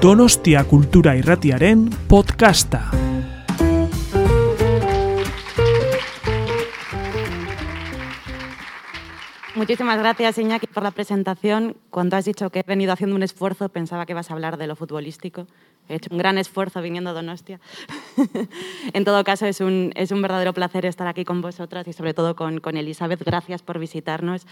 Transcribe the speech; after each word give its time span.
Donostia 0.00 0.64
Kultura 0.64 1.14
Irratiaren 1.14 1.90
podcasta. 2.08 2.90
Muchísimas 9.54 9.98
gracias, 9.98 10.38
Iñaki, 10.38 10.68
por 10.68 10.82
la 10.82 10.90
presentación. 10.90 11.76
Cuando 11.90 12.16
has 12.16 12.24
dicho 12.24 12.48
que 12.48 12.60
he 12.60 12.62
venido 12.62 12.94
haciendo 12.94 13.14
un 13.14 13.22
esfuerzo, 13.22 13.68
pensaba 13.68 14.06
que 14.06 14.12
ibas 14.14 14.30
a 14.30 14.32
hablar 14.32 14.56
de 14.56 14.66
lo 14.66 14.74
futbolístico. 14.74 15.46
He 15.86 15.96
hecho 15.96 16.08
un 16.10 16.16
gran 16.16 16.38
esfuerzo 16.38 16.80
viniendo 16.80 17.10
a 17.10 17.12
Donostia. 17.12 17.60
en 18.94 19.04
todo 19.04 19.22
caso, 19.22 19.44
es 19.44 19.60
un, 19.60 19.92
es 19.96 20.12
un 20.12 20.22
verdadero 20.22 20.54
placer 20.54 20.86
estar 20.86 21.08
aquí 21.08 21.26
con 21.26 21.42
vosotras 21.42 21.86
y 21.88 21.92
sobre 21.92 22.14
todo 22.14 22.34
con, 22.36 22.60
con 22.60 22.78
Elizabeth. 22.78 23.22
Gracias 23.22 23.60
por 23.60 23.78
visitarnos. 23.78 24.46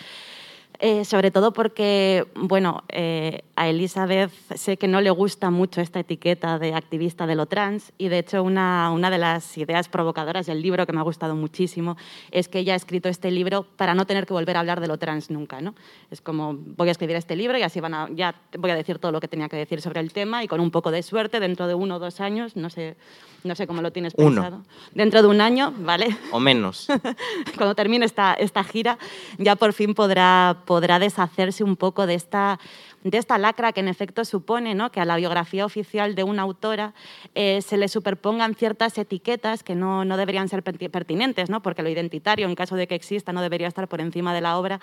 Eh, 0.81 1.05
sobre 1.05 1.33
todo 1.33 1.53
porque, 1.53 2.29
bueno, 2.37 2.85
eh, 2.89 3.43
a 3.57 3.69
Elizabeth 3.69 4.31
sé 4.55 4.77
que 4.77 4.87
no 4.87 5.01
le 5.01 5.11
gusta 5.11 5.51
mucho 5.51 5.81
esta 5.81 5.99
etiqueta 5.99 6.61
de 6.61 6.73
activista 6.73 7.27
de 7.27 7.35
lo 7.35 7.47
trans 7.47 7.93
y 7.99 8.07
de 8.07 8.21
hecho 8.21 8.45
una, 8.45 8.93
una 8.93 9.11
de 9.11 9.19
las 9.19 9.59
ideas 9.59 9.89
provocadoras 9.89 10.47
del 10.47 10.63
libro 10.63 10.87
que 10.87 10.93
me 10.93 11.01
ha 11.01 11.03
gustado 11.03 11.35
muchísimo 11.35 11.97
es 12.31 12.47
que 12.47 12.61
ella 12.61 12.75
ha 12.75 12.77
escrito 12.77 13.09
este 13.09 13.33
libro 13.33 13.65
para 13.77 13.95
no 13.95 14.07
tener 14.07 14.25
que 14.25 14.35
volver 14.35 14.57
a 14.57 14.61
hablar 14.61 14.81
de 14.81 14.87
lo 14.87 14.99
trans 14.99 15.31
nunca, 15.31 15.61
¿no? 15.61 15.75
Es 16.13 16.21
como 16.21 16.55
voy 16.55 16.89
a 16.89 16.93
escribir 16.93 17.17
este 17.17 17.35
libro 17.35 17.59
y 17.59 17.63
así 17.63 17.81
van 17.81 17.95
a, 17.95 18.09
ya 18.15 18.37
voy 18.57 18.71
a 18.71 18.77
decir 18.77 19.01
todo 19.01 19.11
lo 19.11 19.19
que 19.19 19.27
tenía 19.27 19.49
que 19.49 19.57
decir 19.57 19.81
sobre 19.81 19.99
el 19.99 20.13
tema 20.13 20.45
y 20.45 20.47
con 20.47 20.61
un 20.61 20.71
poco 20.71 20.93
de 20.93 21.03
suerte 21.03 21.41
dentro 21.41 21.67
de 21.67 21.75
uno 21.75 21.97
o 21.97 21.99
dos 21.99 22.21
años, 22.21 22.55
no 22.55 22.71
sé, 22.71 22.97
no 23.43 23.55
sé 23.55 23.67
cómo 23.67 23.83
lo 23.83 23.91
tienes 23.91 24.15
Uno. 24.17 24.43
pensado, 24.43 24.63
dentro 24.93 25.23
de 25.23 25.29
un 25.29 25.41
año, 25.41 25.73
¿vale? 25.79 26.17
O 26.31 26.39
menos. 26.39 26.87
cuando 27.57 27.75
termine 27.75 28.05
esta, 28.05 28.35
esta 28.35 28.63
gira, 28.63 28.99
ya 29.39 29.57
por 29.57 29.73
fin 29.73 29.95
podrá, 29.95 30.63
podrá 30.69 30.99
deshacerse 30.99 31.65
un 31.65 31.77
poco 31.77 32.07
de 32.07 32.13
esta, 32.13 32.61
de 33.03 33.17
esta 33.17 33.39
lacra 33.39 33.73
que 33.73 33.81
en 33.81 33.89
efecto 33.89 34.27
supone 34.27 34.75
¿no? 34.75 34.93
que 34.93 35.01
a 35.01 35.07
la 35.07 35.17
biografía 35.17 35.65
oficial 35.65 36.15
de 36.15 36.25
una 36.25 36.43
autora 36.43 36.93
eh, 37.35 37.63
se 37.63 37.79
le 37.79 37.89
superpongan 37.89 38.55
ciertas 38.55 38.99
etiquetas 38.99 39.63
que 39.63 39.75
no, 39.75 40.05
no 40.05 40.19
deberían 40.19 40.47
ser 40.51 40.63
perti- 40.63 40.91
pertinentes, 40.91 41.49
¿no? 41.49 41.63
porque 41.63 41.83
lo 41.83 41.89
identitario, 41.89 42.47
en 42.47 42.55
caso 42.55 42.77
de 42.77 42.87
que 42.87 42.95
exista, 42.95 43.33
no 43.33 43.41
debería 43.41 43.67
estar 43.67 43.89
por 43.89 44.03
encima 44.03 44.35
de 44.35 44.43
la 44.43 44.59
obra. 44.59 44.79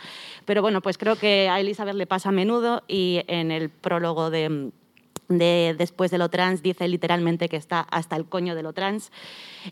Pero 0.46 0.64
bueno, 0.64 0.82
pues 0.82 0.98
creo 0.98 1.18
que 1.18 1.50
a 1.50 1.60
Elizabeth 1.60 1.94
le 1.94 2.08
pasa 2.08 2.30
a 2.30 2.32
menudo 2.32 2.82
y 2.88 3.22
en 3.28 3.52
el 3.52 3.70
prólogo 3.70 4.32
de 4.32 4.72
de 5.28 5.76
Después 5.78 6.12
de 6.12 6.18
lo 6.18 6.30
trans 6.30 6.62
dice 6.62 6.88
literalmente 6.88 7.50
que 7.50 7.58
está 7.58 7.80
hasta 7.80 8.16
el 8.16 8.26
coño 8.26 8.56
de 8.56 8.64
lo 8.64 8.74
trans. 8.74 9.12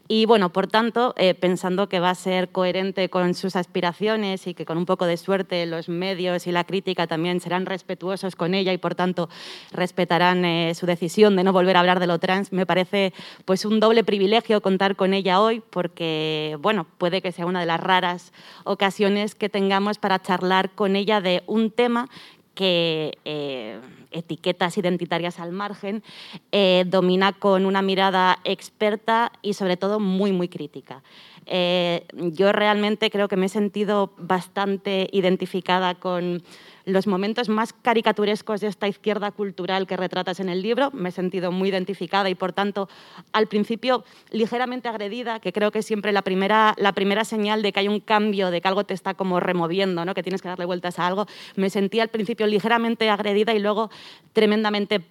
Y 0.07 0.25
bueno, 0.25 0.51
por 0.51 0.67
tanto, 0.67 1.13
eh, 1.17 1.33
pensando 1.33 1.87
que 1.87 1.99
va 1.99 2.09
a 2.09 2.15
ser 2.15 2.49
coherente 2.49 3.09
con 3.09 3.33
sus 3.33 3.55
aspiraciones 3.55 4.47
y 4.47 4.53
que 4.53 4.65
con 4.65 4.77
un 4.77 4.85
poco 4.85 5.05
de 5.05 5.17
suerte 5.17 5.65
los 5.65 5.89
medios 5.89 6.47
y 6.47 6.51
la 6.51 6.63
crítica 6.63 7.07
también 7.07 7.39
serán 7.39 7.65
respetuosos 7.65 8.35
con 8.35 8.53
ella 8.53 8.73
y 8.73 8.77
por 8.77 8.95
tanto 8.95 9.29
respetarán 9.71 10.45
eh, 10.45 10.73
su 10.75 10.85
decisión 10.85 11.35
de 11.35 11.43
no 11.43 11.53
volver 11.53 11.77
a 11.77 11.81
hablar 11.81 11.99
de 11.99 12.07
lo 12.07 12.19
trans, 12.19 12.51
me 12.51 12.65
parece 12.65 13.13
pues 13.45 13.65
un 13.65 13.79
doble 13.79 14.03
privilegio 14.03 14.61
contar 14.61 14.95
con 14.95 15.13
ella 15.13 15.41
hoy 15.41 15.61
porque, 15.69 16.57
bueno, 16.59 16.87
puede 16.97 17.21
que 17.21 17.31
sea 17.31 17.45
una 17.45 17.59
de 17.59 17.65
las 17.65 17.79
raras 17.79 18.33
ocasiones 18.63 19.35
que 19.35 19.49
tengamos 19.49 19.97
para 19.97 20.21
charlar 20.21 20.71
con 20.71 20.95
ella 20.95 21.21
de 21.21 21.43
un 21.45 21.71
tema 21.71 22.09
que 22.53 23.17
eh, 23.25 23.79
etiquetas 24.11 24.77
identitarias 24.77 25.39
al 25.39 25.51
margen, 25.51 26.03
eh, 26.51 26.85
domina 26.87 27.33
con 27.33 27.65
una 27.65 27.81
mirada 27.81 28.39
experta 28.43 29.31
y 29.41 29.53
sobre 29.53 29.77
todo 29.77 29.99
muy, 29.99 30.31
muy 30.31 30.47
crítica. 30.47 31.03
Eh, 31.45 32.05
yo 32.13 32.51
realmente 32.51 33.09
creo 33.09 33.27
que 33.27 33.35
me 33.35 33.47
he 33.47 33.49
sentido 33.49 34.13
bastante 34.17 35.09
identificada 35.11 35.95
con 35.95 36.43
los 36.85 37.07
momentos 37.07 37.49
más 37.49 37.73
caricaturescos 37.73 38.61
de 38.61 38.67
esta 38.67 38.87
izquierda 38.87 39.31
cultural 39.31 39.87
que 39.87 39.97
retratas 39.97 40.39
en 40.39 40.49
el 40.49 40.61
libro. 40.61 40.91
Me 40.91 41.09
he 41.09 41.11
sentido 41.11 41.51
muy 41.51 41.69
identificada 41.69 42.29
y, 42.29 42.35
por 42.35 42.53
tanto, 42.53 42.89
al 43.31 43.47
principio 43.47 44.03
ligeramente 44.31 44.89
agredida, 44.89 45.39
que 45.39 45.53
creo 45.53 45.71
que 45.71 45.79
es 45.79 45.85
siempre 45.85 46.11
la 46.11 46.21
primera, 46.21 46.75
la 46.77 46.91
primera 46.91 47.23
señal 47.25 47.61
de 47.61 47.71
que 47.71 47.79
hay 47.79 47.87
un 47.87 47.99
cambio, 47.99 48.51
de 48.51 48.61
que 48.61 48.67
algo 48.67 48.83
te 48.83 48.93
está 48.93 49.13
como 49.13 49.39
removiendo, 49.39 50.03
¿no? 50.05 50.13
que 50.13 50.23
tienes 50.23 50.41
que 50.41 50.49
darle 50.49 50.65
vueltas 50.65 50.99
a 50.99 51.07
algo. 51.07 51.25
Me 51.55 51.69
sentí 51.69 51.99
al 51.99 52.09
principio 52.09 52.47
ligeramente 52.47 53.09
agredida 53.09 53.53
y 53.53 53.59
luego 53.59 53.89
tremendamente 54.33 54.99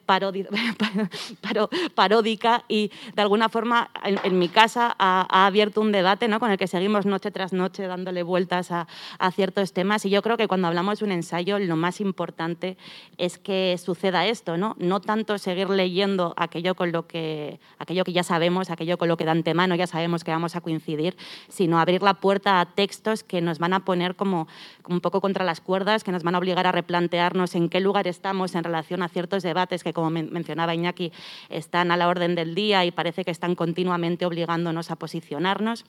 paródica 1.94 2.64
y, 2.68 2.90
de 3.14 3.22
alguna 3.22 3.48
forma, 3.48 3.90
en, 4.04 4.18
en 4.24 4.38
mi 4.38 4.48
casa 4.48 4.94
ha, 4.98 5.26
ha 5.28 5.46
abierto 5.46 5.80
un 5.80 5.92
debate 5.92 6.28
¿no? 6.28 6.38
con 6.38 6.50
el 6.50 6.58
que 6.58 6.66
seguimos 6.66 7.06
noche 7.06 7.30
tras 7.30 7.52
noche 7.52 7.86
dándole 7.86 8.22
vueltas 8.22 8.70
a, 8.70 8.86
a 9.18 9.30
ciertos 9.30 9.72
temas. 9.72 10.04
Y 10.04 10.10
yo 10.10 10.20
creo 10.22 10.36
que 10.36 10.48
cuando 10.48 10.68
hablamos 10.68 10.98
de 10.98 11.06
un 11.06 11.12
ensayo, 11.12 11.58
lo 11.68 11.76
más 11.76 12.00
importante 12.00 12.76
es 13.18 13.38
que 13.38 13.76
suceda 13.78 14.26
esto, 14.26 14.56
¿no? 14.56 14.76
No 14.78 15.00
tanto 15.00 15.38
seguir 15.38 15.70
leyendo 15.70 16.34
aquello 16.36 16.74
con 16.74 16.92
lo 16.92 17.06
que 17.06 17.60
aquello 17.78 18.04
que 18.04 18.12
ya 18.12 18.22
sabemos, 18.22 18.70
aquello 18.70 18.98
con 18.98 19.08
lo 19.08 19.16
que 19.16 19.24
de 19.24 19.30
antemano 19.30 19.74
ya 19.74 19.86
sabemos 19.86 20.24
que 20.24 20.30
vamos 20.30 20.56
a 20.56 20.60
coincidir, 20.60 21.16
sino 21.48 21.78
abrir 21.78 22.02
la 22.02 22.14
puerta 22.14 22.60
a 22.60 22.66
textos 22.66 23.22
que 23.24 23.40
nos 23.40 23.58
van 23.58 23.72
a 23.72 23.84
poner 23.84 24.16
como, 24.16 24.48
como 24.82 24.96
un 24.96 25.00
poco 25.00 25.20
contra 25.20 25.44
las 25.44 25.60
cuerdas, 25.60 26.04
que 26.04 26.12
nos 26.12 26.22
van 26.22 26.34
a 26.34 26.38
obligar 26.38 26.66
a 26.66 26.72
replantearnos 26.72 27.54
en 27.54 27.68
qué 27.68 27.80
lugar 27.80 28.06
estamos 28.06 28.54
en 28.54 28.64
relación 28.64 29.02
a 29.02 29.08
ciertos 29.08 29.42
debates 29.42 29.82
que, 29.84 29.92
como 29.92 30.10
men- 30.10 30.30
mencionaba 30.32 30.74
Iñaki, 30.74 31.12
están 31.48 31.90
a 31.90 31.96
la 31.96 32.08
orden 32.08 32.34
del 32.34 32.54
día 32.54 32.84
y 32.84 32.90
parece 32.90 33.24
que 33.24 33.30
están 33.30 33.54
continuamente 33.54 34.26
obligándonos 34.26 34.90
a 34.90 34.96
posicionarnos. 34.96 35.84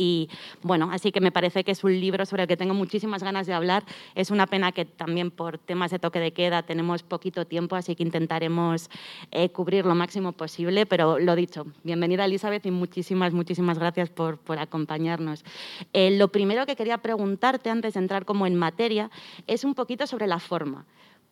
Y 0.00 0.30
bueno, 0.62 0.90
así 0.92 1.10
que 1.10 1.20
me 1.20 1.32
parece 1.32 1.64
que 1.64 1.72
es 1.72 1.82
un 1.82 2.00
libro 2.00 2.24
sobre 2.24 2.44
el 2.44 2.48
que 2.48 2.56
tengo 2.56 2.72
muchísimas 2.72 3.24
ganas 3.24 3.48
de 3.48 3.52
hablar. 3.52 3.84
Es 4.14 4.30
una 4.30 4.46
pena 4.46 4.70
que 4.70 4.84
también 4.84 5.32
por 5.32 5.58
temas 5.58 5.90
de 5.90 5.98
toque 5.98 6.20
de 6.20 6.32
queda 6.32 6.62
tenemos 6.62 7.02
poquito 7.02 7.44
tiempo, 7.46 7.74
así 7.74 7.96
que 7.96 8.04
intentaremos 8.04 8.90
eh, 9.32 9.50
cubrir 9.50 9.84
lo 9.84 9.96
máximo 9.96 10.30
posible. 10.32 10.86
Pero 10.86 11.18
lo 11.18 11.34
dicho, 11.34 11.66
bienvenida 11.82 12.24
Elizabeth 12.26 12.64
y 12.64 12.70
muchísimas, 12.70 13.34
muchísimas 13.34 13.78
gracias 13.80 14.08
por, 14.08 14.38
por 14.38 14.60
acompañarnos. 14.60 15.44
Eh, 15.92 16.16
lo 16.16 16.28
primero 16.28 16.64
que 16.64 16.76
quería 16.76 16.98
preguntarte 16.98 17.68
antes 17.68 17.94
de 17.94 18.00
entrar 18.00 18.24
como 18.24 18.46
en 18.46 18.54
materia 18.54 19.10
es 19.48 19.64
un 19.64 19.74
poquito 19.74 20.06
sobre 20.06 20.28
la 20.28 20.38
forma 20.38 20.86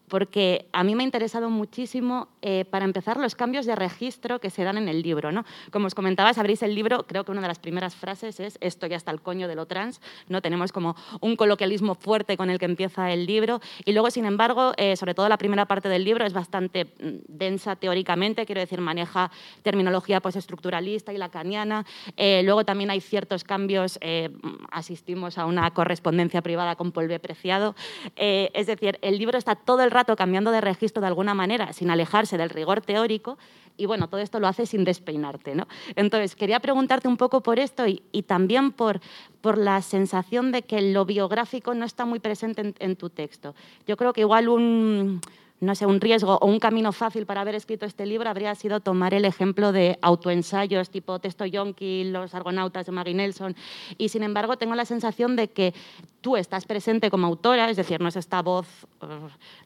porque 0.09 0.67
a 0.73 0.85
mí 0.85 0.95
me 0.95 1.03
ha 1.03 1.05
interesado 1.05 1.51
muchísimo, 1.51 2.29
eh, 2.43 2.65
para 2.65 2.85
empezar, 2.85 3.17
los 3.17 3.35
cambios 3.35 3.67
de 3.67 3.75
registro 3.75 4.41
que 4.41 4.51
se 4.51 4.65
dan 4.65 4.79
en 4.79 4.89
el 4.89 5.03
libro. 5.03 5.33
¿no? 5.33 5.45
Como 5.71 5.87
os 5.87 5.95
comentaba, 5.95 6.33
si 6.33 6.41
abrís 6.41 6.63
el 6.63 6.75
libro, 6.75 7.07
creo 7.07 7.25
que 7.25 7.33
una 7.33 7.41
de 7.41 7.49
las 7.49 7.59
primeras 7.59 7.95
frases 7.95 8.41
es 8.41 8.59
esto 8.61 8.87
ya 8.87 8.97
está 8.97 9.11
el 9.11 9.21
coño 9.21 9.49
de 9.49 9.55
lo 9.55 9.67
trans, 9.67 10.01
¿no? 10.29 10.41
tenemos 10.43 10.73
como 10.73 10.97
un 11.21 11.37
coloquialismo 11.37 11.95
fuerte 11.95 12.37
con 12.37 12.51
el 12.51 12.59
que 12.59 12.67
empieza 12.67 13.11
el 13.13 13.27
libro, 13.27 13.61
y 13.85 13.93
luego, 13.93 14.11
sin 14.11 14.25
embargo, 14.25 14.73
eh, 14.77 14.97
sobre 14.97 15.15
todo 15.15 15.29
la 15.29 15.39
primera 15.39 15.67
parte 15.67 15.89
del 15.89 16.05
libro 16.05 16.25
es 16.25 16.33
bastante 16.33 16.85
mm, 16.85 16.89
densa 17.29 17.77
teóricamente, 17.77 18.47
quiero 18.47 18.61
decir, 18.61 18.81
maneja 18.81 19.31
terminología 19.63 20.21
postestructuralista 20.21 21.13
y 21.13 21.19
lacaniana, 21.19 21.85
Eh, 22.17 22.43
luego 22.45 22.65
también 22.65 22.91
hay 22.91 23.01
ciertos 23.01 23.45
cambios, 23.45 23.99
eh, 24.01 24.31
asistimos 24.71 25.39
a 25.39 25.47
una 25.47 25.71
correspondencia 25.73 26.43
privada 26.43 26.77
con 26.77 26.93
B. 26.93 27.19
Preciado, 27.19 27.75
Eh, 28.17 28.51
es 28.55 28.67
decir, 28.67 28.99
el 29.03 29.19
libro 29.19 29.39
está 29.39 29.55
todo 29.55 29.83
el 29.83 29.91
rato 29.97 30.15
cambiando 30.15 30.51
de 30.51 30.61
registro 30.61 31.01
de 31.01 31.09
alguna 31.09 31.35
manera, 31.35 31.73
sin 31.73 31.91
alejarse 31.91 32.37
del 32.37 32.51
rigor 32.51 32.81
teórico, 32.83 33.39
y 33.77 33.87
bueno, 33.87 34.09
todo 34.09 34.21
esto 34.21 34.41
lo 34.41 34.47
hace 34.47 34.67
sin 34.67 34.85
despeinarte. 34.85 35.55
¿no? 35.55 35.67
Entonces, 35.97 36.37
quería 36.37 36.61
preguntarte 36.61 37.09
un 37.09 37.17
poco 37.17 37.43
por 37.43 37.59
esto 37.59 37.85
y, 37.87 38.23
también 38.23 38.73
por, 38.73 39.01
por 39.41 39.59
la 39.59 39.83
sensación 39.83 40.53
de 40.53 40.63
que 40.63 40.81
lo 40.81 41.05
biográfico 41.05 41.75
no 41.75 41.85
está 41.85 42.05
muy 42.05 42.21
presente 42.21 42.61
en, 42.61 42.75
en 42.79 42.97
tu 42.97 43.11
texto. 43.11 43.55
Yo 43.87 43.97
creo 43.97 44.13
que 44.13 44.23
igual 44.23 44.49
un 44.49 45.21
no 45.61 45.75
sé, 45.75 45.87
un 45.87 46.01
riesgo 46.01 46.37
o 46.41 46.47
un 46.47 46.61
camino 46.61 46.93
fácil 46.93 47.25
para 47.25 47.41
haber 47.41 47.55
escrito 47.55 47.87
este 47.87 48.05
libro 48.05 48.29
habría 48.29 48.55
sido 48.55 48.81
tomar 48.81 49.15
el 49.15 49.25
ejemplo 49.25 49.73
de 49.73 49.99
autoensayos 50.03 50.91
tipo 50.91 51.19
Texto 51.19 51.47
Yonki, 51.47 52.05
Los 52.05 52.35
Argonautas 52.35 52.85
de 52.85 52.93
Maggie 52.93 53.15
Nelson. 53.15 53.57
Y 53.97 54.11
sin 54.11 54.23
embargo, 54.23 54.59
tengo 54.59 54.75
la 54.75 54.85
sensación 54.85 55.35
de 55.35 55.49
que 55.49 55.73
tú 56.21 56.37
estás 56.37 56.67
presente 56.67 57.11
como 57.11 57.27
autora, 57.27 57.71
es 57.71 57.77
decir, 57.77 58.01
no 58.01 58.09
es 58.09 58.17
esta 58.17 58.43
voz 58.43 58.67
eh, 59.01 59.07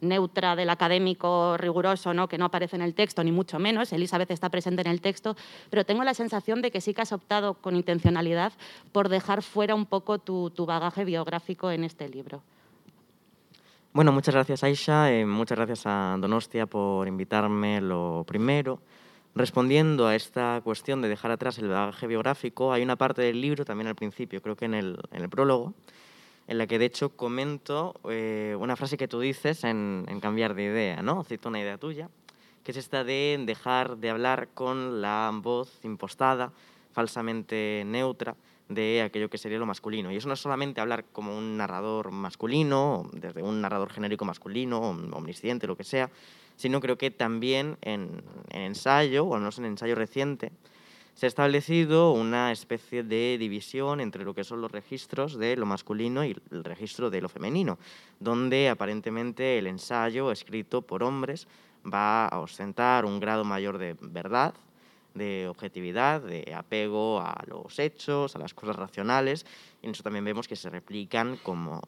neutra 0.00 0.54
del 0.54 0.70
académico 0.70 1.56
riguroso 1.56 2.14
¿no? 2.14 2.28
que 2.28 2.38
no 2.38 2.44
aparece 2.44 2.76
en 2.76 2.82
el 2.82 2.94
texto, 2.94 3.25
ni 3.25 3.32
mucho 3.32 3.58
menos. 3.58 3.92
Elizabeth 3.92 4.31
está 4.31 4.48
presente 4.48 4.82
en 4.82 4.88
el 4.88 5.00
texto, 5.00 5.37
pero 5.70 5.84
tengo 5.84 6.04
la 6.04 6.14
sensación 6.14 6.62
de 6.62 6.70
que 6.70 6.81
sí 6.81 6.94
que 6.94 7.02
has 7.02 7.12
optado 7.12 7.54
con 7.54 7.75
intencionalidad 7.75 8.52
por 8.92 9.08
dejar 9.08 9.42
fuera 9.42 9.75
un 9.75 9.87
poco 9.87 10.19
tu, 10.19 10.50
tu 10.50 10.66
bagaje 10.66 11.04
biográfico 11.04 11.70
en 11.72 11.82
este 11.82 12.08
libro. 12.08 12.42
Bueno, 13.92 14.12
muchas 14.12 14.37
gracias 14.37 14.62
Aisha, 14.62 15.12
eh, 15.12 15.26
muchas 15.26 15.58
gracias 15.58 15.82
a 15.84 16.16
Donostia 16.20 16.66
por 16.66 17.08
invitarme 17.08 17.81
lo 17.81 18.22
primero. 18.25 18.81
Respondiendo 19.34 20.06
a 20.06 20.14
esta 20.14 20.60
cuestión 20.62 21.02
de 21.02 21.08
dejar 21.08 21.32
atrás 21.32 21.58
el 21.58 21.66
bagaje 21.66 22.06
biográfico, 22.06 22.72
hay 22.72 22.84
una 22.84 22.94
parte 22.94 23.22
del 23.22 23.40
libro, 23.40 23.64
también 23.64 23.88
al 23.88 23.96
principio, 23.96 24.40
creo 24.42 24.54
que 24.54 24.66
en 24.66 24.75
el, 24.75 24.96
en 25.10 25.22
el 25.22 25.28
prólogo, 25.28 25.75
en 26.46 26.58
la 26.58 26.69
que 26.69 26.78
de 26.78 26.84
hecho 26.84 27.16
comento 27.16 27.96
eh, 28.08 28.56
una 28.60 28.76
frase 28.76 28.96
que 28.96 29.08
tú 29.08 29.19
dices 29.19 29.64
en, 29.64 30.04
en 30.06 30.20
Cambiar 30.20 30.54
de 30.54 30.62
idea, 30.62 31.02
¿no? 31.02 31.25
Cito 31.25 31.48
una 31.48 31.58
idea 31.58 31.76
tuya, 31.76 32.08
que 32.62 32.70
es 32.70 32.76
esta 32.76 33.02
de 33.02 33.42
dejar 33.44 33.96
de 33.96 34.10
hablar 34.10 34.50
con 34.54 35.02
la 35.02 35.32
voz 35.34 35.81
impostada, 35.82 36.52
falsamente 36.92 37.82
neutra, 37.87 38.37
de 38.70 39.02
aquello 39.02 39.28
que 39.28 39.37
sería 39.37 39.58
lo 39.58 39.67
masculino. 39.67 40.11
Y 40.11 40.17
eso 40.17 40.28
no 40.28 40.34
es 40.34 40.40
solamente 40.40 40.81
hablar 40.81 41.05
como 41.12 41.37
un 41.37 41.56
narrador 41.56 42.12
masculino, 42.12 43.11
desde 43.12 43.43
un 43.43 43.61
narrador 43.61 43.90
genérico 43.90 44.25
masculino, 44.25 44.81
omnisciente, 44.81 45.67
lo 45.67 45.76
que 45.76 45.84
sea, 45.84 46.11
sino 46.56 46.81
creo 46.81 46.96
que 46.96 47.11
también 47.11 47.76
en, 47.82 48.22
en 48.50 48.62
ensayo, 48.62 49.25
o 49.25 49.34
al 49.34 49.40
menos 49.40 49.58
en 49.58 49.64
ensayo 49.67 49.96
reciente, 49.96 50.52
se 51.14 51.26
ha 51.26 51.28
establecido 51.28 52.12
una 52.12 52.52
especie 52.52 53.02
de 53.02 53.37
división 53.38 54.00
entre 54.00 54.25
lo 54.25 54.34
que 54.34 54.44
son 54.44 54.61
los 54.61 54.70
registros 54.70 55.37
de 55.37 55.56
lo 55.56 55.66
masculino 55.66 56.25
y 56.25 56.37
el 56.50 56.64
registro 56.64 57.11
de 57.11 57.20
lo 57.20 57.28
femenino, 57.28 57.78
donde 58.20 58.69
aparentemente 58.69 59.58
el 59.58 59.66
ensayo 59.66 60.31
escrito 60.31 60.82
por 60.82 61.02
hombres 61.02 61.49
va 61.84 62.26
a 62.26 62.38
ostentar 62.38 63.05
un 63.05 63.19
grado 63.19 63.44
mayor 63.44 63.78
de 63.78 63.96
verdad, 64.00 64.55
de 65.14 65.48
objetividad, 65.48 66.20
de 66.20 66.54
apego 66.54 67.20
a 67.20 67.42
los 67.46 67.78
hechos, 67.78 68.36
a 68.36 68.38
las 68.38 68.54
cosas 68.54 68.76
racionales, 68.76 69.44
y 69.82 69.86
en 69.86 69.92
eso 69.92 70.02
también 70.02 70.24
vemos 70.24 70.48
que 70.48 70.56
se 70.56 70.70
replican 70.70 71.36
como 71.36 71.80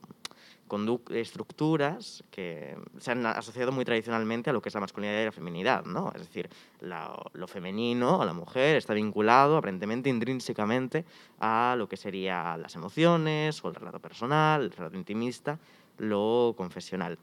estructuras 1.10 2.24
que 2.30 2.78
se 2.98 3.10
han 3.10 3.26
asociado 3.26 3.72
muy 3.72 3.84
tradicionalmente 3.84 4.48
a 4.48 4.54
lo 4.54 4.62
que 4.62 4.70
es 4.70 4.74
la 4.74 4.80
masculinidad 4.80 5.20
y 5.20 5.24
la 5.26 5.32
feminidad, 5.32 5.84
¿no? 5.84 6.10
Es 6.14 6.22
decir, 6.22 6.48
lo 6.80 7.46
femenino, 7.46 8.22
a 8.22 8.24
la 8.24 8.32
mujer, 8.32 8.76
está 8.76 8.94
vinculado 8.94 9.58
aparentemente 9.58 10.08
intrínsecamente 10.08 11.04
a 11.40 11.74
lo 11.76 11.90
que 11.90 11.98
serían 11.98 12.62
las 12.62 12.74
emociones 12.74 13.62
o 13.62 13.68
el 13.68 13.74
relato 13.74 14.00
personal, 14.00 14.62
el 14.62 14.70
relato 14.70 14.96
intimista, 14.96 15.58
lo 15.98 16.54
confesional. 16.56 17.18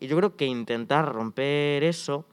Y 0.00 0.08
yo 0.08 0.16
creo 0.16 0.34
que 0.34 0.46
intentar 0.46 1.12
romper 1.12 1.84
eso 1.84 2.24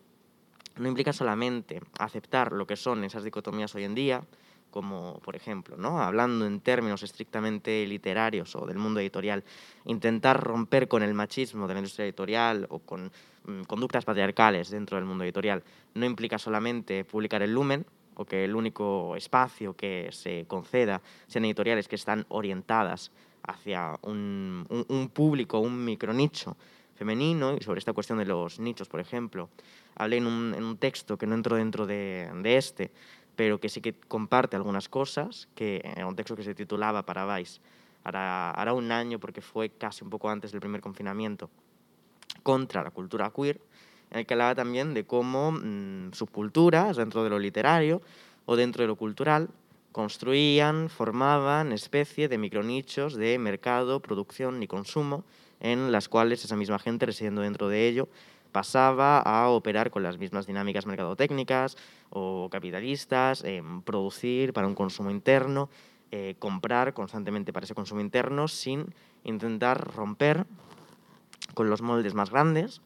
no 0.77 0.87
implica 0.87 1.13
solamente 1.13 1.81
aceptar 1.97 2.51
lo 2.51 2.65
que 2.65 2.75
son 2.75 3.03
esas 3.03 3.23
dicotomías 3.23 3.73
hoy 3.75 3.83
en 3.83 3.95
día, 3.95 4.23
como 4.69 5.19
por 5.23 5.35
ejemplo, 5.35 5.77
¿no? 5.77 6.01
hablando 6.01 6.45
en 6.45 6.59
términos 6.61 7.03
estrictamente 7.03 7.85
literarios 7.87 8.55
o 8.55 8.65
del 8.65 8.77
mundo 8.77 8.99
editorial, 8.99 9.43
intentar 9.85 10.41
romper 10.41 10.87
con 10.87 11.03
el 11.03 11.13
machismo 11.13 11.67
de 11.67 11.73
la 11.73 11.79
industria 11.79 12.05
editorial 12.05 12.67
o 12.69 12.79
con 12.79 13.11
mm, 13.45 13.63
conductas 13.63 14.05
patriarcales 14.05 14.69
dentro 14.69 14.97
del 14.97 15.05
mundo 15.05 15.23
editorial, 15.23 15.63
no 15.95 16.05
implica 16.05 16.37
solamente 16.37 17.03
publicar 17.03 17.41
el 17.41 17.53
lumen 17.53 17.85
o 18.15 18.25
que 18.25 18.43
el 18.43 18.55
único 18.55 19.15
espacio 19.15 19.75
que 19.75 20.09
se 20.11 20.45
conceda 20.47 21.01
sean 21.27 21.45
editoriales 21.45 21.87
que 21.87 21.95
están 21.95 22.25
orientadas 22.29 23.11
hacia 23.43 23.97
un, 24.01 24.67
un, 24.89 25.09
público, 25.09 25.59
un 25.59 25.85
micronicho 25.85 26.57
femenino, 26.99 27.55
y 27.57 27.63
sobre 27.63 27.79
esta 27.79 27.93
cuestión 27.93 28.19
de 28.19 28.25
los 28.25 28.59
nichos, 28.59 28.89
por 28.89 28.99
ejemplo, 28.99 29.49
hablé 29.95 30.17
en 30.17 30.27
un, 30.27 30.77
texto 30.77 31.17
que 31.17 31.25
no 31.25 31.33
entro 31.33 31.55
dentro 31.55 31.87
de, 31.87 32.29
este, 32.43 32.91
pero 33.37 33.57
que 33.57 33.69
sí 33.69 33.79
que 33.79 33.93
comparte 33.93 34.57
algunas 34.57 34.89
cosas, 34.89 35.47
que 35.55 35.81
en 35.95 36.05
un 36.05 36.17
texto 36.17 36.35
que 36.35 36.43
se 36.43 36.53
titulaba 36.53 37.05
para 37.05 37.23
Vice, 37.37 37.61
hará, 38.03 38.73
un 38.73 38.91
año 38.91 39.17
porque 39.17 39.39
fue 39.39 39.69
casi 39.69 40.03
un 40.03 40.09
poco 40.09 40.29
antes 40.29 40.51
del 40.51 40.59
primer 40.59 40.81
confinamiento, 40.81 41.49
contra 42.43 42.83
la 42.83 42.91
cultura 42.91 43.31
queer, 43.33 43.61
en 44.11 44.19
el 44.19 44.25
que 44.25 44.33
hablaba 44.33 44.55
también 44.55 44.93
de 44.93 45.05
cómo 45.05 45.53
mm, 45.53 46.11
subculturas 46.11 46.97
dentro 46.97 47.23
de 47.23 47.29
lo 47.29 47.39
literario 47.39 48.01
o 48.45 48.57
dentro 48.57 48.83
de 48.83 48.87
lo 48.87 48.97
cultural 48.97 49.47
construían, 49.93 50.89
formaban 50.89 51.71
especie 51.71 52.27
de 52.27 52.37
micronichos 52.37 53.15
de 53.15 53.39
mercado, 53.39 54.01
producción 54.01 54.61
y 54.61 54.67
consumo, 54.67 55.23
en 55.59 55.91
las 55.91 56.09
cuales 56.09 56.43
esa 56.45 56.55
misma 56.55 56.79
gente 56.79 57.05
residiendo 57.05 57.41
dentro 57.41 57.67
de 57.67 57.87
ello 57.87 58.09
pasaba 58.51 59.19
a 59.19 59.49
operar 59.49 59.91
con 59.91 60.03
las 60.03 60.17
mismas 60.17 60.47
dinámicas 60.47 60.85
mercadotécnicas 60.85 61.77
o 62.09 62.49
capitalistas, 62.51 63.43
producir 63.85 64.53
para 64.53 64.67
un 64.67 64.75
consumo 64.75 65.11
interno, 65.11 65.69
eh, 66.11 66.35
comprar 66.39 66.93
constantemente 66.93 67.53
para 67.53 67.65
ese 67.65 67.75
consumo 67.75 68.01
interno 68.01 68.47
sin 68.47 68.93
intentar 69.23 69.93
romper 69.93 70.47
con 71.53 71.69
los 71.69 71.81
moldes 71.81 72.15
más 72.15 72.31
grandes 72.31 72.81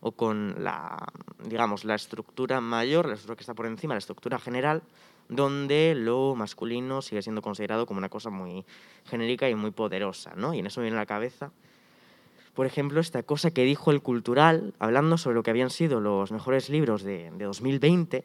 o 0.00 0.12
con 0.12 0.54
la, 0.62 1.08
digamos, 1.44 1.84
la 1.84 1.96
estructura 1.96 2.60
mayor, 2.60 3.06
la 3.06 3.14
estructura 3.14 3.36
que 3.36 3.42
está 3.42 3.54
por 3.54 3.66
encima, 3.66 3.94
la 3.94 3.98
estructura 3.98 4.38
general, 4.38 4.82
donde 5.28 5.94
lo 5.96 6.36
masculino 6.36 7.02
sigue 7.02 7.22
siendo 7.22 7.42
considerado 7.42 7.84
como 7.84 7.98
una 7.98 8.08
cosa 8.08 8.30
muy 8.30 8.64
genérica 9.04 9.50
y 9.50 9.56
muy 9.56 9.72
poderosa, 9.72 10.34
¿no? 10.36 10.54
Y 10.54 10.60
en 10.60 10.66
eso 10.66 10.80
viene 10.80 10.96
a 10.96 11.00
la 11.00 11.06
cabeza 11.06 11.50
por 12.58 12.66
ejemplo, 12.66 12.98
esta 12.98 13.22
cosa 13.22 13.52
que 13.52 13.62
dijo 13.62 13.92
el 13.92 14.02
Cultural, 14.02 14.74
hablando 14.80 15.16
sobre 15.16 15.36
lo 15.36 15.44
que 15.44 15.50
habían 15.50 15.70
sido 15.70 16.00
los 16.00 16.32
mejores 16.32 16.70
libros 16.70 17.04
de, 17.04 17.30
2020, 17.38 18.24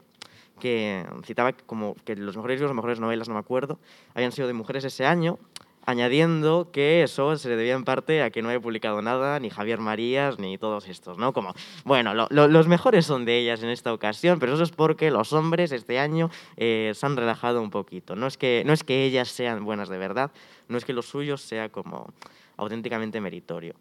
que 0.59 1.05
citaba 1.23 1.53
como 1.53 1.93
que 2.03 2.15
los 2.15 2.35
mejores 2.35 2.55
libros, 2.55 2.71
las 2.71 2.75
mejores 2.75 2.99
novelas, 2.99 3.27
no 3.27 3.35
me 3.35 3.39
acuerdo, 3.39 3.77
habían 4.15 4.31
sido 4.31 4.47
de 4.47 4.53
mujeres 4.53 4.85
ese 4.85 5.05
año, 5.05 5.37
añadiendo 5.85 6.71
que 6.71 7.03
eso 7.03 7.37
se 7.37 7.47
le 7.47 7.57
debía 7.57 7.75
en 7.75 7.83
parte 7.83 8.23
a 8.23 8.31
que 8.31 8.41
no 8.41 8.47
había 8.49 8.59
publicado 8.59 9.03
nada, 9.03 9.39
ni 9.39 9.51
Javier 9.51 9.77
Marías, 9.77 10.39
ni 10.39 10.57
todos 10.57 10.87
estos, 10.87 11.19
¿no? 11.19 11.31
Como, 11.31 11.53
bueno, 11.85 12.15
los 12.15 12.67
mejores 12.67 13.05
son 13.05 13.25
de 13.25 13.37
ellas 13.37 13.61
en 13.61 13.69
esta 13.69 13.93
ocasión, 13.93 14.39
pero 14.39 14.55
eso 14.55 14.63
es 14.63 14.71
porque 14.71 15.11
los 15.11 15.31
hombres 15.33 15.71
este 15.71 15.99
año 15.99 16.31
eh, 16.57 16.91
se 16.95 17.05
han 17.05 17.17
relajado 17.17 17.61
un 17.61 17.69
poquito. 17.69 18.15
No 18.15 18.25
es, 18.25 18.37
que, 18.37 18.63
no 18.65 18.73
es 18.73 18.83
que 18.83 19.05
ellas 19.05 19.29
sean 19.29 19.63
buenas 19.63 19.89
de 19.89 19.99
verdad, 19.99 20.31
no 20.69 20.79
es 20.79 20.85
que 20.85 20.93
lo 20.93 21.03
suyo 21.03 21.37
sea 21.37 21.69
como 21.69 22.11
auténticamente 22.57 23.21
meritorio. 23.21 23.75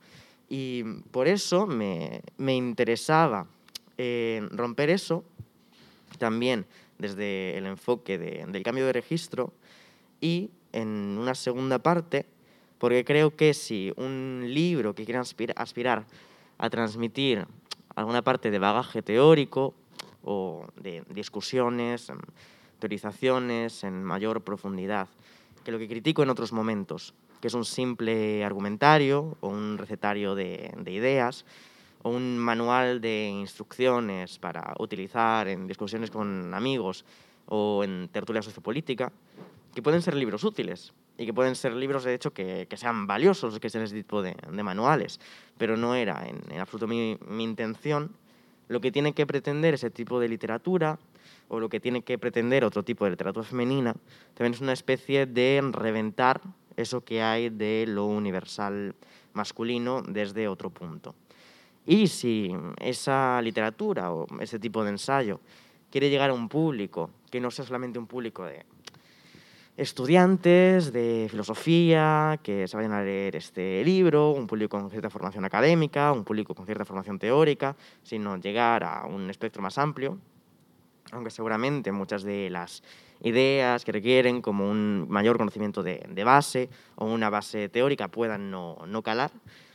Y 0.55 0.85
por 1.11 1.29
eso 1.29 1.67
me, 1.67 2.21
me 2.37 2.55
interesaba 2.55 3.47
eh, 3.97 4.47
romper 4.51 4.91
eso 4.91 5.25
también 6.19 6.67
desde 6.99 7.57
el 7.57 7.65
enfoque 7.65 8.19
de, 8.19 8.45
del 8.47 8.63
cambio 8.63 8.85
de 8.85 8.93
registro 8.93 9.55
y 10.21 10.51
en 10.73 11.17
una 11.19 11.35
segunda 11.35 11.79
parte, 11.79 12.27
porque 12.77 13.03
creo 13.03 13.35
que 13.35 13.55
si 13.55 13.95
un 13.97 14.45
libro 14.47 14.95
que 14.95 15.07
quiera 15.07 15.21
aspirar, 15.21 15.57
aspirar 15.59 16.05
a 16.59 16.69
transmitir 16.69 17.47
alguna 17.97 18.21
parte 18.21 18.51
de 18.51 18.59
bagaje 18.59 19.01
teórico 19.01 19.73
o 20.23 20.67
de 20.77 21.03
discusiones, 21.15 22.11
em, 22.11 22.19
teorizaciones 22.79 23.85
en 23.85 24.05
mayor 24.05 24.43
profundidad, 24.43 25.09
que 25.65 25.73
lo 25.73 25.79
que 25.79 25.89
critico 25.89 26.23
en 26.23 26.29
otros 26.29 26.53
momentos 26.53 27.15
que 27.43 27.49
es 27.49 27.55
un 27.55 27.65
simple 27.65 28.45
argumentario 28.45 29.37
o 29.41 29.49
un 29.49 29.77
recetario 29.77 30.37
de, 30.37 30.73
ideas 30.87 31.45
o 32.05 32.11
un 32.11 32.39
manual 32.39 33.01
de 33.01 33.27
instrucciones 33.27 34.39
para 34.39 34.73
utilizar 34.79 35.49
en 35.49 35.67
discusiones 35.67 36.13
con 36.13 36.55
amigos 36.55 37.05
o 37.47 37.83
en 37.83 38.09
tertulia 38.13 38.43
sociopolítica, 38.43 39.11
que 39.75 39.83
pueden 39.83 40.03
ser 40.03 40.15
libros 40.15 40.45
útiles 40.45 40.93
y 41.19 41.27
que 41.27 41.35
pueden 41.35 41.57
ser 41.57 41.75
libros, 41.75 42.05
de 42.05 42.15
hecho, 42.15 42.33
que, 42.33 42.69
sean 42.77 43.09
valiosos, 43.09 43.59
que 43.59 43.71
sean 43.71 43.83
ese 43.83 43.97
tipo 43.97 44.23
de, 44.23 44.37
manuales, 44.63 45.19
pero 45.59 45.77
no 45.77 45.97
era 45.97 46.25
en, 46.29 46.39
en 46.49 46.61
absoluto 46.61 46.87
mi, 46.87 47.19
mi, 47.27 47.43
intención. 47.43 48.13
Lo 48.69 48.81
que 48.81 48.93
tiene 48.93 49.15
que 49.15 49.27
pretender 49.27 49.75
ese 49.75 49.91
tipo 49.91 50.21
de 50.21 50.29
literatura 50.29 51.01
o 51.49 51.59
lo 51.59 51.69
que 51.69 51.81
tiene 51.81 52.03
que 52.03 52.19
pretender 52.19 52.65
otro 52.65 52.85
tipo 52.85 53.05
de 53.05 53.11
literatura 53.11 53.45
femenina 53.45 53.95
también 54.35 54.55
es 54.55 54.61
una 54.61 54.73
especie 54.73 55.27
de 55.27 55.61
reventar 55.73 56.41
eso 56.77 57.05
que 57.05 57.23
hay 57.23 57.51
de 57.51 57.85
lo 57.89 58.07
universal 58.07 58.95
masculino 59.33 60.03
desde 60.03 60.49
otro 60.49 60.71
punto. 60.71 61.15
Y 61.87 62.07
si 62.07 62.55
esa 62.81 63.41
literatura 63.43 64.13
o 64.13 64.27
ese 64.41 64.59
tipo 64.59 64.85
de 64.85 64.91
ensayo 64.91 65.41
quiere 65.91 66.11
llegar 66.11 66.31
a 66.31 66.35
un 66.35 66.49
público 66.49 67.11
que 67.31 67.41
no 67.41 67.51
sea 67.51 67.65
solamente 67.65 67.99
un 67.99 68.07
público 68.07 68.45
de 68.45 68.65
estudiantes 69.77 70.93
de 70.93 71.27
filosofía 71.31 72.39
que 72.43 72.69
se 72.69 72.77
vayan 72.77 72.93
a 72.93 73.03
leer 73.03 73.37
este 73.37 73.83
libro, 73.85 74.31
un 74.31 74.47
público 74.47 74.79
con 74.79 74.91
cierta 74.91 75.11
formación 75.11 75.45
académica, 75.45 76.13
un 76.13 76.25
público 76.25 76.55
con 76.55 76.67
cierta 76.67 76.85
formación 76.85 77.19
teórica, 77.19 77.75
sino 78.03 78.37
llegar 78.37 78.85
a 78.85 79.07
un 79.07 79.31
espectro 79.31 79.63
más 79.63 79.79
amplio, 79.79 80.19
aunque 81.11 81.31
seguramente 81.31 81.91
muchas 81.91 82.23
de 82.23 82.51
las 82.51 82.83
ideas 83.23 83.85
que 83.85 83.93
requieren 83.93 84.43
como 84.43 84.71
un 84.71 85.07
mayor 85.09 85.39
conocimiento 85.39 85.83
de, 85.83 86.25
base 86.25 86.69
o 86.97 87.07
una 87.07 87.31
base 87.31 87.69
teórica 87.69 88.09
puedan 88.09 88.51
no, 88.51 88.79
no, 88.87 89.03
calar, 89.03 89.31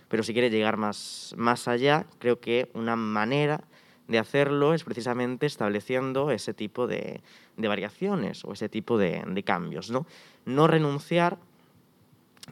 pero 0.09 0.23
si 0.23 0.33
quiere 0.33 0.49
llegar 0.49 0.77
más, 0.77 1.33
más 1.37 1.67
allá, 1.67 2.05
creo 2.19 2.39
que 2.39 2.69
una 2.73 2.95
manera 2.95 3.61
de 4.07 4.19
hacerlo 4.19 4.73
es 4.73 4.83
precisamente 4.83 5.45
estableciendo 5.45 6.31
ese 6.31 6.53
tipo 6.53 6.87
de, 6.87 7.21
de 7.57 7.67
variaciones 7.67 8.45
o 8.45 8.53
ese 8.53 8.69
tipo 8.69 8.97
de, 8.97 9.23
de, 9.27 9.43
cambios. 9.43 9.91
¿no? 9.91 10.05
no 10.45 10.67
renunciar 10.67 11.37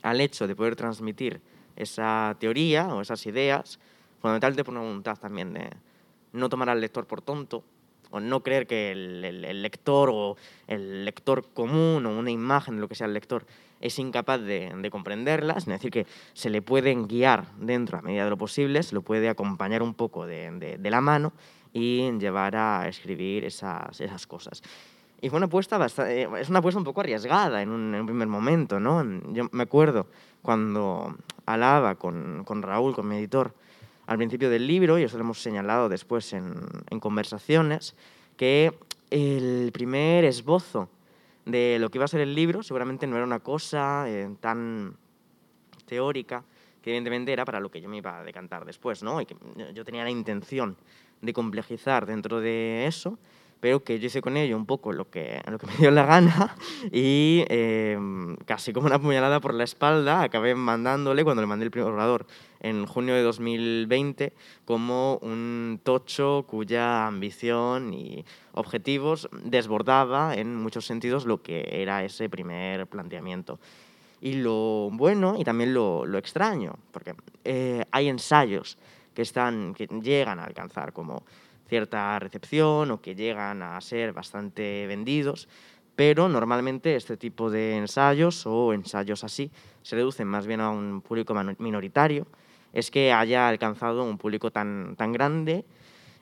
al 0.01 0.19
hecho 0.19 0.47
de 0.47 0.55
poder 0.55 0.75
transmitir 0.75 1.41
esa 1.75 2.35
teoría 2.39 2.87
o 2.93 3.01
esas 3.01 3.25
ideas, 3.25 3.79
fundamentalmente 4.21 4.63
por 4.63 4.73
una 4.73 4.83
voluntad 4.83 5.17
también 5.17 5.53
de 5.53 5.69
no 6.33 6.49
tomar 6.49 6.69
al 6.69 6.81
lector 6.81 7.05
por 7.05 7.21
tonto, 7.21 7.63
o 8.11 8.19
no 8.19 8.41
creer 8.41 8.67
que 8.67 8.91
el, 8.91 9.61
lector 9.61 10.09
o 10.11 10.37
el 10.67 11.05
lector 11.05 11.45
común 11.53 12.05
o 12.05 12.17
una 12.17 12.31
imagen 12.31 12.75
de 12.75 12.81
lo 12.81 12.87
que 12.87 12.95
sea 12.95 13.07
el 13.07 13.13
lector 13.13 13.45
es 13.81 13.99
incapaz 13.99 14.41
de, 14.41 14.73
de 14.75 14.89
comprenderlas, 14.89 15.57
es 15.57 15.65
decir, 15.65 15.91
que 15.91 16.07
se 16.33 16.49
le 16.49 16.61
pueden 16.61 17.07
guiar 17.07 17.45
dentro 17.57 17.97
a 17.97 18.01
medida 18.01 18.23
de 18.23 18.29
lo 18.29 18.37
posible, 18.37 18.81
se 18.83 18.95
lo 18.95 19.01
puede 19.01 19.29
acompañar 19.29 19.83
un 19.83 19.93
poco 19.93 20.25
de, 20.25 20.77
de, 20.79 20.89
la 20.89 21.01
mano 21.01 21.33
y 21.73 22.09
llevar 22.17 22.55
a 22.55 22.87
escribir 22.87 23.45
esas, 23.45 23.99
esas 23.99 24.25
cosas. 24.27 24.63
y 25.21 25.29
fue 25.29 25.37
una 25.37 25.47
apuesta 25.47 25.77
bastante, 25.77 26.23
eh, 26.23 26.29
es 26.39 26.49
una 26.49 26.59
apuesta 26.59 26.79
un 26.79 26.85
poco 26.85 27.01
arriesgada 27.01 27.61
en 27.61 27.69
un, 27.69 27.93
en 27.93 28.01
un, 28.01 28.07
primer 28.07 28.27
momento, 28.27 28.79
¿no? 28.79 29.03
Yo 29.33 29.49
me 29.51 29.63
acuerdo 29.63 30.07
cuando 30.41 31.15
hablaba 31.45 31.95
con, 31.95 32.43
con 32.45 32.61
Raúl, 32.61 32.95
con 32.95 33.07
mi 33.07 33.17
editor, 33.17 33.53
al 34.07 34.17
principio 34.17 34.49
del 34.49 34.67
libro, 34.67 34.99
y 34.99 35.03
eso 35.03 35.17
lo 35.17 35.23
hemos 35.23 35.41
señalado 35.41 35.89
después 35.89 36.33
en, 36.33 36.53
conversaciones, 36.99 37.95
que 38.37 38.73
el 39.09 39.71
primer 39.73 40.25
esbozo 40.25 40.89
de 41.45 41.77
lo 41.79 41.89
que 41.89 41.97
iba 41.97 42.05
a 42.05 42.07
ser 42.07 42.21
el 42.21 42.33
libro 42.33 42.63
seguramente 42.63 43.05
no 43.05 43.15
era 43.15 43.25
una 43.25 43.39
cosa 43.39 44.05
eh, 44.09 44.29
tan 44.39 44.97
teórica 45.85 46.43
que 46.81 46.91
evidentemente 46.91 47.33
era 47.33 47.45
para 47.45 47.59
lo 47.59 47.69
que 47.69 47.81
yo 47.81 47.89
me 47.89 47.97
iba 47.97 48.19
a 48.19 48.23
decantar 48.23 48.65
después, 48.65 49.01
¿no? 49.01 49.19
Y 49.19 49.25
que 49.25 49.35
yo 49.73 49.83
tenía 49.83 50.03
la 50.03 50.11
intención 50.11 50.77
de 51.21 51.33
complejizar 51.33 52.05
dentro 52.05 52.39
de 52.41 52.85
eso, 52.85 53.17
pero 53.59 53.83
que 53.83 53.99
yo 53.99 54.05
hice 54.05 54.21
con 54.21 54.37
ello 54.37 54.55
un 54.55 54.67
poco 54.67 54.93
lo 54.93 55.09
que, 55.09 55.41
lo 55.49 55.57
que 55.57 55.65
me 55.65 55.75
dio 55.77 55.89
la 55.89 56.05
gana 56.05 56.55
y 56.91 57.43
eh, 57.49 57.97
casi 58.45 58.71
como 58.71 58.85
una 58.85 58.99
puñalada 58.99 59.39
por 59.39 59.55
la 59.55 59.63
espalda 59.63 60.21
acabé 60.21 60.53
mandándole, 60.53 61.23
cuando 61.23 61.41
le 61.41 61.47
mandé 61.47 61.65
el 61.65 61.71
primer 61.71 61.91
orador 61.91 62.27
en 62.65 62.87
junio 62.87 63.13
de 63.13 63.21
2020, 63.21 64.33
como 64.65 65.17
un 65.17 65.79
tocho 65.83 66.45
cuya 66.47 67.05
ambición 67.05 67.93
y 67.93 68.25
objetivos 68.53 69.29
desbordaba 69.43 70.33
en 70.33 70.55
muchos 70.55 70.87
sentidos 70.87 71.25
lo 71.25 71.43
que 71.43 71.63
era 71.69 72.03
ese 72.03 72.27
primer 72.27 72.87
planteamiento. 72.87 73.59
Y 74.19 74.33
lo 74.33 74.89
bueno 74.91 75.35
y 75.37 75.43
también 75.43 75.75
lo, 75.75 76.07
lo 76.07 76.17
extraño, 76.17 76.73
porque 76.91 77.13
eh, 77.43 77.85
hay 77.91 78.09
ensayos 78.09 78.79
que, 79.13 79.21
están, 79.21 79.75
que 79.75 79.85
llegan 80.01 80.39
a 80.39 80.45
alcanzar 80.45 80.91
como 80.91 81.23
cierta 81.69 82.17
recepción 82.17 82.89
o 82.89 82.99
que 82.99 83.13
llegan 83.13 83.61
a 83.61 83.79
ser 83.79 84.11
bastante 84.11 84.87
vendidos, 84.87 85.47
pero 85.95 86.27
normalmente 86.29 86.95
este 86.95 87.15
tipo 87.15 87.51
de 87.51 87.77
ensayos 87.77 88.47
o 88.47 88.73
ensayos 88.73 89.23
así 89.23 89.51
se 89.83 89.95
reducen 89.95 90.27
más 90.27 90.47
bien 90.47 90.61
a 90.61 90.71
un 90.71 91.01
público 91.01 91.35
minoritario, 91.59 92.25
es 92.75 92.91
que 92.91 93.13
haya 93.13 93.47
alcanzado 93.47 94.03
un 94.03 94.17
público 94.17 94.51
tan, 94.51 94.95
tan 94.97 95.13
grande 95.13 95.65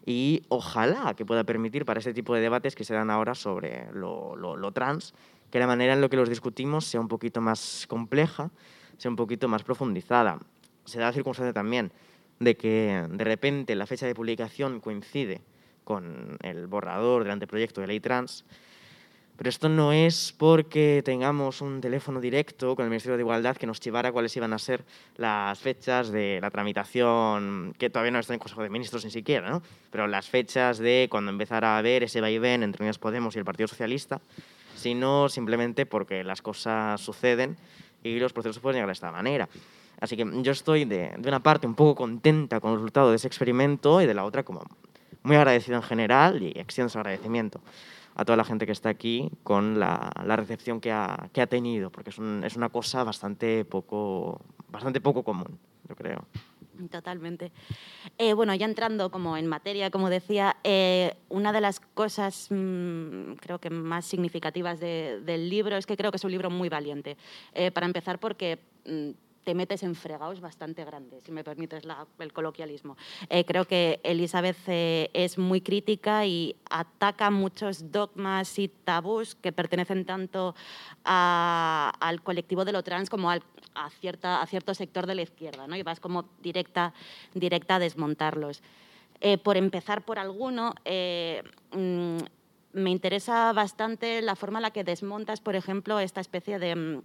y 0.05 0.43
ojalá 0.49 1.15
que 1.15 1.25
pueda 1.25 1.43
permitir 1.43 1.83
para 1.83 1.99
este 1.99 2.13
tipo 2.13 2.35
de 2.35 2.41
debates 2.41 2.75
que 2.75 2.83
se 2.83 2.93
dan 2.93 3.09
ahora 3.09 3.33
sobre 3.33 3.91
lo, 3.91 4.35
lo, 4.35 4.55
lo 4.55 4.71
trans 4.71 5.15
que 5.49 5.59
la 5.59 5.65
manera 5.67 5.93
en 5.93 6.01
la 6.01 6.09
que 6.09 6.15
los 6.15 6.29
discutimos 6.29 6.85
sea 6.85 7.01
un 7.01 7.07
poquito 7.07 7.41
más 7.41 7.85
compleja, 7.87 8.51
sea 8.97 9.09
un 9.09 9.15
poquito 9.15 9.47
más 9.47 9.63
profundizada. 9.63 10.39
Se 10.85 10.99
da 10.99 11.07
la 11.07 11.13
circunstancia 11.13 11.53
también 11.53 11.91
de 12.39 12.55
que 12.55 13.03
de 13.09 13.23
repente 13.23 13.75
la 13.75 13.87
fecha 13.87 14.05
de 14.05 14.13
publicación 14.13 14.79
coincide 14.79 15.41
con 15.83 16.37
el 16.41 16.67
borrador 16.67 17.23
del 17.23 17.31
anteproyecto 17.31 17.81
de 17.81 17.87
ley 17.87 17.99
trans, 17.99 18.45
pero 19.37 19.49
esto 19.49 19.67
no 19.67 19.91
es 19.93 20.33
porque 20.37 21.01
tengamos 21.03 21.61
un 21.61 21.81
teléfono 21.81 22.21
directo 22.21 22.75
con 22.75 22.85
el 22.85 22.89
Ministerio 22.89 23.17
de 23.17 23.23
Igualdad 23.23 23.57
que 23.57 23.65
nos 23.65 23.79
chivara 23.79 24.11
cuáles 24.11 24.35
iban 24.37 24.53
a 24.53 24.59
ser 24.59 24.85
las 25.17 25.57
fechas 25.59 26.09
de 26.11 26.39
la 26.39 26.51
tramitación, 26.51 27.73
que 27.79 27.89
todavía 27.89 28.11
no 28.11 28.19
está 28.19 28.33
en 28.33 28.39
Consejo 28.39 28.61
de 28.61 28.69
Ministros 28.69 29.03
ni 29.05 29.11
siquiera, 29.11 29.49
¿no? 29.49 29.63
pero 29.91 30.07
las 30.07 30.29
fechas 30.29 30.77
de 30.77 31.07
cuando 31.09 31.31
empezara 31.31 31.75
a 31.75 31.77
haber 31.79 32.03
ese 32.03 32.21
vaivén 32.21 32.61
entre 32.61 32.83
Unidas 32.83 32.99
Podemos 32.99 33.35
y 33.35 33.39
el 33.39 33.45
Partido 33.45 33.67
Socialista, 33.67 34.21
sino 34.75 35.29
simplemente 35.29 35.85
porque 35.87 36.23
las 36.23 36.41
cosas 36.41 37.01
suceden 37.01 37.57
y 38.03 38.19
los 38.19 38.33
procesos 38.33 38.59
pueden 38.59 38.75
llegar 38.75 38.87
de 38.87 38.93
esta 38.93 39.11
manera. 39.11 39.49
Así 39.99 40.15
que 40.15 40.27
yo 40.41 40.51
estoy 40.51 40.85
de, 40.85 41.13
de, 41.17 41.27
una 41.29 41.41
parte 41.41 41.65
un 41.65 41.75
poco 41.75 41.95
contenta 41.95 42.59
con 42.59 42.71
el 42.71 42.77
resultado 42.77 43.09
de 43.09 43.15
ese 43.15 43.27
experimento 43.27 44.01
y 44.01 44.05
de 44.05 44.13
la 44.13 44.25
otra 44.25 44.43
como 44.43 44.63
muy 45.23 45.37
agradecido 45.37 45.77
en 45.77 45.83
general 45.83 46.43
y 46.43 46.51
extiendo 46.59 46.87
ese 46.87 46.97
agradecimiento 46.97 47.61
a 48.15 48.25
toda 48.25 48.37
la 48.37 48.43
gente 48.43 48.65
que 48.65 48.71
está 48.71 48.89
aquí 48.89 49.29
con 49.43 49.79
la, 49.79 50.11
la 50.25 50.35
recepción 50.35 50.79
que 50.79 50.91
ha, 50.91 51.29
que 51.33 51.41
ha, 51.41 51.47
tenido, 51.47 51.91
porque 51.91 52.09
es, 52.09 52.17
un, 52.17 52.43
es 52.43 52.55
una 52.55 52.69
cosa 52.69 53.03
bastante 53.03 53.65
poco, 53.65 54.41
bastante 54.69 55.01
poco 55.01 55.23
común, 55.23 55.59
yo 55.87 55.95
creo. 55.95 56.25
Totalmente. 56.89 57.51
Eh, 58.17 58.33
bueno, 58.33 58.53
ya 58.55 58.65
entrando 58.65 59.11
como 59.11 59.37
en 59.37 59.47
materia, 59.47 59.91
como 59.91 60.09
decía, 60.09 60.57
eh, 60.63 61.15
una 61.29 61.51
de 61.53 61.61
las 61.61 61.79
cosas 61.79 62.47
mmm, 62.49 63.33
creo 63.39 63.59
que 63.59 63.69
más 63.69 64.05
significativas 64.05 64.79
de, 64.79 65.21
del 65.23 65.49
libro 65.49 65.77
es 65.77 65.85
que 65.85 65.95
creo 65.95 66.11
que 66.11 66.17
es 66.17 66.23
un 66.23 66.31
libro 66.31 66.49
muy 66.49 66.69
valiente. 66.69 67.17
Eh, 67.53 67.71
para 67.71 67.85
empezar, 67.85 68.19
porque 68.19 68.59
mmm, 68.85 69.11
te 69.43 69.53
metes 69.53 69.83
en 69.83 69.95
fregados 69.95 70.39
bastante 70.39 70.83
grandes, 70.85 71.23
si 71.23 71.31
me 71.31 71.43
permites 71.43 71.83
el 72.19 72.33
coloquialismo. 72.33 72.97
Eh, 73.29 73.45
creo 73.45 73.65
que 73.65 73.99
Elizabeth 74.03 74.57
eh, 74.67 75.09
es 75.13 75.37
muy 75.37 75.61
crítica 75.61 76.25
y 76.25 76.55
ataca 76.69 77.29
muchos 77.29 77.91
dogmas 77.91 78.57
y 78.59 78.67
tabús 78.67 79.35
que 79.35 79.51
pertenecen 79.51 80.05
tanto 80.05 80.55
al 81.03 82.21
colectivo 82.23 82.65
de 82.65 82.71
lo 82.71 82.83
trans 82.83 83.09
como 83.09 83.29
a, 83.29 83.39
cierta, 83.99 84.41
a 84.41 84.47
cierto 84.47 84.73
sector 84.73 85.05
de 85.05 85.15
la 85.15 85.21
izquierda, 85.21 85.67
¿no? 85.67 85.75
y 85.75 85.83
vas 85.83 85.99
como 85.99 86.25
directa, 86.41 86.93
directa 87.33 87.75
a 87.75 87.79
desmontarlos. 87.79 88.61
Eh, 89.19 89.37
por 89.37 89.57
empezar 89.57 90.03
por 90.03 90.19
alguno, 90.19 90.73
mmm, 91.71 92.17
me 92.73 92.89
interesa 92.89 93.53
bastante 93.53 94.21
la 94.21 94.35
forma 94.35 94.59
en 94.59 94.63
la 94.63 94.71
que 94.71 94.83
desmontas, 94.83 95.39
por 95.39 95.55
ejemplo, 95.55 95.99
esta 95.99 96.19
especie 96.21 96.59
de 96.59 96.75
mm, 96.75 97.01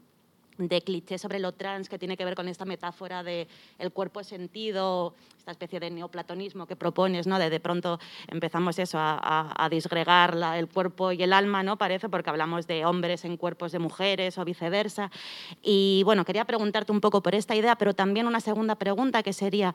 de 0.59 0.83
cliché 0.83 1.19
sobre 1.19 1.39
lo 1.39 1.53
trans 1.53 1.89
que 1.89 1.99
tiene 1.99 2.17
que 2.17 2.25
ver 2.25 2.35
con 2.35 2.49
esta 2.49 2.65
metáfora 2.65 3.23
de 3.23 3.49
el 3.79 3.93
cuerpo 3.93 4.23
sentido, 4.25 5.15
esta 5.39 5.53
especie 5.53 5.81
de 5.81 5.91
neoplatonismo 5.91 6.67
que 6.67 6.77
propones, 6.77 7.27
¿no? 7.27 7.39
De 7.39 7.61
pronto 7.61 7.99
empezamos 8.27 8.79
eso 8.79 8.99
a, 8.99 9.19
a, 9.23 9.65
a 9.65 9.69
disgregar 9.69 10.37
el 10.57 10.69
cuerpo 10.69 11.13
y 11.13 11.23
el 11.23 11.33
alma, 11.33 11.63
¿no? 11.63 11.79
Parece 11.79 12.09
porque 12.09 12.29
hablamos 12.29 12.67
de 12.67 12.85
hombres 12.85 13.25
en 13.25 13.37
cuerpos 13.37 13.73
de 13.73 13.79
mujeres 13.79 14.37
o 14.37 14.45
viceversa. 14.45 15.11
Y 15.63 16.03
bueno, 16.05 16.25
quería 16.25 16.45
preguntarte 16.45 16.93
un 16.93 17.01
poco 17.01 17.23
por 17.23 17.35
esta 17.35 17.55
idea, 17.55 17.77
pero 17.77 17.95
también 17.95 18.27
una 18.27 18.41
segunda 18.41 18.75
pregunta 18.75 19.23
que 19.23 19.33
sería, 19.33 19.75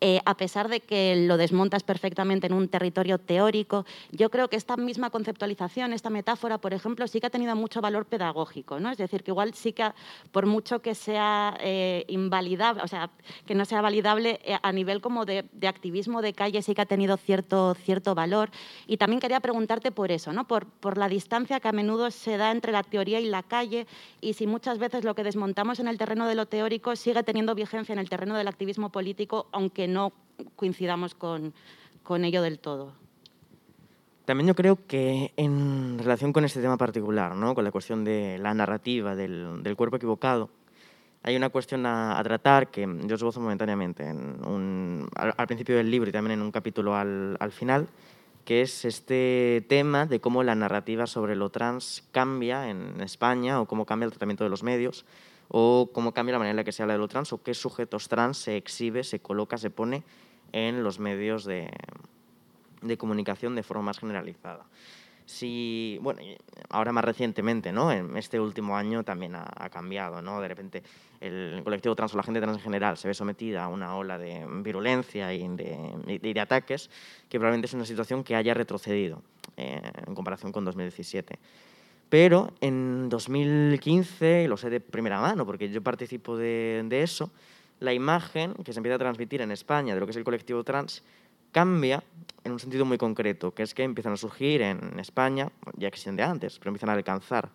eh, 0.00 0.20
a 0.24 0.36
pesar 0.36 0.68
de 0.68 0.80
que 0.80 1.24
lo 1.26 1.36
desmontas 1.36 1.82
perfectamente 1.82 2.48
en 2.48 2.52
un 2.52 2.68
territorio 2.68 3.18
teórico, 3.18 3.86
yo 4.10 4.30
creo 4.30 4.48
que 4.48 4.56
esta 4.56 4.76
misma 4.76 5.10
conceptualización, 5.10 5.92
esta 5.92 6.10
metáfora, 6.10 6.58
por 6.58 6.74
ejemplo, 6.74 7.06
sí 7.06 7.20
que 7.20 7.28
ha 7.28 7.30
tenido 7.30 7.54
mucho 7.56 7.80
valor 7.80 8.06
pedagógico, 8.06 8.80
¿no? 8.80 8.90
Es 8.90 8.98
decir, 8.98 9.22
que 9.22 9.30
igual 9.30 9.54
sí 9.54 9.72
que 9.72 9.84
por 10.32 10.46
mucho 10.46 10.80
que 10.80 10.94
sea 10.94 11.56
eh, 11.60 12.04
invalidable, 12.08 12.82
o 12.82 12.88
sea, 12.88 13.10
que 13.46 13.54
no 13.54 13.64
sea 13.64 13.80
validable 13.80 14.40
eh, 14.44 14.58
a 14.62 14.72
nivel 14.72 15.00
como 15.00 15.24
de, 15.24 15.44
de, 15.52 15.68
activismo 15.68 16.22
de 16.22 16.32
calle, 16.32 16.62
sí 16.62 16.74
que 16.74 16.82
ha 16.82 16.86
tenido 16.86 17.16
cierto, 17.16 17.74
cierto 17.74 18.14
valor. 18.14 18.50
Y 18.86 18.96
también 18.96 19.20
quería 19.20 19.40
preguntarte 19.40 19.92
por 19.92 20.10
eso, 20.10 20.32
¿no? 20.32 20.46
por, 20.46 20.66
por 20.66 20.98
la 20.98 21.08
distancia 21.08 21.60
que 21.60 21.68
a 21.68 21.72
menudo 21.72 22.10
se 22.10 22.36
da 22.36 22.50
entre 22.50 22.72
la 22.72 22.82
teoría 22.82 23.20
y 23.20 23.26
la 23.26 23.42
calle, 23.42 23.86
y 24.20 24.34
si 24.34 24.46
muchas 24.46 24.78
veces 24.78 25.04
lo 25.04 25.14
que 25.14 25.24
desmontamos 25.24 25.80
en 25.80 25.88
el 25.88 25.98
terreno 25.98 26.26
de 26.26 26.34
lo 26.34 26.46
teórico 26.46 26.96
sigue 26.96 27.22
teniendo 27.22 27.54
vigencia 27.54 27.92
en 27.92 27.98
el 27.98 28.08
terreno 28.08 28.36
del 28.36 28.48
activismo 28.48 28.90
político, 28.90 29.46
aunque 29.52 29.88
no 29.88 30.12
coincidamos 30.56 31.14
con, 31.14 31.54
con 32.02 32.24
ello 32.24 32.42
del 32.42 32.58
todo. 32.58 33.05
También 34.26 34.48
yo 34.48 34.56
creo 34.56 34.84
que 34.88 35.32
en 35.36 36.00
relación 36.00 36.32
con 36.32 36.44
este 36.44 36.60
tema 36.60 36.76
particular, 36.76 37.36
¿no? 37.36 37.54
con 37.54 37.62
la 37.62 37.70
cuestión 37.70 38.04
de 38.04 38.38
la 38.38 38.54
narrativa 38.54 39.14
del, 39.14 39.74
cuerpo 39.76 39.96
equivocado, 39.96 40.50
hay 41.22 41.36
una 41.36 41.48
cuestión 41.48 41.86
a, 41.86 42.20
tratar 42.24 42.72
que 42.72 42.88
yo 43.04 43.14
esbozo 43.14 43.40
momentáneamente 43.40 44.04
al, 44.04 45.46
principio 45.46 45.76
del 45.76 45.92
libro 45.92 46.10
y 46.10 46.12
también 46.12 46.40
en 46.40 46.42
un 46.44 46.50
capítulo 46.50 46.96
al, 46.96 47.36
al, 47.38 47.52
final, 47.52 47.86
que 48.44 48.62
es 48.62 48.84
este 48.84 49.64
tema 49.68 50.06
de 50.06 50.20
cómo 50.20 50.42
la 50.42 50.56
narrativa 50.56 51.06
sobre 51.06 51.36
lo 51.36 51.50
trans 51.50 52.02
cambia 52.10 52.68
en 52.68 53.00
España 53.02 53.60
o 53.60 53.66
cómo 53.66 53.86
cambia 53.86 54.06
el 54.06 54.10
tratamiento 54.10 54.42
de 54.42 54.50
los 54.50 54.64
medios 54.64 55.06
o 55.46 55.90
cómo 55.92 56.12
cambia 56.12 56.32
la 56.32 56.38
manera 56.40 56.50
en 56.50 56.56
la 56.56 56.64
que 56.64 56.72
se 56.72 56.82
habla 56.82 56.94
de 56.94 56.98
lo 56.98 57.06
trans 57.06 57.32
o 57.32 57.44
qué 57.44 57.54
sujetos 57.54 58.08
trans 58.08 58.38
se 58.38 58.56
exhibe, 58.56 59.04
se 59.04 59.20
coloca, 59.20 59.56
se 59.56 59.70
pone 59.70 60.02
en 60.50 60.82
los 60.82 60.98
medios 60.98 61.44
de, 61.44 61.70
de 62.86 62.96
comunicación 62.96 63.54
de 63.54 63.62
forma 63.62 63.84
más 63.84 63.98
generalizada. 63.98 64.64
Si, 65.26 65.98
bueno, 66.02 66.22
ahora 66.70 66.92
más 66.92 67.04
recientemente, 67.04 67.72
¿no? 67.72 67.90
En 67.90 68.16
este 68.16 68.38
último 68.38 68.76
año 68.76 69.02
también 69.02 69.34
ha, 69.34 69.68
cambiado, 69.70 70.22
¿no? 70.22 70.40
De 70.40 70.46
repente 70.46 70.84
el 71.20 71.60
colectivo 71.64 71.96
trans 71.96 72.14
o 72.14 72.16
la 72.16 72.22
gente 72.22 72.40
trans 72.40 72.58
en 72.58 72.62
general 72.62 72.96
se 72.96 73.08
ve 73.08 73.14
sometida 73.14 73.64
a 73.64 73.68
una 73.68 73.96
ola 73.96 74.18
de 74.18 74.46
virulencia 74.62 75.34
y 75.34 75.48
de, 75.48 76.40
ataques 76.40 76.90
que 77.28 77.38
probablemente 77.38 77.66
es 77.66 77.74
una 77.74 77.84
situación 77.84 78.22
que 78.22 78.36
haya 78.36 78.54
retrocedido 78.54 79.20
eh, 79.56 79.82
en 80.06 80.14
comparación 80.14 80.52
con 80.52 80.64
2017. 80.64 81.38
Pero 82.08 82.52
en 82.60 83.08
2015, 83.08 84.44
y 84.44 84.46
lo 84.46 84.56
sé 84.56 84.70
de 84.70 84.78
primera 84.78 85.20
mano 85.20 85.44
porque 85.44 85.68
yo 85.70 85.82
participo 85.82 86.36
de 86.36 87.02
eso, 87.02 87.32
la 87.80 87.92
imagen 87.92 88.54
que 88.64 88.72
se 88.72 88.78
empieza 88.78 88.96
a 88.96 88.98
transmitir 88.98 89.42
en 89.42 89.50
España 89.50 89.94
de 89.94 90.00
lo 90.00 90.06
que 90.06 90.10
es 90.10 90.16
el 90.16 90.24
colectivo 90.24 90.64
trans 90.64 91.02
cambia 91.56 92.04
en 92.44 92.52
un 92.52 92.60
sentido 92.60 92.84
muy 92.84 92.98
concreto, 92.98 93.54
que 93.54 93.62
es 93.62 93.72
que 93.72 93.82
empiezan 93.82 94.12
a 94.12 94.18
surgir 94.18 94.60
en 94.60 94.98
España, 94.98 95.50
ya 95.78 95.88
existen 95.88 96.14
de 96.14 96.22
antes, 96.22 96.58
pero 96.58 96.68
empiezan 96.68 96.90
a 96.90 96.92
alcanzar 96.92 97.48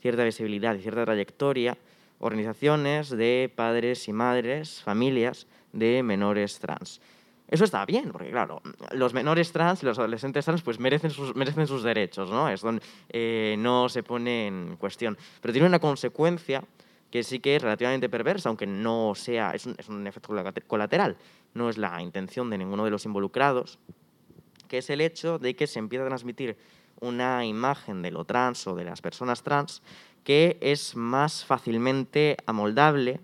cierta 0.00 0.24
visibilidad 0.24 0.74
y 0.74 0.80
cierta 0.80 1.04
trayectoria 1.04 1.76
organizaciones 2.18 3.10
de 3.10 3.52
padres 3.54 4.08
y 4.08 4.14
madres, 4.14 4.80
familias 4.82 5.46
de 5.74 6.02
menores 6.02 6.60
trans. 6.60 7.02
Eso 7.46 7.64
está 7.64 7.84
bien, 7.84 8.10
porque 8.10 8.30
claro, 8.30 8.62
los 8.92 9.12
menores 9.12 9.52
trans 9.52 9.82
y 9.82 9.86
los 9.86 9.98
adolescentes 9.98 10.46
trans 10.46 10.62
pues 10.62 10.78
merecen 10.80 11.10
sus, 11.10 11.36
merecen 11.36 11.66
sus 11.66 11.82
derechos, 11.82 12.30
¿no? 12.30 12.48
Esto 12.48 12.70
eh, 13.10 13.56
no 13.58 13.90
se 13.90 14.02
pone 14.02 14.46
en 14.46 14.76
cuestión. 14.78 15.18
Pero 15.42 15.52
tiene 15.52 15.68
una 15.68 15.78
consecuencia 15.78 16.64
que 17.10 17.22
sí 17.22 17.40
que 17.40 17.56
es 17.56 17.62
relativamente 17.62 18.08
perversa, 18.08 18.48
aunque 18.48 18.66
no 18.66 19.12
sea, 19.14 19.50
es 19.50 19.66
un, 19.66 19.74
es 19.76 19.86
un 19.90 20.06
efecto 20.06 20.34
colateral, 20.66 21.18
no 21.54 21.68
es 21.68 21.78
la 21.78 22.00
intención 22.02 22.50
de 22.50 22.58
ninguno 22.58 22.84
de 22.84 22.90
los 22.90 23.04
involucrados, 23.04 23.78
que 24.68 24.78
es 24.78 24.90
el 24.90 25.00
hecho 25.00 25.38
de 25.38 25.54
que 25.54 25.66
se 25.66 25.78
empieza 25.78 26.04
a 26.04 26.08
transmitir 26.08 26.56
una 27.00 27.44
imagen 27.44 28.02
de 28.02 28.10
lo 28.10 28.24
trans 28.24 28.66
o 28.66 28.74
de 28.74 28.84
las 28.84 29.02
personas 29.02 29.42
trans 29.42 29.82
que 30.24 30.56
es 30.60 30.94
más 30.94 31.44
fácilmente 31.44 32.36
amoldable 32.46 33.20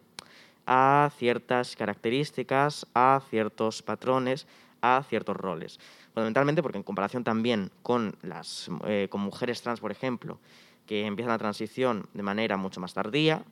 a 0.66 1.10
ciertas 1.16 1.76
características, 1.76 2.86
a 2.94 3.22
ciertos 3.30 3.82
patrones, 3.82 4.46
a 4.82 5.02
ciertos 5.08 5.36
roles. 5.36 5.78
Fundamentalmente 6.12 6.62
porque 6.62 6.78
en 6.78 6.84
comparación 6.84 7.24
también 7.24 7.70
con, 7.82 8.16
las, 8.22 8.68
eh, 8.84 9.08
con 9.10 9.20
mujeres 9.20 9.62
trans, 9.62 9.80
por 9.80 9.92
ejemplo, 9.92 10.38
que 10.86 11.06
empiezan 11.06 11.32
la 11.32 11.38
transición 11.38 12.08
de 12.12 12.22
manera 12.22 12.56
mucho 12.56 12.80
más 12.80 12.94
tardía, 12.94 13.44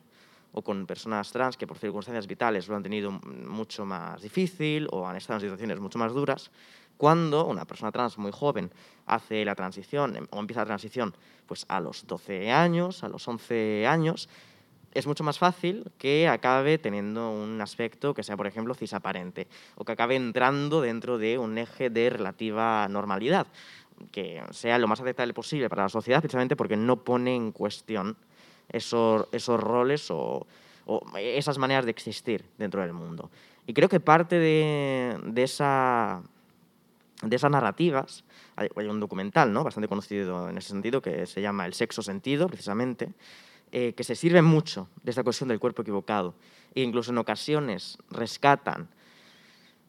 o 0.57 0.63
con 0.63 0.87
personas 0.87 1.29
trans 1.31 1.55
que 1.55 1.67
por 1.67 1.77
circunstancias 1.77 2.25
vitales 2.25 2.67
lo 2.67 2.75
han 2.75 2.81
tenido 2.81 3.11
mucho 3.11 3.85
más 3.85 4.23
difícil 4.23 4.87
o 4.89 5.05
han 5.07 5.15
estado 5.15 5.37
en 5.37 5.41
situaciones 5.41 5.79
mucho 5.79 5.99
más 5.99 6.13
duras, 6.13 6.49
cuando 6.97 7.45
una 7.45 7.65
persona 7.65 7.91
trans 7.91 8.17
muy 8.17 8.31
joven 8.31 8.71
hace 9.05 9.45
la 9.45 9.53
transición 9.53 10.15
em, 10.15 10.27
o 10.31 10.39
empieza 10.39 10.61
la 10.61 10.73
transición 10.73 11.13
pues 11.45 11.63
a 11.69 11.79
los 11.79 12.07
12 12.07 12.51
años, 12.51 13.03
a 13.03 13.07
los 13.07 13.27
11 13.27 13.85
años, 13.85 14.29
es 14.95 15.05
mucho 15.05 15.23
más 15.23 15.37
fácil 15.37 15.91
que 15.99 16.27
acabe 16.27 16.79
teniendo 16.79 17.29
un 17.29 17.61
aspecto 17.61 18.15
que 18.15 18.23
sea, 18.23 18.35
por 18.35 18.47
ejemplo, 18.47 18.73
cisaparente 18.73 19.47
o 19.75 19.85
que 19.85 19.91
acabe 19.91 20.15
entrando 20.15 20.81
dentro 20.81 21.19
de 21.19 21.37
un 21.37 21.59
eje 21.59 21.91
de 21.91 22.09
relativa 22.09 22.87
normalidad, 22.87 23.45
que 24.11 24.41
sea 24.49 24.79
lo 24.79 24.87
más 24.87 25.01
aceptable 25.01 25.35
posible 25.35 25.69
para 25.69 25.83
la 25.83 25.89
sociedad, 25.89 26.19
precisamente 26.19 26.55
porque 26.55 26.77
no 26.77 27.03
pone 27.03 27.35
en 27.35 27.51
cuestión 27.51 28.17
esos, 28.77 29.27
esos 29.31 29.59
roles 29.59 30.07
o, 30.09 30.47
esas 31.19 31.57
maneras 31.57 31.85
de 31.85 31.91
existir 31.91 32.45
dentro 32.57 32.81
del 32.81 32.93
mundo. 32.93 33.29
Y 33.65 33.73
creo 33.73 33.89
que 33.89 33.99
parte 33.99 34.39
de, 34.39 35.17
de, 35.25 35.43
esa, 35.43 36.23
de 37.21 37.35
esas 37.35 37.51
narrativas, 37.51 38.23
hay, 38.55 38.69
un 38.87 38.99
documental 38.99 39.51
¿no? 39.51 39.63
bastante 39.63 39.89
conocido 39.89 40.49
en 40.49 40.57
ese 40.57 40.69
sentido 40.69 41.01
que 41.01 41.25
se 41.25 41.41
llama 41.41 41.65
El 41.65 41.73
sexo 41.73 42.01
sentido, 42.01 42.47
precisamente, 42.47 43.13
eh, 43.73 43.93
que 43.93 44.05
se 44.05 44.15
sirven 44.15 44.45
mucho 44.45 44.87
de 45.03 45.11
esta 45.11 45.23
cuestión 45.23 45.49
del 45.49 45.59
cuerpo 45.59 45.81
equivocado 45.81 46.35
e 46.73 46.81
incluso 46.81 47.11
en 47.11 47.17
ocasiones 47.17 47.97
rescatan 48.09 48.87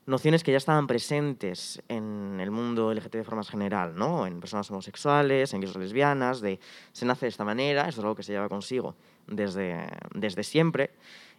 nociones 0.08 0.42
que 0.42 0.50
ya 0.50 0.56
estaban 0.56 0.86
presentes 0.86 1.82
en 1.88 2.40
el 2.40 2.50
mundo 2.50 2.92
LGT 2.92 3.12
de 3.16 3.24
forma 3.24 3.44
general, 3.44 3.94
¿no? 3.94 4.26
en 4.26 4.40
personas 4.40 4.70
homosexuales, 4.70 5.52
en 5.52 5.60
gays 5.60 5.76
lesbianas, 5.76 6.40
de 6.40 6.58
se 6.92 7.04
nace 7.04 7.26
de 7.26 7.30
esta 7.30 7.44
manera, 7.44 7.82
eso 7.82 8.00
es 8.00 8.04
algo 8.04 8.14
que 8.14 8.22
se 8.22 8.32
lleva 8.32 8.48
consigo 8.48 8.96
desde, 9.26 9.86
desde 10.14 10.42
siempre, 10.42 10.90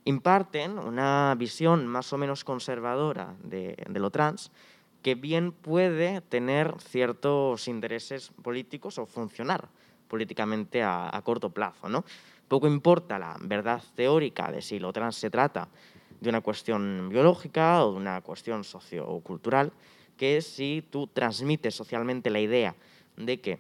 imparten 0.06 0.78
una 0.78 1.36
visión 1.38 1.88
más 1.88 2.14
o 2.14 2.18
menos 2.18 2.44
conservadora 2.44 3.36
de, 3.44 3.76
de 3.90 4.00
lo 4.00 4.12
trans, 4.12 4.52
que 5.02 5.16
bien 5.16 5.52
puede 5.52 6.22
tener 6.22 6.76
ciertos 6.80 7.68
intereses 7.68 8.32
políticos 8.44 9.00
o 9.00 9.06
funcionar 9.06 9.70
políticamente 10.08 10.84
a, 10.84 11.20
corto 11.24 11.50
plazo. 11.50 11.88
¿no? 11.90 12.04
Poco 12.48 12.68
importa 12.68 13.18
la 13.18 13.38
verdad 13.40 13.82
teórica 13.96 14.52
de 14.52 14.62
si 14.62 14.80
lo 14.80 14.92
trans 14.92 15.16
se 15.16 15.30
trata 15.30 15.70
de 16.20 16.30
una 16.30 16.42
cuestión 16.42 17.10
biológica 17.10 17.84
o 17.84 17.92
de 17.92 17.98
una 17.98 18.22
cuestión 18.22 18.64
sociocultural, 18.64 19.72
que 20.18 20.42
si 20.42 20.84
tú 20.90 21.08
transmites 21.08 21.76
socialmente 21.76 22.30
la 22.30 22.40
idea 22.40 22.76
de 23.16 23.40
que 23.40 23.60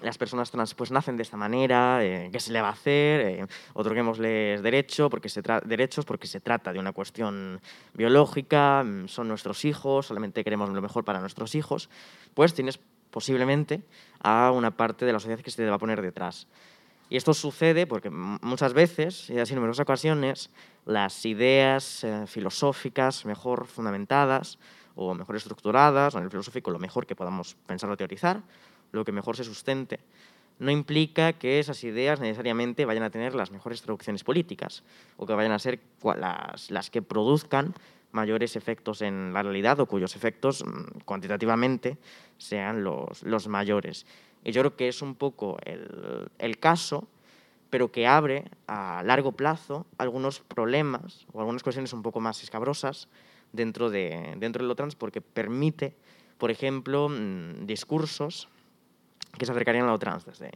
las 0.00 0.18
personas 0.18 0.50
trans 0.50 0.74
pues 0.74 0.90
nacen 0.90 1.16
de 1.16 1.22
esta 1.22 1.36
manera, 1.36 2.04
eh, 2.04 2.28
¿qué 2.32 2.40
se 2.40 2.52
le 2.52 2.60
va 2.60 2.68
a 2.68 2.72
hacer? 2.72 3.20
Eh, 3.20 3.46
otorguémosles 3.74 4.62
porque 5.10 5.28
se 5.28 5.42
derechos 5.64 6.04
porque 6.04 6.26
se 6.26 6.40
trata 6.40 6.72
de 6.72 6.78
una 6.78 6.92
cuestión 6.92 7.60
biológica, 7.94 8.82
mm, 8.84 9.08
son 9.08 9.28
nuestros 9.28 9.64
hijos, 9.64 10.06
solamente 10.06 10.42
queremos 10.44 10.70
lo 10.70 10.82
mejor 10.82 11.04
para 11.04 11.20
nuestros 11.20 11.54
hijos, 11.54 11.88
pues 12.34 12.54
tienes 12.54 12.80
posiblemente 13.10 13.82
a 14.20 14.50
una 14.50 14.70
parte 14.70 15.04
de 15.04 15.12
la 15.12 15.20
sociedad 15.20 15.40
que 15.40 15.50
se 15.50 15.62
te 15.62 15.68
va 15.68 15.76
a 15.76 15.78
poner 15.78 16.00
detrás. 16.00 16.48
Y 17.12 17.16
esto 17.18 17.34
sucede 17.34 17.86
porque 17.86 18.08
muchas 18.08 18.72
veces, 18.72 19.28
y 19.28 19.38
así 19.38 19.52
en 19.52 19.56
numerosas 19.56 19.82
ocasiones, 19.82 20.48
las 20.86 21.26
ideas 21.26 22.04
eh, 22.04 22.24
filosóficas 22.26 23.26
mejor 23.26 23.66
fundamentadas 23.66 24.58
o 24.94 25.12
mejor 25.12 25.36
estructuradas, 25.36 26.14
en 26.14 26.22
el 26.22 26.30
filosófico 26.30 26.70
lo 26.70 26.78
mejor 26.78 27.06
que 27.06 27.14
podamos 27.14 27.54
pensar 27.66 27.90
o 27.90 27.98
teorizar, 27.98 28.40
lo 28.92 29.04
que 29.04 29.12
mejor 29.12 29.36
se 29.36 29.44
sustente, 29.44 30.00
no 30.58 30.70
implica 30.70 31.34
que 31.34 31.58
esas 31.58 31.84
ideas 31.84 32.18
necesariamente 32.18 32.86
vayan 32.86 33.02
a 33.02 33.10
tener 33.10 33.34
las 33.34 33.50
mejores 33.50 33.82
traducciones 33.82 34.24
políticas 34.24 34.82
o 35.18 35.26
que 35.26 35.34
vayan 35.34 35.52
a 35.52 35.58
ser 35.58 35.80
las, 36.16 36.88
que 36.88 37.02
produzcan 37.02 37.74
mayores 38.12 38.56
efectos 38.56 39.02
en 39.02 39.34
la 39.34 39.42
realidad 39.42 39.78
o 39.80 39.86
cuyos 39.86 40.16
efectos 40.16 40.64
mm, 40.64 41.00
cuantitativamente 41.04 41.98
sean 42.38 42.82
los 42.82 43.48
mayores. 43.48 44.06
Y 44.44 44.52
yo 44.52 44.62
creo 44.62 44.76
que 44.76 44.88
es 44.88 45.02
un 45.02 45.14
poco 45.14 45.56
el, 45.64 46.28
el, 46.38 46.58
caso, 46.58 47.08
pero 47.70 47.92
que 47.92 48.06
abre 48.06 48.44
a 48.66 49.02
largo 49.04 49.32
plazo 49.32 49.86
algunos 49.98 50.40
problemas 50.40 51.26
o 51.32 51.40
algunas 51.40 51.62
cuestiones 51.62 51.92
un 51.92 52.02
poco 52.02 52.20
más 52.20 52.42
escabrosas 52.42 53.08
dentro 53.52 53.90
de, 53.90 54.34
dentro 54.38 54.62
de 54.62 54.68
lo 54.68 54.74
trans, 54.74 54.96
porque 54.96 55.20
permite, 55.20 55.94
por 56.38 56.50
ejemplo, 56.50 57.08
mm, 57.08 57.66
discursos 57.66 58.48
que 59.38 59.46
se 59.46 59.52
acercarían 59.52 59.86
a 59.86 59.92
lo 59.92 59.98
trans, 59.98 60.24
desde 60.24 60.50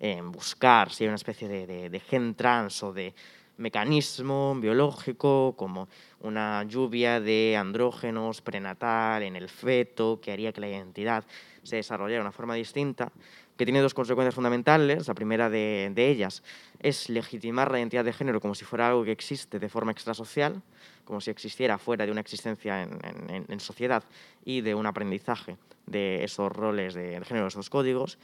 eh, 0.00 0.20
buscar 0.22 0.90
si 0.90 1.04
hay 1.04 1.08
una 1.08 1.16
especie 1.16 1.48
de, 1.48 1.66
de, 1.66 1.90
de 1.90 2.00
gen 2.00 2.34
trans 2.34 2.82
o 2.82 2.92
de 2.92 3.14
mecanismo 3.58 4.56
biológico 4.58 5.54
como 5.56 5.88
una 6.20 6.64
lluvia 6.64 7.20
de 7.20 7.56
andrógenos 7.56 8.40
prenatal 8.40 9.22
en 9.22 9.36
el 9.36 9.48
feto 9.48 10.20
que 10.20 10.32
haría 10.32 10.52
que 10.52 10.60
la 10.60 10.68
identidad 10.68 11.24
se 11.64 11.76
desarrollara 11.76 12.18
de 12.18 12.22
una 12.22 12.32
forma 12.32 12.54
distinta, 12.54 13.12
que 13.56 13.64
tiene 13.64 13.80
dos 13.80 13.92
consecuencias 13.92 14.34
fundamentales. 14.34 15.08
La 15.08 15.14
primera 15.14 15.50
de, 15.50 15.92
ellas 15.96 16.42
es 16.78 17.08
legitimar 17.10 17.70
la 17.70 17.78
identidad 17.78 18.04
de 18.04 18.12
género 18.12 18.40
como 18.40 18.54
si 18.54 18.64
fuera 18.64 18.88
algo 18.88 19.04
que 19.04 19.12
existe 19.12 19.58
de 19.58 19.68
forma 19.68 19.92
extrasocial, 19.92 20.62
como 21.04 21.20
si 21.20 21.30
existiera 21.30 21.76
fuera 21.78 22.06
de 22.06 22.12
una 22.12 22.20
existencia 22.20 22.82
en, 22.82 23.60
sociedad 23.60 24.04
y 24.44 24.60
de 24.60 24.74
un 24.74 24.86
aprendizaje 24.86 25.56
de 25.86 26.22
esos 26.22 26.52
roles 26.52 26.94
de 26.94 27.20
género, 27.24 27.48
esos 27.48 27.68
códigos, 27.68 28.18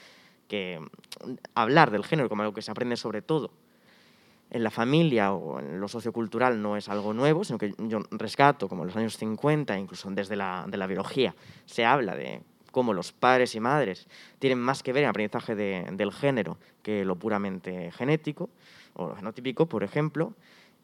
que 0.47 0.79
hablar 1.55 1.91
del 1.91 2.05
género 2.05 2.29
como 2.29 2.43
algo 2.43 2.55
que 2.55 2.63
se 2.63 2.71
aprende 2.71 2.97
sobre 2.97 3.21
todo 3.21 3.51
en 4.55 4.63
la 4.63 4.71
familia 4.71 5.33
o 5.33 5.59
en 5.59 5.81
lo 5.81 5.89
sociocultural 5.89 6.63
no 6.63 6.77
es 6.77 6.89
algo 6.89 7.13
nuevo, 7.13 7.43
sino 7.43 7.59
que 7.59 7.75
yo 7.77 7.99
rescato, 8.13 8.69
como 8.69 8.85
en 8.85 8.87
los 8.87 8.97
años 8.97 9.17
50, 9.19 9.77
incluso 9.77 10.09
desde 10.13 10.37
la, 10.37 10.65
de 10.69 10.77
la 10.77 10.87
biología, 10.87 11.35
se 11.67 11.85
habla 11.85 12.15
de 12.15 12.41
cómo 12.71 12.93
los 12.93 13.11
padres 13.11 13.57
y 13.57 13.61
madres 13.61 14.07
tienen 14.39 14.61
más 14.61 14.85
que 14.85 14.93
ver 14.93 15.03
en 15.03 15.07
el 15.07 15.11
aprendizaje 15.11 15.57
de, 15.57 15.89
del 15.95 16.13
género 16.13 16.57
que 16.85 17.05
lo 17.05 17.17
puramente 17.17 17.91
genético 17.91 18.49
o 18.93 19.09
lo 19.09 19.17
genotípico, 19.17 19.67
por 19.67 19.83
ejemplo, 19.83 20.35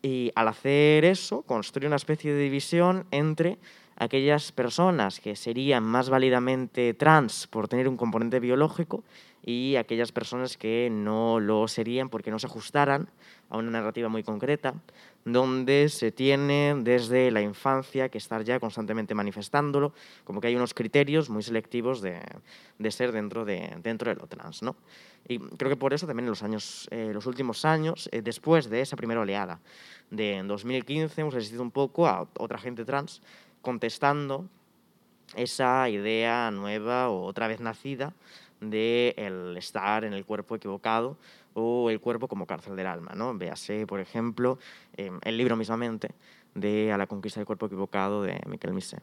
y 0.02 0.33
al 0.35 0.48
hacer 0.48 1.04
eso 1.04 1.42
construye 1.42 1.87
una 1.87 1.96
especie 1.96 2.35
de 2.35 2.42
división 2.42 3.06
entre 3.12 3.59
aquellas 3.94 4.50
personas 4.50 5.20
que 5.20 5.37
serían 5.37 5.85
más 5.85 6.11
válidamente 6.11 6.92
trans 6.94 7.46
por 7.46 7.68
tener 7.68 7.87
un 7.87 7.96
componente 7.96 8.40
biológico 8.40 9.04
y 9.44 9.76
aquellas 9.76 10.12
personas 10.12 10.57
que 10.57 10.88
no 10.90 11.40
lo 11.40 11.66
serían 11.68 12.09
porque 12.09 12.31
no 12.31 12.38
se 12.38 12.46
ajustaran 12.46 13.09
a 13.48 13.57
una 13.57 13.70
narrativa 13.70 14.09
muy 14.09 14.22
concreta, 14.22 14.74
donde 15.24 15.88
se 15.88 16.12
tiene 16.12 16.74
desde 16.79 17.31
la 17.31 17.42
infancia 17.42 18.09
que 18.09 18.18
estar 18.18 18.44
ya 18.44 18.61
constantemente 18.61 19.14
manifestándolo, 19.14 19.92
como 20.24 20.40
que 20.40 20.48
hay 20.48 20.57
unos 20.57 20.72
criterios 20.72 21.31
muy 21.31 21.42
selectivos 21.42 22.00
de, 22.00 22.20
de 22.79 22.90
ser 22.90 23.12
dentro 23.12 23.44
de, 23.44 23.76
dentro 23.83 24.11
de 24.11 24.16
lo 24.16 24.26
trans. 24.26 24.62
¿no? 24.62 24.76
Y 25.26 25.38
creo 25.38 25.70
que 25.70 25.76
por 25.76 25.92
eso 25.92 26.07
también 26.07 26.26
en 26.26 26.31
los, 26.31 26.42
años, 26.42 26.88
eh, 26.90 27.11
los 27.12 27.26
últimos 27.26 27.64
años, 27.64 28.09
eh, 28.12 28.22
después 28.22 28.70
de 28.70 28.81
esa 28.81 28.96
primera 28.96 29.20
oleada 29.20 29.61
de 30.11 30.42
2015, 30.44 31.20
hemos 31.20 31.35
asistido 31.35 31.62
un 31.62 31.70
poco 31.70 32.07
a 32.07 32.29
otra 32.38 32.59
gente 32.59 32.85
trans 32.85 33.20
contestando 33.62 34.48
esa 35.37 35.88
idea 35.88 36.50
nueva 36.50 37.09
o 37.09 37.22
otra 37.22 37.46
vez 37.46 37.61
nacida 37.61 38.14
de 38.61 39.14
el 39.16 39.57
estar 39.57 40.05
en 40.05 40.12
el 40.12 40.25
cuerpo 40.25 40.57
equivocado 40.57 41.16
o 41.55 41.90
el 41.90 42.01
cuerpo 42.01 42.29
como 42.29 42.46
cárcel 42.46 42.77
del 42.77 42.87
alma. 42.87 43.12
¿no? 43.14 43.37
Véase, 43.37 43.87
por 43.87 44.01
ejemplo, 44.01 44.59
eh, 44.96 45.11
el 45.23 45.37
libro 45.37 45.57
mismamente 45.57 46.11
de 46.55 46.92
A 46.92 46.99
la 46.99 47.07
conquista 47.07 47.40
del 47.40 47.46
cuerpo 47.46 47.66
equivocado 47.66 48.23
de 48.23 48.40
Miquel 48.46 48.73
Misé. 48.73 48.99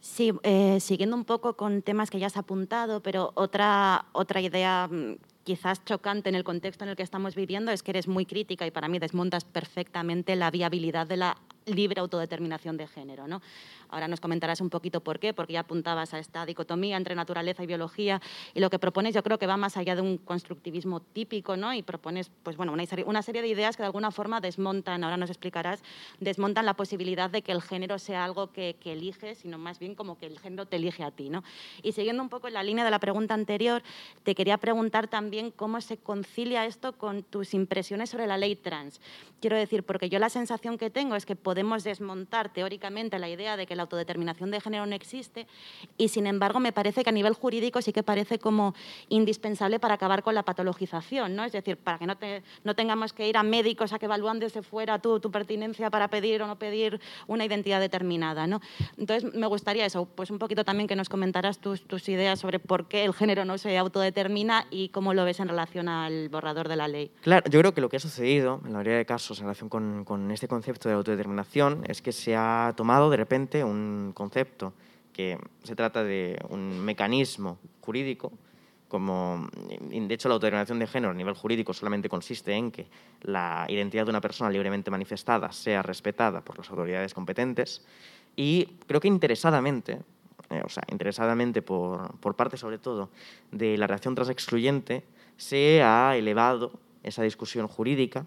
Sí, 0.00 0.32
eh, 0.42 0.80
siguiendo 0.80 1.14
un 1.14 1.24
poco 1.24 1.56
con 1.56 1.80
temas 1.80 2.10
que 2.10 2.18
ya 2.18 2.26
has 2.26 2.36
apuntado, 2.36 3.02
pero 3.02 3.30
otra, 3.36 4.06
otra 4.12 4.40
idea 4.40 4.88
mm, 4.90 5.14
quizás 5.44 5.84
chocante 5.84 6.28
en 6.28 6.34
el 6.34 6.42
contexto 6.42 6.82
en 6.82 6.90
el 6.90 6.96
que 6.96 7.04
estamos 7.04 7.36
viviendo 7.36 7.70
es 7.70 7.84
que 7.84 7.92
eres 7.92 8.08
muy 8.08 8.26
crítica 8.26 8.66
y 8.66 8.72
para 8.72 8.88
mí 8.88 8.98
desmontas 8.98 9.44
perfectamente 9.44 10.34
la 10.34 10.50
viabilidad 10.50 11.06
de 11.06 11.18
la 11.18 11.36
libre 11.66 12.00
autodeterminación 12.00 12.76
de 12.76 12.86
género. 12.86 13.26
¿no? 13.26 13.42
Ahora 13.88 14.08
nos 14.08 14.20
comentarás 14.20 14.60
un 14.60 14.70
poquito 14.70 15.00
por 15.00 15.18
qué, 15.18 15.34
porque 15.34 15.54
ya 15.54 15.60
apuntabas 15.60 16.14
a 16.14 16.18
esta 16.18 16.46
dicotomía 16.46 16.96
entre 16.96 17.14
naturaleza 17.14 17.62
y 17.62 17.66
biología 17.66 18.20
y 18.54 18.60
lo 18.60 18.70
que 18.70 18.78
propones 18.78 19.14
yo 19.14 19.22
creo 19.22 19.38
que 19.38 19.46
va 19.46 19.56
más 19.56 19.76
allá 19.76 19.94
de 19.94 20.02
un 20.02 20.18
constructivismo 20.18 21.00
típico 21.00 21.56
¿no? 21.56 21.74
y 21.74 21.82
propones 21.82 22.30
pues, 22.42 22.56
bueno, 22.56 22.72
una, 22.72 22.86
serie, 22.86 23.04
una 23.04 23.22
serie 23.22 23.42
de 23.42 23.48
ideas 23.48 23.76
que 23.76 23.82
de 23.82 23.86
alguna 23.86 24.10
forma 24.10 24.40
desmontan, 24.40 25.04
ahora 25.04 25.16
nos 25.16 25.30
explicarás, 25.30 25.82
desmontan 26.20 26.66
la 26.66 26.74
posibilidad 26.74 27.30
de 27.30 27.42
que 27.42 27.52
el 27.52 27.62
género 27.62 27.98
sea 27.98 28.24
algo 28.24 28.52
que, 28.52 28.76
que 28.80 28.92
eliges, 28.92 29.38
sino 29.38 29.58
más 29.58 29.78
bien 29.78 29.94
como 29.94 30.18
que 30.18 30.26
el 30.26 30.38
género 30.38 30.66
te 30.66 30.76
elige 30.76 31.04
a 31.04 31.10
ti. 31.10 31.28
¿no? 31.28 31.42
Y 31.82 31.92
siguiendo 31.92 32.22
un 32.22 32.28
poco 32.28 32.48
en 32.48 32.54
la 32.54 32.62
línea 32.62 32.84
de 32.84 32.90
la 32.90 32.98
pregunta 32.98 33.34
anterior, 33.34 33.82
te 34.22 34.34
quería 34.34 34.58
preguntar 34.58 35.08
también 35.08 35.50
cómo 35.50 35.80
se 35.80 35.98
concilia 35.98 36.66
esto 36.66 36.92
con 36.92 37.22
tus 37.22 37.54
impresiones 37.54 38.10
sobre 38.10 38.26
la 38.26 38.38
ley 38.38 38.56
trans. 38.56 39.00
Quiero 39.40 39.56
decir, 39.56 39.82
porque 39.84 40.08
yo 40.08 40.18
la 40.18 40.28
sensación 40.28 40.78
que 40.78 40.90
tengo 40.90 41.16
es 41.16 41.26
que 41.26 41.36
podemos 41.52 41.84
desmontar 41.84 42.50
teóricamente 42.50 43.18
la 43.18 43.28
idea 43.28 43.58
de 43.58 43.66
que 43.66 43.76
la 43.76 43.82
autodeterminación 43.82 44.50
de 44.50 44.58
género 44.58 44.86
no 44.86 44.94
existe 44.94 45.46
y 45.98 46.08
sin 46.08 46.26
embargo 46.26 46.60
me 46.60 46.72
parece 46.72 47.04
que 47.04 47.10
a 47.10 47.12
nivel 47.12 47.34
jurídico 47.34 47.82
sí 47.82 47.92
que 47.92 48.02
parece 48.02 48.38
como 48.38 48.74
indispensable 49.10 49.78
para 49.78 49.92
acabar 49.92 50.22
con 50.22 50.34
la 50.34 50.44
patologización, 50.44 51.36
¿no? 51.36 51.44
Es 51.44 51.52
decir, 51.52 51.76
para 51.76 51.98
que 51.98 52.06
no, 52.06 52.16
te, 52.16 52.42
no 52.64 52.74
tengamos 52.74 53.12
que 53.12 53.28
ir 53.28 53.36
a 53.36 53.42
médicos 53.42 53.92
a 53.92 53.98
que 53.98 54.06
evalúen 54.06 54.38
desde 54.38 54.62
fuera 54.62 54.98
tu, 54.98 55.20
tu 55.20 55.30
pertinencia 55.30 55.90
para 55.90 56.08
pedir 56.08 56.40
o 56.40 56.46
no 56.46 56.56
pedir 56.58 56.98
una 57.26 57.44
identidad 57.44 57.80
determinada, 57.80 58.46
¿no? 58.46 58.62
Entonces 58.96 59.34
me 59.34 59.46
gustaría 59.46 59.84
eso, 59.84 60.06
pues 60.06 60.30
un 60.30 60.38
poquito 60.38 60.64
también 60.64 60.88
que 60.88 60.96
nos 60.96 61.10
comentaras 61.10 61.58
tus, 61.58 61.82
tus 61.86 62.08
ideas 62.08 62.40
sobre 62.40 62.60
por 62.60 62.88
qué 62.88 63.04
el 63.04 63.12
género 63.12 63.44
no 63.44 63.58
se 63.58 63.76
autodetermina 63.76 64.64
y 64.70 64.88
cómo 64.88 65.12
lo 65.12 65.26
ves 65.26 65.38
en 65.40 65.48
relación 65.48 65.90
al 65.90 66.30
borrador 66.30 66.68
de 66.68 66.76
la 66.76 66.88
ley. 66.88 67.10
Claro, 67.20 67.44
yo 67.50 67.60
creo 67.60 67.74
que 67.74 67.82
lo 67.82 67.90
que 67.90 67.98
ha 67.98 68.00
sucedido 68.00 68.62
en 68.64 68.72
la 68.72 68.78
mayoría 68.78 68.96
de 68.96 69.04
casos 69.04 69.38
en 69.40 69.44
relación 69.44 69.68
con, 69.68 70.06
con 70.06 70.30
este 70.30 70.48
concepto 70.48 70.88
de 70.88 70.94
autodeterminación 70.94 71.41
es 71.86 72.02
que 72.02 72.12
se 72.12 72.36
ha 72.36 72.72
tomado 72.76 73.10
de 73.10 73.16
repente 73.16 73.64
un 73.64 74.12
concepto 74.14 74.72
que 75.12 75.38
se 75.62 75.76
trata 75.76 76.02
de 76.02 76.38
un 76.48 76.80
mecanismo 76.84 77.58
jurídico, 77.80 78.32
como 78.88 79.48
de 79.80 80.14
hecho 80.14 80.28
la 80.28 80.34
autodeterminación 80.34 80.78
de 80.78 80.86
género 80.86 81.12
a 81.12 81.14
nivel 81.14 81.34
jurídico 81.34 81.72
solamente 81.72 82.08
consiste 82.08 82.52
en 82.52 82.70
que 82.70 82.86
la 83.22 83.66
identidad 83.68 84.04
de 84.04 84.10
una 84.10 84.20
persona 84.20 84.50
libremente 84.50 84.90
manifestada 84.90 85.52
sea 85.52 85.82
respetada 85.82 86.42
por 86.42 86.58
las 86.58 86.68
autoridades 86.70 87.14
competentes 87.14 87.82
y 88.36 88.76
creo 88.86 89.00
que 89.00 89.08
interesadamente, 89.08 90.00
eh, 90.50 90.62
o 90.64 90.68
sea, 90.68 90.82
interesadamente 90.90 91.62
por, 91.62 92.16
por 92.18 92.34
parte 92.34 92.56
sobre 92.56 92.78
todo 92.78 93.10
de 93.50 93.76
la 93.76 93.86
reacción 93.86 94.14
transexcluyente, 94.14 95.04
se 95.36 95.82
ha 95.82 96.16
elevado 96.16 96.72
esa 97.02 97.22
discusión 97.22 97.68
jurídica 97.68 98.26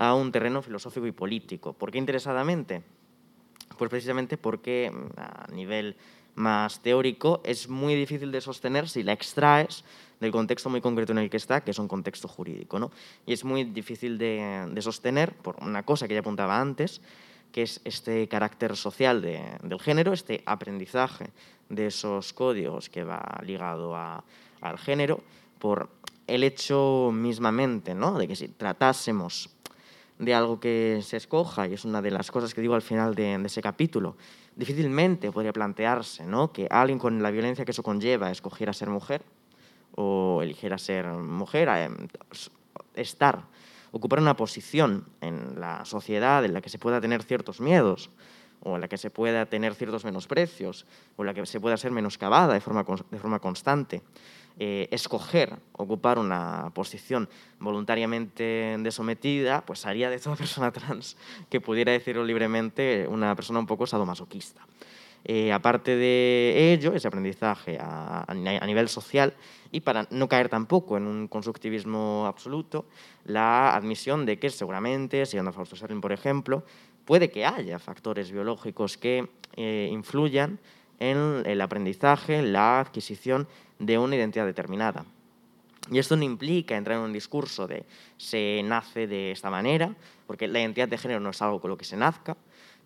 a 0.00 0.14
un 0.14 0.32
terreno 0.32 0.62
filosófico 0.62 1.06
y 1.06 1.12
político. 1.12 1.74
¿Por 1.74 1.90
qué 1.90 1.98
interesadamente? 1.98 2.82
Pues 3.76 3.90
precisamente 3.90 4.38
porque 4.38 4.90
mm, 4.90 5.20
a 5.20 5.46
nivel 5.52 5.94
más 6.36 6.80
teórico 6.80 7.42
es 7.44 7.68
muy 7.68 7.94
difícil 7.94 8.32
de 8.32 8.40
sostener 8.40 8.88
si 8.88 9.02
la 9.02 9.12
extraes 9.12 9.84
del 10.18 10.32
contexto 10.32 10.70
muy 10.70 10.80
concreto 10.80 11.12
en 11.12 11.18
el 11.18 11.28
que 11.28 11.36
está, 11.36 11.60
que 11.60 11.72
es 11.72 11.78
un 11.78 11.86
contexto 11.86 12.28
jurídico. 12.28 12.78
¿no? 12.78 12.90
Y 13.26 13.34
es 13.34 13.44
muy 13.44 13.64
difícil 13.64 14.16
de, 14.16 14.72
sostener 14.80 15.34
por 15.34 15.56
una 15.62 15.82
cosa 15.82 16.08
que 16.08 16.14
ya 16.14 16.20
apuntaba 16.20 16.58
antes, 16.58 17.02
que 17.52 17.60
es 17.60 17.82
este 17.84 18.26
carácter 18.26 18.76
social 18.76 19.20
de, 19.20 19.42
del 19.62 19.80
género, 19.80 20.14
este 20.14 20.42
aprendizaje 20.46 21.26
de 21.68 21.88
esos 21.88 22.32
códigos 22.32 22.88
que 22.88 23.04
va 23.04 23.38
ligado 23.44 23.94
a, 23.94 24.24
al 24.62 24.78
género, 24.78 25.20
por 25.58 25.90
el 26.26 26.42
hecho 26.42 27.10
mismamente 27.12 27.94
¿no? 27.94 28.16
de 28.16 28.26
que 28.26 28.36
si 28.36 28.48
tratásemos 28.48 29.50
de 30.20 30.34
algo 30.34 30.60
que 30.60 31.00
se 31.02 31.16
escoja, 31.16 31.66
y 31.66 31.72
es 31.74 31.84
una 31.86 32.02
de 32.02 32.10
las 32.10 32.30
cosas 32.30 32.52
que 32.52 32.60
digo 32.60 32.74
al 32.74 32.82
final 32.82 33.14
de, 33.14 33.34
ese 33.46 33.62
capítulo, 33.62 34.16
difícilmente 34.54 35.32
podría 35.32 35.52
plantearse 35.52 36.26
¿no? 36.26 36.52
que 36.52 36.68
alguien 36.70 36.98
con 36.98 37.22
la 37.22 37.30
violencia 37.30 37.64
que 37.64 37.70
eso 37.70 37.82
conlleva 37.82 38.30
escogiera 38.30 38.74
ser 38.74 38.90
mujer 38.90 39.22
o 39.96 40.40
eligiera 40.42 40.76
ser 40.76 41.06
mujer, 41.06 41.68
eh, 41.72 41.88
estar, 42.94 43.44
ocupar 43.92 44.20
una 44.20 44.36
posición 44.36 45.06
en 45.22 45.58
la 45.58 45.86
sociedad 45.86 46.44
en 46.44 46.52
la 46.52 46.60
que 46.60 46.68
se 46.68 46.78
pueda 46.78 47.00
tener 47.00 47.22
ciertos 47.22 47.60
miedos 47.60 48.10
o 48.62 48.74
en 48.74 48.82
la 48.82 48.88
que 48.88 48.98
se 48.98 49.10
pueda 49.10 49.46
tener 49.46 49.74
ciertos 49.74 50.04
menosprecios 50.04 50.84
o 51.16 51.22
en 51.22 51.28
la 51.28 51.34
que 51.34 51.46
se 51.46 51.60
pueda 51.60 51.78
ser 51.78 51.92
menoscabada 51.92 52.52
de 52.52 52.60
forma, 52.60 52.84
de 53.10 53.18
forma 53.18 53.38
constante 53.38 54.02
eh, 54.62 54.88
escoger 54.90 55.56
ocupar 55.72 56.18
una 56.18 56.70
posición 56.74 57.30
voluntariamente 57.60 58.76
desometida, 58.80 59.64
pues 59.64 59.86
haría 59.86 60.10
de 60.10 60.18
toda 60.18 60.36
persona 60.44 60.70
trans 60.70 61.16
que 61.48 61.62
pudiera 61.62 61.92
decirlo 61.92 62.24
libremente 62.24 63.06
una 63.08 63.34
persona 63.34 63.58
un 63.58 63.66
poco 63.66 63.86
sadomasoquista. 63.86 64.60
Eh, 65.24 65.50
aparte 65.50 65.96
de 65.96 66.74
ello, 66.74 66.92
ese 66.92 67.08
aprendizaje 67.08 67.78
a, 67.80 68.26
nivel 68.66 68.90
social 68.90 69.32
y 69.72 69.80
para 69.80 70.06
no 70.10 70.28
caer 70.28 70.50
tampoco 70.50 70.98
en 70.98 71.06
un 71.06 71.26
constructivismo 71.26 72.26
absoluto, 72.26 72.84
la 73.24 73.74
admisión 73.74 74.26
de 74.26 74.38
que 74.38 74.50
seguramente, 74.50 75.24
siguiendo 75.24 75.48
a 75.48 75.52
Fausto 75.54 75.76
por 76.02 76.12
ejemplo, 76.12 76.64
puede 77.06 77.30
que 77.30 77.46
haya 77.46 77.78
factores 77.78 78.30
biológicos 78.30 78.98
que 78.98 79.26
eh, 79.56 79.88
influyan 79.90 80.58
en 80.98 81.44
el 81.46 81.62
aprendizaje, 81.62 82.42
la 82.42 82.80
adquisición 82.80 83.48
de 83.80 83.98
una 83.98 84.14
identidad 84.14 84.46
determinada. 84.46 85.04
Y 85.90 85.98
esto 85.98 86.16
no 86.16 86.22
implica 86.22 86.76
entrar 86.76 86.98
en 86.98 87.04
un 87.04 87.12
discurso 87.12 87.66
de 87.66 87.84
se 88.16 88.62
nace 88.62 89.06
de 89.08 89.32
esta 89.32 89.50
manera, 89.50 89.96
porque 90.26 90.46
la 90.46 90.60
identidad 90.60 90.86
de 90.86 90.98
género 90.98 91.18
no 91.18 91.30
es 91.30 91.42
algo 91.42 91.60
con 91.60 91.70
lo 91.70 91.76
que 91.76 91.84
se 91.84 91.96
nazca, 91.96 92.36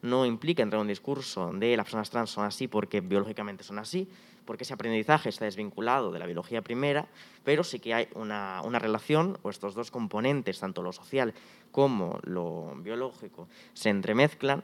no 0.01 0.25
implica 0.25 0.63
entrar 0.63 0.79
en 0.79 0.83
un 0.83 0.89
discurso 0.89 1.51
de 1.53 1.77
las 1.77 1.85
personas 1.85 2.11
trans 2.11 2.31
son 2.31 2.45
así 2.45 2.69
porque 2.69 3.01
biológicamente 3.01 3.65
son 3.65 3.79
así, 3.79 4.09
porque 4.45 4.65
ese 4.65 4.75
aprendizaje 4.75 5.31
está 5.31 5.45
desvinculado 5.47 6.13
de 6.13 6.19
la 6.19 6.27
biología 6.27 6.63
primera, 6.63 7.07
pero 7.43 7.65
sí 7.65 7.79
que 7.79 7.95
hay 7.95 8.09
una, 8.15 8.61
una 8.65 8.79
relación, 8.79 9.39
o 9.43 9.51
estos 9.51 9.75
dos 9.75 9.91
componentes, 9.91 10.61
tanto 10.61 10.83
lo 10.83 10.93
social 10.93 11.35
como 11.73 12.21
lo 12.23 12.75
biológico, 12.77 13.49
se 13.73 13.89
entremezclan 13.89 14.63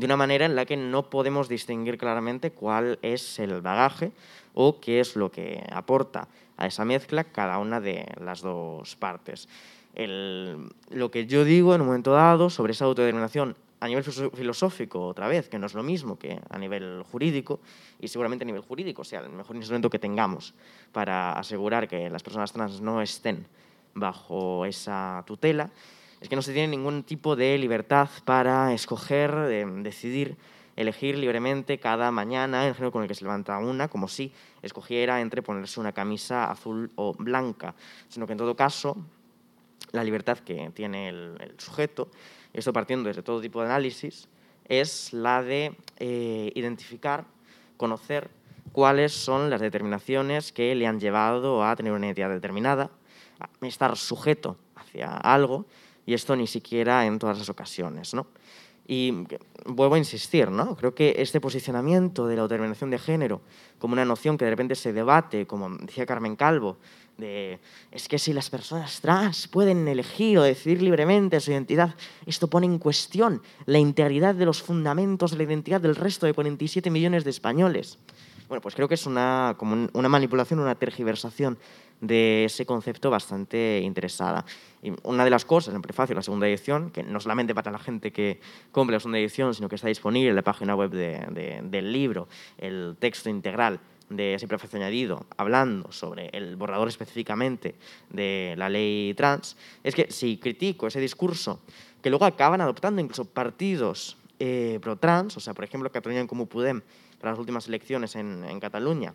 de 0.00 0.06
una 0.06 0.16
manera 0.16 0.46
en 0.46 0.56
la 0.56 0.64
que 0.64 0.78
no 0.78 1.10
podemos 1.10 1.48
distinguir 1.48 1.98
claramente 1.98 2.52
cuál 2.52 2.98
es 3.02 3.38
el 3.38 3.60
bagaje 3.60 4.12
o 4.54 4.80
qué 4.80 5.00
es 5.00 5.14
lo 5.14 5.30
que 5.30 5.62
aporta 5.70 6.26
a 6.56 6.66
esa 6.66 6.86
mezcla 6.86 7.24
cada 7.24 7.58
una 7.58 7.80
de 7.80 8.06
las 8.18 8.40
dos 8.40 8.96
partes. 8.96 9.46
Lo 9.94 11.10
que 11.10 11.26
yo 11.26 11.44
digo 11.44 11.74
en 11.74 11.82
un 11.82 11.88
momento 11.88 12.12
dado 12.12 12.48
sobre 12.48 12.72
esa 12.72 12.86
autodeterminación 12.86 13.54
a 13.80 13.88
nivel 13.88 14.02
filosófico, 14.04 15.06
otra 15.06 15.28
vez, 15.28 15.48
que 15.48 15.58
no 15.58 15.66
es 15.66 15.74
lo 15.74 15.82
mismo 15.82 16.18
que 16.18 16.40
a 16.48 16.58
nivel 16.58 17.02
jurídico, 17.02 17.60
y 17.98 18.08
seguramente 18.08 18.44
a 18.44 18.46
nivel 18.46 18.62
jurídico 18.62 19.04
sea 19.04 19.20
el 19.20 19.28
mejor 19.28 19.56
instrumento 19.56 19.90
que 19.90 19.98
tengamos 19.98 20.54
para 20.92 21.32
asegurar 21.32 21.88
que 21.88 22.08
las 22.08 22.22
personas 22.22 22.52
trans 22.52 22.80
no 22.80 23.02
estén 23.02 23.46
bajo 23.94 24.64
esa 24.64 25.22
tutela, 25.26 25.70
es 26.20 26.28
que 26.28 26.36
no 26.36 26.42
se 26.42 26.52
tiene 26.52 26.68
ningún 26.68 27.02
tipo 27.02 27.36
de 27.36 27.56
libertad 27.58 28.08
para 28.24 28.72
escoger, 28.74 29.34
de 29.34 29.64
decidir 29.82 30.36
elegir 30.76 31.18
libremente 31.18 31.78
cada 31.78 32.10
mañana 32.10 32.66
el 32.66 32.74
género 32.74 32.92
con 32.92 33.02
el 33.02 33.08
que 33.08 33.14
se 33.14 33.24
levanta 33.24 33.58
una, 33.58 33.88
como 33.88 34.08
si 34.08 34.32
escogiera 34.62 35.20
entre 35.20 35.42
ponerse 35.42 35.78
una 35.80 35.92
camisa 35.92 36.50
azul 36.50 36.90
o 36.94 37.12
blanca, 37.14 37.74
sino 38.08 38.26
que 38.26 38.32
en 38.32 38.38
todo 38.38 38.56
caso 38.56 38.96
la 39.92 40.04
libertad 40.04 40.38
que 40.38 40.70
tiene 40.74 41.08
el, 41.08 41.36
el 41.40 41.54
sujeto, 41.58 42.08
esto 42.52 42.72
partiendo 42.72 43.08
desde 43.08 43.22
todo 43.22 43.40
tipo 43.40 43.60
de 43.60 43.66
análisis, 43.66 44.28
es 44.68 45.12
la 45.12 45.42
de 45.42 45.76
eh, 45.98 46.52
identificar, 46.54 47.24
conocer 47.76 48.30
cuáles 48.72 49.12
son 49.12 49.50
las 49.50 49.60
determinaciones 49.60 50.52
que 50.52 50.74
le 50.74 50.86
han 50.86 51.00
llevado 51.00 51.64
a 51.64 51.74
tener 51.74 51.92
una 51.92 52.06
identidad 52.06 52.30
determinada, 52.30 52.90
a 53.40 53.66
estar 53.66 53.96
sujeto 53.96 54.56
hacia 54.76 55.16
algo, 55.16 55.66
y 56.06 56.14
esto 56.14 56.36
ni 56.36 56.46
siquiera 56.46 57.06
en 57.06 57.18
todas 57.18 57.38
las 57.38 57.48
ocasiones. 57.48 58.14
¿no? 58.14 58.26
Y 58.86 59.24
vuelvo 59.66 59.94
a 59.94 59.98
insistir, 59.98 60.50
¿no? 60.50 60.74
Creo 60.74 60.94
que 60.94 61.14
este 61.18 61.40
posicionamiento 61.40 62.26
de 62.26 62.34
la 62.34 62.42
autodeterminación 62.42 62.90
de 62.90 62.98
género 62.98 63.40
como 63.78 63.92
una 63.92 64.04
noción 64.04 64.36
que 64.36 64.44
de 64.44 64.50
repente 64.50 64.74
se 64.74 64.92
debate, 64.92 65.46
como 65.46 65.70
decía 65.78 66.04
Carmen 66.06 66.34
Calvo, 66.34 66.78
de 67.16 67.60
es 67.92 68.08
que 68.08 68.18
si 68.18 68.32
las 68.32 68.50
personas 68.50 69.00
trans 69.00 69.46
pueden 69.46 69.86
elegir 69.86 70.38
o 70.38 70.42
decidir 70.42 70.82
libremente 70.82 71.38
su 71.38 71.52
identidad, 71.52 71.94
esto 72.26 72.48
pone 72.48 72.66
en 72.66 72.78
cuestión 72.78 73.42
la 73.66 73.78
integridad 73.78 74.34
de 74.34 74.46
los 74.46 74.62
fundamentos 74.62 75.30
de 75.30 75.36
la 75.36 75.44
identidad 75.44 75.80
del 75.80 75.94
resto 75.94 76.26
de 76.26 76.34
47 76.34 76.90
millones 76.90 77.22
de 77.22 77.30
españoles. 77.30 77.98
Bueno, 78.48 78.60
pues 78.60 78.74
creo 78.74 78.88
que 78.88 78.94
es 78.94 79.06
una, 79.06 79.54
como 79.56 79.88
una 79.92 80.08
manipulación, 80.08 80.58
una 80.58 80.74
tergiversación 80.74 81.56
de 82.00 82.44
ese 82.44 82.66
concepto 82.66 83.10
bastante 83.10 83.80
interesada. 83.82 84.44
Una 85.02 85.24
de 85.24 85.30
las 85.30 85.44
cosas 85.44 85.74
en 85.74 85.82
prefacio 85.82 86.14
de 86.14 86.18
la 86.18 86.22
segunda 86.22 86.48
edición, 86.48 86.90
que 86.90 87.02
no 87.02 87.20
solamente 87.20 87.54
para 87.54 87.70
la 87.70 87.78
gente 87.78 88.12
que 88.12 88.40
compre 88.72 88.94
la 88.94 89.00
segunda 89.00 89.18
edición, 89.18 89.54
sino 89.54 89.68
que 89.68 89.74
está 89.74 89.88
disponible 89.88 90.30
en 90.30 90.36
la 90.36 90.42
página 90.42 90.74
web 90.74 90.90
de, 90.90 91.26
de, 91.30 91.60
del 91.62 91.92
libro, 91.92 92.28
el 92.58 92.96
texto 92.98 93.28
integral 93.28 93.80
de 94.08 94.34
ese 94.34 94.48
prefacio 94.48 94.78
añadido, 94.78 95.26
hablando 95.36 95.92
sobre 95.92 96.30
el 96.32 96.56
borrador 96.56 96.88
específicamente 96.88 97.76
de 98.08 98.54
la 98.56 98.68
ley 98.68 99.14
trans, 99.14 99.56
es 99.84 99.94
que 99.94 100.10
si 100.10 100.36
critico 100.38 100.86
ese 100.86 101.00
discurso 101.00 101.60
que 102.02 102.10
luego 102.10 102.24
acaban 102.24 102.60
adoptando 102.60 103.00
incluso 103.00 103.24
partidos 103.26 104.16
eh, 104.38 104.78
pro-trans, 104.82 105.36
o 105.36 105.40
sea, 105.40 105.54
por 105.54 105.64
ejemplo, 105.64 105.92
Cataluña 105.92 106.22
en 106.22 106.26
Comú 106.26 106.48
Podem, 106.48 106.80
para 107.20 107.32
las 107.32 107.38
últimas 107.38 107.68
elecciones 107.68 108.16
en 108.16 108.58
Cataluña, 108.58 109.14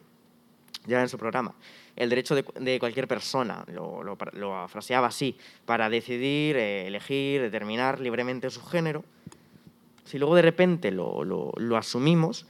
ya 0.88 1.02
en 1.02 1.10
su 1.10 1.18
programa, 1.18 1.54
el 1.96 2.10
derecho 2.10 2.36
de, 2.36 2.80
cualquier 2.80 3.08
persona, 3.08 3.64
lo, 3.72 4.04
lo, 4.04 4.68
fraseaba 4.68 5.08
así, 5.08 5.38
para 5.66 5.90
decidir, 5.90 6.58
eh, 6.58 6.88
elegir, 6.88 7.42
determinar 7.42 8.00
libremente 8.00 8.50
su 8.50 8.64
género, 8.64 9.04
si 10.04 10.20
luego 10.20 10.36
de 10.36 10.42
repente 10.42 10.92
lo, 10.92 11.24
lo 11.24 11.78
asumimos, 11.78 12.46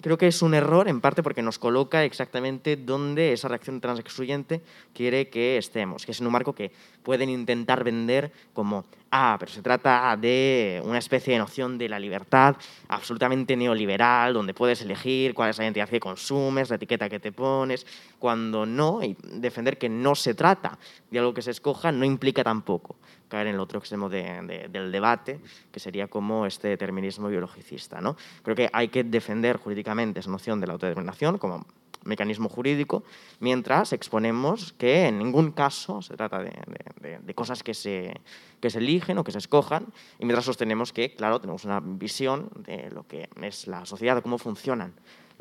creo 0.00 0.18
que 0.18 0.26
es 0.26 0.42
un 0.42 0.54
error 0.54 0.88
en 0.88 1.00
parte 1.00 1.22
porque 1.22 1.42
nos 1.42 1.58
coloca 1.58 2.04
exactamente 2.04 2.76
donde 2.76 3.32
esa 3.32 3.48
reacción 3.48 3.80
transexcluyente 3.80 4.62
quiere 4.92 5.28
que 5.28 5.56
estemos, 5.56 6.04
que 6.04 6.12
es 6.12 6.20
en 6.20 6.26
un 6.26 6.32
marco 6.32 6.54
que 6.54 6.72
pueden 7.02 7.28
intentar 7.28 7.84
vender 7.84 8.32
como, 8.52 8.84
ah, 9.10 9.36
pero 9.38 9.52
se 9.52 9.62
trata 9.62 10.16
de 10.16 10.82
una 10.84 10.98
especie 10.98 11.34
de 11.34 11.38
noción 11.38 11.78
de 11.78 11.88
la 11.88 11.98
libertad 11.98 12.56
absolutamente 12.88 13.56
neoliberal, 13.56 14.34
donde 14.34 14.54
puedes 14.54 14.82
elegir 14.82 15.34
cuál 15.34 15.50
es 15.50 15.58
la 15.58 15.64
identidad 15.64 15.88
que 15.88 16.00
consumes, 16.00 16.70
la 16.70 16.76
etiqueta 16.76 17.08
que 17.08 17.20
te 17.20 17.32
pones, 17.32 17.86
cuando 18.18 18.66
no, 18.66 19.02
y 19.02 19.16
defender 19.22 19.78
que 19.78 19.88
no 19.88 20.14
se 20.14 20.34
trata 20.34 20.78
de 21.10 21.18
algo 21.18 21.34
que 21.34 21.42
se 21.42 21.50
escoja 21.50 21.92
no 21.92 22.04
implica 22.04 22.42
tampoco 22.42 22.96
caer 23.28 23.48
en 23.48 23.54
el 23.54 23.60
otro 23.60 23.78
extremo 23.78 24.08
del 24.08 24.92
debate, 24.92 25.40
que 25.72 25.80
sería 25.80 26.08
como 26.08 26.46
este 26.46 26.68
determinismo 26.68 27.28
biologicista. 27.28 28.00
¿no? 28.00 28.16
Creo 28.42 28.56
que 28.56 28.70
hay 28.72 28.88
que 28.88 29.04
defender 29.04 29.56
jurídicamente 29.56 30.20
esa 30.20 30.30
noción 30.30 30.60
de 30.60 30.66
la 30.66 30.74
autodeterminación 30.74 31.38
como 31.38 31.66
mecanismo 32.04 32.48
jurídico, 32.48 33.02
mientras 33.40 33.94
exponemos 33.94 34.74
que 34.74 35.06
en 35.06 35.18
ningún 35.18 35.52
caso 35.52 36.02
se 36.02 36.16
trata 36.16 36.42
de, 36.42 37.34
cosas 37.34 37.62
que 37.62 37.72
se, 37.72 38.20
que 38.60 38.68
se 38.68 38.78
eligen 38.78 39.16
o 39.16 39.24
que 39.24 39.32
se 39.32 39.38
escojan, 39.38 39.86
y 40.18 40.26
mientras 40.26 40.44
sostenemos 40.44 40.92
que, 40.92 41.14
claro, 41.14 41.40
tenemos 41.40 41.64
una 41.64 41.80
visión 41.80 42.50
de 42.56 42.90
lo 42.90 43.06
que 43.06 43.28
es 43.42 43.66
la 43.66 43.86
sociedad, 43.86 44.16
de 44.16 44.22
cómo 44.22 44.36
funcionan 44.38 44.92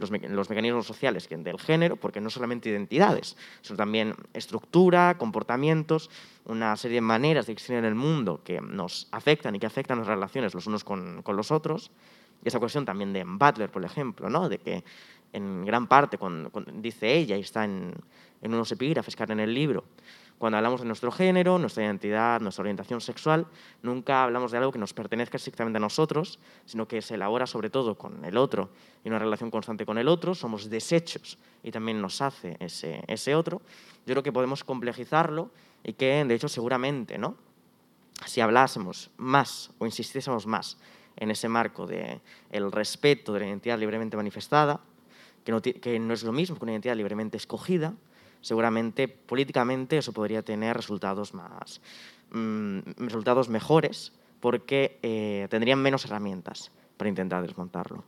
los, 0.09 0.21
los, 0.29 0.49
mecanismos 0.49 0.85
sociales 0.85 1.27
del 1.29 1.59
género, 1.59 1.95
porque 1.95 2.21
no 2.21 2.29
solamente 2.29 2.69
identidades, 2.69 3.35
sino 3.61 3.77
también 3.77 4.15
estructura, 4.33 5.17
comportamientos, 5.17 6.09
una 6.45 6.75
serie 6.77 6.95
de 6.95 7.01
maneras 7.01 7.45
de 7.45 7.53
existir 7.53 7.77
en 7.77 7.85
el 7.85 7.95
mundo 7.95 8.41
que 8.43 8.61
nos 8.61 9.07
afectan 9.11 9.55
y 9.55 9.59
que 9.59 9.65
afectan 9.65 9.99
las 9.99 10.07
relaciones 10.07 10.53
los 10.53 10.67
unos 10.67 10.83
con, 10.83 11.21
con 11.23 11.35
los 11.35 11.51
otros. 11.51 11.91
Y 12.43 12.49
esa 12.49 12.59
cuestión 12.59 12.85
también 12.85 13.13
de 13.13 13.23
Butler, 13.23 13.71
por 13.71 13.83
ejemplo, 13.85 14.29
¿no? 14.29 14.49
de 14.49 14.57
que 14.57 14.83
en 15.31 15.65
gran 15.65 15.87
parte, 15.87 16.17
cuando, 16.17 16.51
dice 16.75 17.13
ella, 17.13 17.35
y 17.37 17.41
está 17.41 17.65
en, 17.65 17.93
en 18.41 18.53
unos 18.53 18.71
epígrafes 18.71 19.15
que 19.15 19.23
en 19.23 19.39
el 19.39 19.53
libro, 19.53 19.83
cuando 20.37 20.57
hablamos 20.57 20.81
de 20.81 20.87
nuestro 20.87 21.11
género, 21.11 21.57
nuestra 21.57 21.83
identidad, 21.83 22.41
nuestra 22.41 22.63
orientación 22.63 22.99
sexual, 22.99 23.47
nunca 23.81 24.23
hablamos 24.23 24.51
de 24.51 24.57
algo 24.57 24.71
que 24.71 24.79
nos 24.79 24.93
pertenezca 24.93 25.37
estrictamente 25.37 25.77
a 25.77 25.79
nosotros, 25.79 26.39
sino 26.65 26.87
que 26.87 27.01
se 27.01 27.15
elabora 27.15 27.47
sobre 27.47 27.69
todo 27.69 27.95
con 27.95 28.25
el 28.25 28.37
otro 28.37 28.69
y 29.03 29.09
una 29.09 29.19
relación 29.19 29.49
constante 29.51 29.85
con 29.85 29.97
el 29.97 30.07
otro, 30.07 30.35
somos 30.35 30.69
desechos 30.69 31.37
y 31.63 31.71
también 31.71 32.01
nos 32.01 32.21
hace 32.21 32.57
ese, 32.59 33.03
ese 33.07 33.35
otro. 33.35 33.61
Yo 34.05 34.13
creo 34.13 34.23
que 34.23 34.33
podemos 34.33 34.63
complejizarlo 34.63 35.49
y 35.83 35.93
que, 35.93 36.25
de 36.25 36.35
hecho, 36.35 36.49
seguramente, 36.49 37.17
¿no? 37.17 37.37
si 38.25 38.41
hablásemos 38.41 39.11
más 39.17 39.71
o 39.79 39.85
insistiésemos 39.85 40.45
más 40.45 40.77
en 41.15 41.31
ese 41.31 41.49
marco 41.49 41.85
de 41.85 42.21
el 42.51 42.71
respeto 42.71 43.33
de 43.33 43.41
la 43.41 43.47
identidad 43.47 43.77
libremente 43.77 44.17
manifestada, 44.17 44.81
que 45.43 45.51
no, 45.51 45.61
que 45.61 45.99
no 45.99 46.13
es 46.13 46.23
lo 46.23 46.31
mismo 46.31 46.57
que 46.57 46.63
una 46.63 46.71
identidad 46.71 46.95
libremente 46.95 47.37
escogida, 47.37 47.93
seguramente 48.43 49.07
políticamente 49.07 49.97
eso 49.97 50.13
podría 50.13 50.43
tener 50.43 50.75
resultados, 50.75 51.33
más, 51.33 51.81
mm, 52.31 52.79
resultados 52.97 53.49
mejores 53.49 54.13
porque 54.39 54.99
eh, 55.01 55.47
tendrían 55.49 55.81
menos 55.81 56.05
herramientas 56.05 56.71
para 56.97 57.09
intentar 57.09 57.41
desmontarlo. 57.41 58.03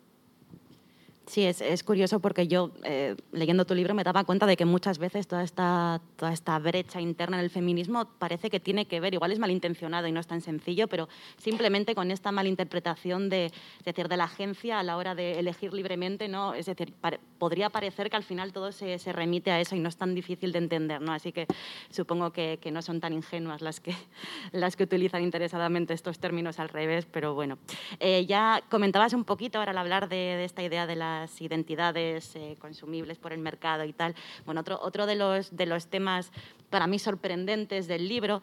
Sí, 1.28 1.44
es, 1.44 1.60
es, 1.60 1.84
curioso 1.84 2.20
porque 2.20 2.48
yo, 2.48 2.72
eh, 2.84 3.16
leyendo 3.32 3.66
tu 3.66 3.74
libro, 3.74 3.96
me 3.96 4.04
daba 4.04 4.24
cuenta 4.26 4.46
de 4.46 4.56
que 4.56 4.66
muchas 4.66 5.00
veces 5.00 5.28
toda 5.28 5.44
esta, 5.44 6.00
toda 6.18 6.32
esta 6.32 6.60
brecha 6.60 7.02
interna 7.02 7.40
en 7.40 7.44
el 7.44 7.50
feminismo 7.50 8.06
parece 8.20 8.52
que 8.52 8.60
tiene 8.60 8.86
que 8.86 9.00
ver, 9.00 9.16
igual 9.16 9.32
es 9.32 9.40
malintencionado 9.40 10.08
y 10.08 10.12
no 10.12 10.20
es 10.20 10.28
tan 10.28 10.42
sencillo, 10.42 10.88
pero 10.88 11.10
simplemente 11.38 11.96
con 11.96 12.12
esta 12.12 12.32
malinterpretación 12.32 13.30
de, 13.30 13.52
decir, 13.84 14.08
de 14.08 14.18
la 14.18 14.26
agencia 14.26 14.80
a 14.80 14.84
la 14.84 14.98
hora 14.98 15.16
de 15.16 15.40
elegir 15.40 15.74
libremente, 15.74 16.28
¿no? 16.28 16.54
Es 16.54 16.68
decir, 16.68 16.94
podría 17.40 17.72
parecer 17.72 18.12
que 18.12 18.18
al 18.18 18.24
final 18.24 18.54
todo 18.54 18.72
se, 18.72 19.00
se, 19.00 19.12
remite 19.12 19.50
a 19.50 19.60
eso 19.60 19.76
y 19.76 19.80
no 19.80 19.90
es 19.90 19.98
tan 19.98 20.14
difícil 20.14 20.52
de 20.52 20.60
entender, 20.60 21.02
¿no? 21.02 21.12
Así 21.12 21.32
que 21.32 21.48
supongo 21.90 22.32
que, 22.32 22.60
que, 22.62 22.70
no 22.70 22.84
son 22.84 23.00
tan 23.00 23.14
ingenuas 23.14 23.62
las 23.62 23.80
que, 23.80 23.96
las 24.52 24.76
que 24.76 24.84
utilizan 24.84 25.24
interesadamente 25.24 25.96
estos 25.96 26.20
términos 26.20 26.60
al 26.60 26.70
revés, 26.70 27.08
pero 27.08 27.34
bueno. 27.34 27.58
Eh, 28.00 28.28
ya 28.28 28.62
comentabas 28.70 29.14
un 29.14 29.24
poquito 29.24 29.58
ahora 29.58 29.72
al 29.72 29.80
hablar 29.80 30.08
de, 30.08 30.16
de 30.16 30.46
esta 30.46 30.62
idea 30.62 30.86
de 30.86 30.96
la 30.96 31.15
identidades 31.40 32.36
eh, 32.36 32.56
consumibles 32.60 33.18
por 33.18 33.34
el 33.34 33.40
mercado 33.40 33.84
y 33.84 33.94
tal. 33.94 34.16
Bueno, 34.46 34.62
otro, 34.62 34.80
otro 34.82 35.06
de, 35.06 35.16
los, 35.16 35.56
de 35.56 35.66
los 35.66 35.88
temas 35.88 36.32
para 36.70 36.88
mí 36.88 37.00
sorprendentes 37.00 37.88
del 37.88 38.08
libro 38.08 38.42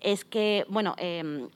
es 0.00 0.24
que, 0.24 0.66
bueno, 0.68 0.94
em, 0.98 1.48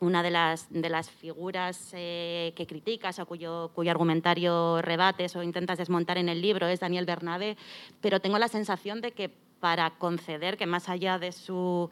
una 0.00 0.22
de 0.22 0.30
las, 0.30 0.66
de 0.70 0.88
las 0.88 1.10
figuras 1.10 1.90
eh, 1.92 2.52
que 2.56 2.66
criticas 2.66 3.18
o 3.18 3.26
cuyo, 3.26 3.70
cuyo 3.74 3.90
argumentario 3.90 4.80
rebates 4.82 5.36
o 5.36 5.42
intentas 5.42 5.78
desmontar 5.78 6.16
en 6.18 6.28
el 6.28 6.40
libro 6.40 6.66
es 6.66 6.80
Daniel 6.80 7.04
Bernabé, 7.04 7.56
pero 8.00 8.20
tengo 8.20 8.38
la 8.38 8.48
sensación 8.48 9.00
de 9.00 9.12
que 9.12 9.30
para 9.60 9.90
conceder 9.90 10.56
que 10.56 10.66
más 10.66 10.88
allá 10.88 11.18
de 11.18 11.32
su, 11.32 11.90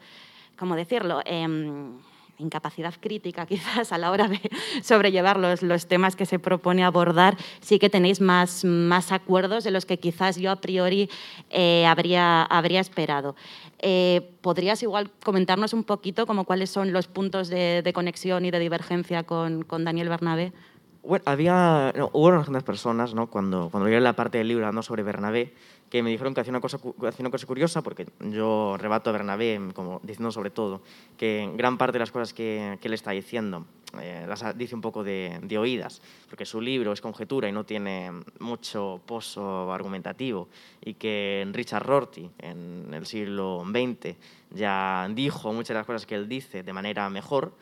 ¿cómo 0.57 0.75
decirlo?, 0.75 1.21
em, 1.25 1.99
incapacidad 2.39 2.93
crítica 2.99 3.45
quizás 3.47 3.91
a 3.91 3.97
la 3.97 4.11
hora 4.11 4.27
de 4.27 4.39
sobrellevar 4.81 5.37
los, 5.37 5.61
los, 5.61 5.87
temas 5.87 6.15
que 6.15 6.25
se 6.25 6.39
propone 6.39 6.83
abordar, 6.83 7.37
sí 7.61 7.79
que 7.79 7.89
tenéis 7.89 8.21
más, 8.21 8.65
más 8.65 9.11
acuerdos 9.11 9.63
de 9.63 9.71
los 9.71 9.85
que 9.85 9.97
quizás 9.97 10.37
yo 10.37 10.51
a 10.51 10.57
priori 10.57 11.09
eh, 11.49 11.85
habría, 11.85 12.43
habría 12.43 12.79
esperado. 12.79 13.35
Eh, 13.79 14.29
¿Podrías 14.41 14.83
igual 14.83 15.11
comentarnos 15.23 15.73
un 15.73 15.83
poquito 15.83 16.25
como 16.25 16.43
cuáles 16.43 16.69
son 16.69 16.91
los 16.91 17.07
puntos 17.07 17.47
de, 17.47 17.81
de 17.81 17.93
conexión 17.93 18.45
y 18.45 18.51
de 18.51 18.59
divergencia 18.59 19.23
con, 19.23 19.63
con 19.63 19.85
Daniel 19.85 20.09
Bernabé? 20.09 20.51
Bueno, 21.01 21.23
había, 21.25 21.93
hubo 22.11 22.27
unas 22.27 22.63
personas, 22.63 23.13
¿no? 23.13 23.27
cuando, 23.27 23.69
cuando 23.71 23.89
leí 23.89 23.99
la 23.99 24.13
parte 24.13 24.37
del 24.37 24.49
libro 24.49 24.65
hablando 24.65 24.83
sobre 24.83 25.01
Bernabé, 25.01 25.53
que 25.89 26.03
me 26.03 26.09
dijeron 26.09 26.33
que 26.33 26.41
hacía 26.41 26.51
una 26.51 26.59
cosa, 26.61 26.77
hacía 26.77 27.21
una 27.23 27.31
cosa 27.31 27.47
curiosa, 27.47 27.81
porque 27.81 28.05
yo 28.19 28.75
rebato 28.77 29.09
a 29.09 29.13
Bernabé 29.13 29.59
como 29.73 30.01
diciendo 30.03 30.31
sobre 30.31 30.51
todo 30.51 30.81
que 31.17 31.49
gran 31.55 31.77
parte 31.77 31.93
de 31.93 31.99
las 31.99 32.11
cosas 32.11 32.33
que, 32.33 32.77
que 32.81 32.89
él 32.89 32.93
está 32.93 33.11
diciendo 33.11 33.65
eh, 33.99 34.25
las 34.27 34.55
dice 34.55 34.75
un 34.75 34.81
poco 34.81 35.03
de, 35.03 35.39
de, 35.41 35.57
oídas, 35.57 36.01
porque 36.27 36.45
su 36.45 36.61
libro 36.61 36.91
es 36.91 37.01
conjetura 37.01 37.49
y 37.49 37.51
no 37.51 37.63
tiene 37.63 38.11
mucho 38.39 39.01
pozo 39.05 39.73
argumentativo, 39.73 40.47
y 40.83 40.93
que 40.93 41.47
Richard 41.51 41.87
Rorty 41.87 42.29
en 42.37 42.93
el 42.93 43.07
siglo 43.07 43.63
XX 43.65 44.15
ya 44.51 45.07
dijo 45.11 45.53
muchas 45.53 45.69
de 45.69 45.73
las 45.75 45.87
cosas 45.87 46.05
que 46.05 46.13
él 46.13 46.29
dice 46.29 46.61
de 46.61 46.73
manera 46.73 47.09
mejor, 47.09 47.53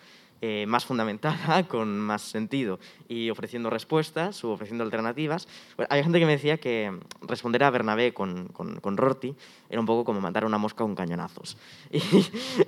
eh, 0.42 0.66
más 0.68 0.86
fundamentada, 0.86 1.64
con 1.68 2.00
más 2.00 2.22
sentido 2.22 2.80
y 3.08 3.30
ofreciendo 3.30 3.70
respuestas 3.70 4.44
o 4.44 4.52
ofreciendo 4.52 4.84
alternativas. 4.84 5.48
hay 5.90 6.04
gente 6.04 6.20
que 6.20 6.26
me 6.26 6.34
decía 6.34 6.58
que 6.58 6.98
responder 7.22 7.64
a 7.64 7.70
Bernabé 7.70 8.14
con, 8.14 8.48
con, 8.50 8.80
con 8.80 8.98
Rorty 8.98 9.36
era 9.70 9.80
un 9.80 9.86
poco 9.86 10.06
como 10.06 10.22
matar 10.22 10.44
a 10.44 10.48
una 10.48 10.58
mosca 10.58 10.84
con 10.84 10.96
cañonazos. 10.96 11.58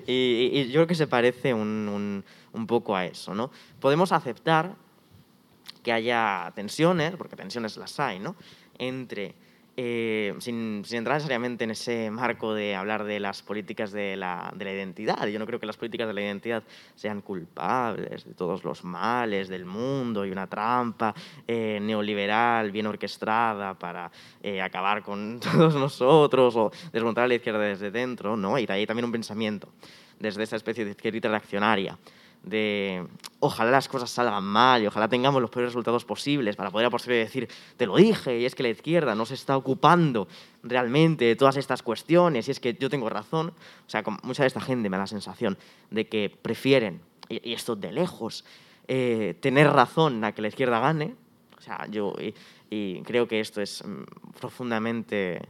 Y, 0.08 0.50
y, 0.54 0.66
yo 0.68 0.80
creo 0.80 0.88
que 0.88 0.96
se 0.96 1.06
parece 1.06 1.54
un, 1.54 1.88
un, 1.88 2.26
un 2.54 2.68
poco 2.68 2.96
a 2.96 3.06
eso. 3.06 3.36
¿no? 3.36 3.52
Podemos 3.80 4.12
aceptar 4.12 4.76
que 5.84 5.92
haya 5.92 6.52
tensiones, 6.56 7.16
porque 7.16 7.36
tensiones 7.36 7.78
las 7.78 8.00
hay, 8.00 8.20
¿no? 8.20 8.36
entre 8.80 9.36
eh, 9.82 10.36
sin, 10.40 10.84
sin, 10.86 10.98
entrar 10.98 11.16
necesariamente 11.16 11.64
en 11.64 11.72
ese 11.72 12.12
marco 12.12 12.54
de 12.54 12.76
hablar 12.76 13.06
de 13.06 13.22
las 13.22 13.42
políticas 13.42 13.94
de 13.94 14.18
la, 14.18 14.52
de 14.54 14.66
la, 14.66 14.74
identidad. 14.74 15.26
Yo 15.28 15.40
no 15.40 15.46
creo 15.46 15.58
que 15.58 15.66
las 15.66 15.78
políticas 15.78 16.06
de 16.06 16.14
la 16.14 16.20
identidad 16.20 16.64
sean 16.96 17.22
culpables 17.22 18.26
de 18.26 18.34
todos 18.34 18.66
los 18.66 18.84
males 18.84 19.48
del 19.48 19.64
mundo 19.64 20.26
y 20.26 20.32
una 20.32 20.48
trampa 20.48 21.16
eh, 21.48 21.80
neoliberal 21.82 22.72
bien 22.72 22.88
orquestada 22.88 23.74
para 23.74 24.12
eh, 24.44 24.62
acabar 24.62 25.02
con 25.02 25.40
todos 25.52 25.74
nosotros 25.76 26.58
o 26.58 26.72
desmontar 26.92 27.24
a 27.24 27.28
la 27.30 27.36
izquierda 27.36 27.62
desde 27.62 27.90
dentro. 27.90 28.36
¿no? 28.36 28.60
Y 28.60 28.66
hay 28.68 28.86
también 28.86 29.06
un 29.06 29.14
pensamiento 29.14 29.70
desde 30.20 30.44
esa 30.44 30.58
especie 30.58 30.84
de 30.84 30.92
izquierda 30.92 31.30
reaccionaria 31.30 31.98
de 32.44 33.06
ojalá 33.40 33.72
las 33.72 33.88
cosas 33.88 34.10
salgan 34.10 34.44
mal 34.44 34.82
y 34.82 34.88
ojalá 34.88 35.08
tengamos 35.08 35.42
los 35.42 35.50
peores 35.50 35.72
resultados 35.72 36.06
posibles 36.06 36.56
para 36.56 36.72
poder 36.72 36.88
a 36.88 36.90
posteriori 36.90 37.24
decir, 37.24 37.48
te 37.78 37.86
lo 37.86 37.96
dije, 37.96 38.40
y 38.40 38.46
es 38.46 38.56
que 38.56 38.64
la 38.64 38.70
izquierda 38.70 39.16
no 39.16 39.26
se 39.26 39.34
está 39.34 39.56
ocupando 39.58 40.28
realmente 40.64 41.26
de 41.26 41.36
todas 41.36 41.58
estas 41.58 41.84
cuestiones, 41.84 42.48
y 42.48 42.52
es 42.52 42.60
que 42.60 42.74
yo 42.74 42.90
tengo 42.90 43.10
razón. 43.10 43.54
O 43.88 43.90
sea, 43.90 44.04
mucha 44.24 44.44
de 44.44 44.48
esta 44.48 44.62
gente 44.62 44.90
me 44.90 44.98
da 44.98 45.04
la 45.04 45.08
sensación 45.08 45.58
de 45.90 46.08
que 46.08 46.36
prefieren, 46.42 47.02
y, 47.30 47.54
esto 47.54 47.76
de 47.76 47.92
lejos, 47.92 48.46
eh, 48.88 49.36
tener 49.40 49.70
razón 49.72 50.24
a 50.24 50.34
que 50.34 50.42
la 50.42 50.48
izquierda 50.48 50.80
gane. 50.80 51.16
O 51.58 51.62
sea, 51.62 51.88
yo 51.90 52.16
y, 52.70 53.02
creo 53.02 53.28
que 53.28 53.40
esto 53.40 53.62
es 53.62 53.84
mm, 53.86 54.04
profundamente, 54.40 55.42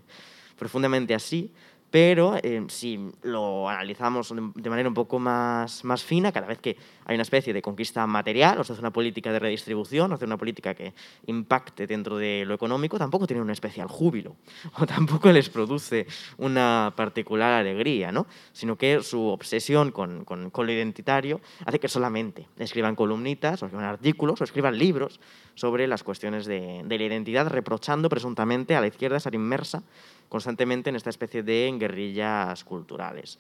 profundamente 0.58 1.14
así 1.14 1.52
pero 1.92 2.38
eh, 2.44 2.64
si 2.68 3.12
lo 3.24 3.68
analizamos 3.68 4.34
de 4.56 4.70
manera 4.70 4.88
un 4.88 4.94
poco 4.94 5.18
más, 5.18 5.84
más 5.84 6.04
fina, 6.04 6.32
cada 6.32 6.46
vez 6.46 6.60
que 6.60 6.78
hay 7.06 7.16
una 7.16 7.24
especie 7.24 7.54
de 7.54 7.62
conquista 7.62 8.06
material, 8.06 8.60
o 8.60 8.64
sea, 8.64 8.74
hace 8.74 8.82
una 8.82 8.94
política 8.94 9.32
de 9.32 9.40
redistribución, 9.40 10.14
hace 10.14 10.26
una 10.26 10.38
política 10.38 10.76
que 10.76 10.94
impacte 11.26 11.88
dentro 11.88 12.18
de 12.18 12.44
lo 12.46 12.54
económico, 12.54 13.00
tampoco 13.00 13.26
tiene 13.26 13.42
un 13.42 13.50
especial 13.50 13.88
júbilo, 13.88 14.36
o 14.80 14.86
tampoco 14.86 15.32
les 15.32 15.50
produce 15.50 16.06
una 16.38 16.94
particular 16.96 17.54
alegría, 17.54 18.12
¿no? 18.12 18.28
sino 18.52 18.76
que 18.76 19.02
su 19.02 19.26
obsesión 19.28 19.92
con, 19.92 20.26
con, 20.26 20.52
con 20.52 20.68
lo 20.68 20.72
identitario 20.72 21.42
hace 21.66 21.80
que 21.80 21.88
solamente 21.88 22.48
escriban 22.60 22.96
columnitas, 22.96 23.64
o 23.64 23.66
escriban 23.66 23.88
artículos, 23.88 24.40
o 24.42 24.44
escriban 24.44 24.78
libros 24.78 25.20
sobre 25.56 25.88
las 25.88 26.04
cuestiones 26.04 26.46
de, 26.46 26.84
de 26.86 26.98
la 26.98 27.04
identidad, 27.04 27.48
reprochando 27.48 28.10
presuntamente 28.10 28.76
a 28.76 28.82
la 28.82 28.88
izquierda 28.88 29.18
estar 29.18 29.34
inmersa 29.34 29.84
constantemente 30.30 30.90
en 30.90 30.96
esta 30.96 31.10
especie 31.10 31.44
de 31.44 31.76
guerrillas 31.78 32.64
culturales. 32.64 33.40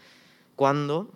Cuando 0.56 1.10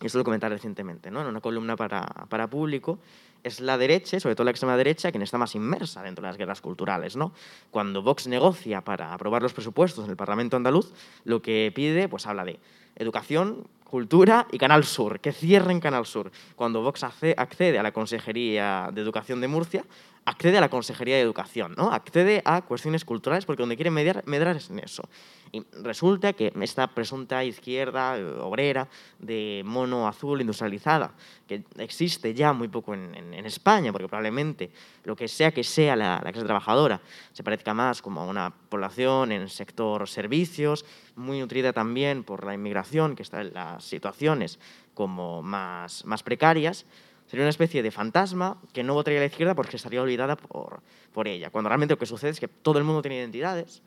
esto 0.00 0.18
lo 0.18 0.24
comenté 0.24 0.48
recientemente, 0.48 1.10
¿no? 1.10 1.20
en 1.20 1.26
una 1.26 1.40
columna 1.40 1.76
para, 1.76 2.06
para 2.28 2.48
público, 2.48 2.98
es 3.42 3.60
la 3.60 3.76
derecha, 3.76 4.20
sobre 4.20 4.34
todo 4.34 4.44
la 4.44 4.52
extrema 4.52 4.76
derecha, 4.76 5.10
quien 5.10 5.22
está 5.22 5.36
más 5.38 5.54
inmersa 5.54 6.02
dentro 6.02 6.22
de 6.22 6.28
las 6.28 6.38
guerras 6.38 6.60
culturales. 6.60 7.16
¿no? 7.16 7.32
Cuando 7.70 8.02
Vox 8.02 8.26
negocia 8.26 8.82
para 8.82 9.12
aprobar 9.12 9.42
los 9.42 9.52
presupuestos 9.52 10.04
en 10.04 10.10
el 10.10 10.16
Parlamento 10.16 10.56
andaluz, 10.56 10.92
lo 11.24 11.42
que 11.42 11.72
pide, 11.74 12.08
pues 12.08 12.26
habla 12.26 12.44
de 12.44 12.58
educación, 12.96 13.66
cultura 13.84 14.46
y 14.50 14.58
Canal 14.58 14.84
Sur, 14.84 15.20
que 15.20 15.32
cierren 15.32 15.80
Canal 15.80 16.06
Sur. 16.06 16.30
Cuando 16.56 16.82
Vox 16.82 17.04
accede 17.04 17.78
a 17.78 17.82
la 17.82 17.92
Consejería 17.92 18.90
de 18.92 19.00
Educación 19.02 19.40
de 19.40 19.48
Murcia, 19.48 19.84
accede 20.24 20.58
a 20.58 20.60
la 20.60 20.68
Consejería 20.68 21.16
de 21.16 21.22
Educación, 21.22 21.74
¿no? 21.76 21.92
accede 21.92 22.42
a 22.44 22.62
cuestiones 22.62 23.04
culturales 23.04 23.44
porque 23.44 23.62
donde 23.62 23.76
quiere 23.76 23.90
mediar, 23.90 24.22
medrar 24.26 24.56
es 24.56 24.70
en 24.70 24.78
eso. 24.78 25.02
Y 25.50 25.62
resulta 25.82 26.32
que 26.32 26.50
esta 26.62 26.86
presunta 26.86 27.44
izquierda 27.44 28.16
eh, 28.16 28.24
obrera 28.24 28.88
de 29.18 29.62
mono 29.66 30.08
azul 30.08 30.40
industrializada, 30.40 31.12
que 31.46 31.62
existe 31.76 32.32
ya 32.32 32.54
muy 32.54 32.68
poco 32.68 32.94
en, 32.94 33.14
en, 33.14 33.44
España, 33.44 33.92
porque 33.92 34.08
probablemente 34.08 34.70
lo 35.04 35.14
que 35.14 35.28
sea 35.28 35.50
que 35.50 35.62
sea 35.62 35.94
la, 35.94 36.22
la, 36.24 36.32
clase 36.32 36.46
trabajadora 36.46 37.02
se 37.32 37.42
parezca 37.42 37.74
más 37.74 38.00
como 38.00 38.22
a 38.22 38.26
una 38.26 38.50
población 38.68 39.32
en 39.32 39.42
el 39.42 39.50
sector 39.50 40.08
servicios, 40.08 40.86
muy 41.16 41.40
nutrida 41.40 41.74
también 41.74 42.24
por 42.24 42.46
la 42.46 42.54
inmigración, 42.54 43.14
que 43.14 43.22
está 43.22 43.42
en 43.42 43.52
las 43.52 43.84
situaciones 43.84 44.58
como 44.94 45.42
más, 45.42 46.04
más 46.06 46.22
precarias, 46.22 46.86
Sería 47.32 47.44
una 47.44 47.50
especie 47.50 47.82
de 47.82 47.90
fantasma 47.90 48.58
que 48.74 48.82
no 48.82 48.92
votaría 48.92 49.18
a 49.18 49.22
la 49.22 49.26
izquierda 49.28 49.54
porque 49.54 49.76
estaría 49.76 50.02
olvidada 50.02 50.36
por, 50.36 50.82
por 51.14 51.26
ella. 51.26 51.48
Cuando 51.48 51.70
realmente 51.70 51.94
lo 51.94 51.98
que 51.98 52.04
sucede 52.04 52.32
es 52.32 52.38
que 52.38 52.46
todo 52.46 52.76
el 52.78 52.84
mundo 52.84 53.00
tiene 53.00 53.16
identidades, 53.16 53.80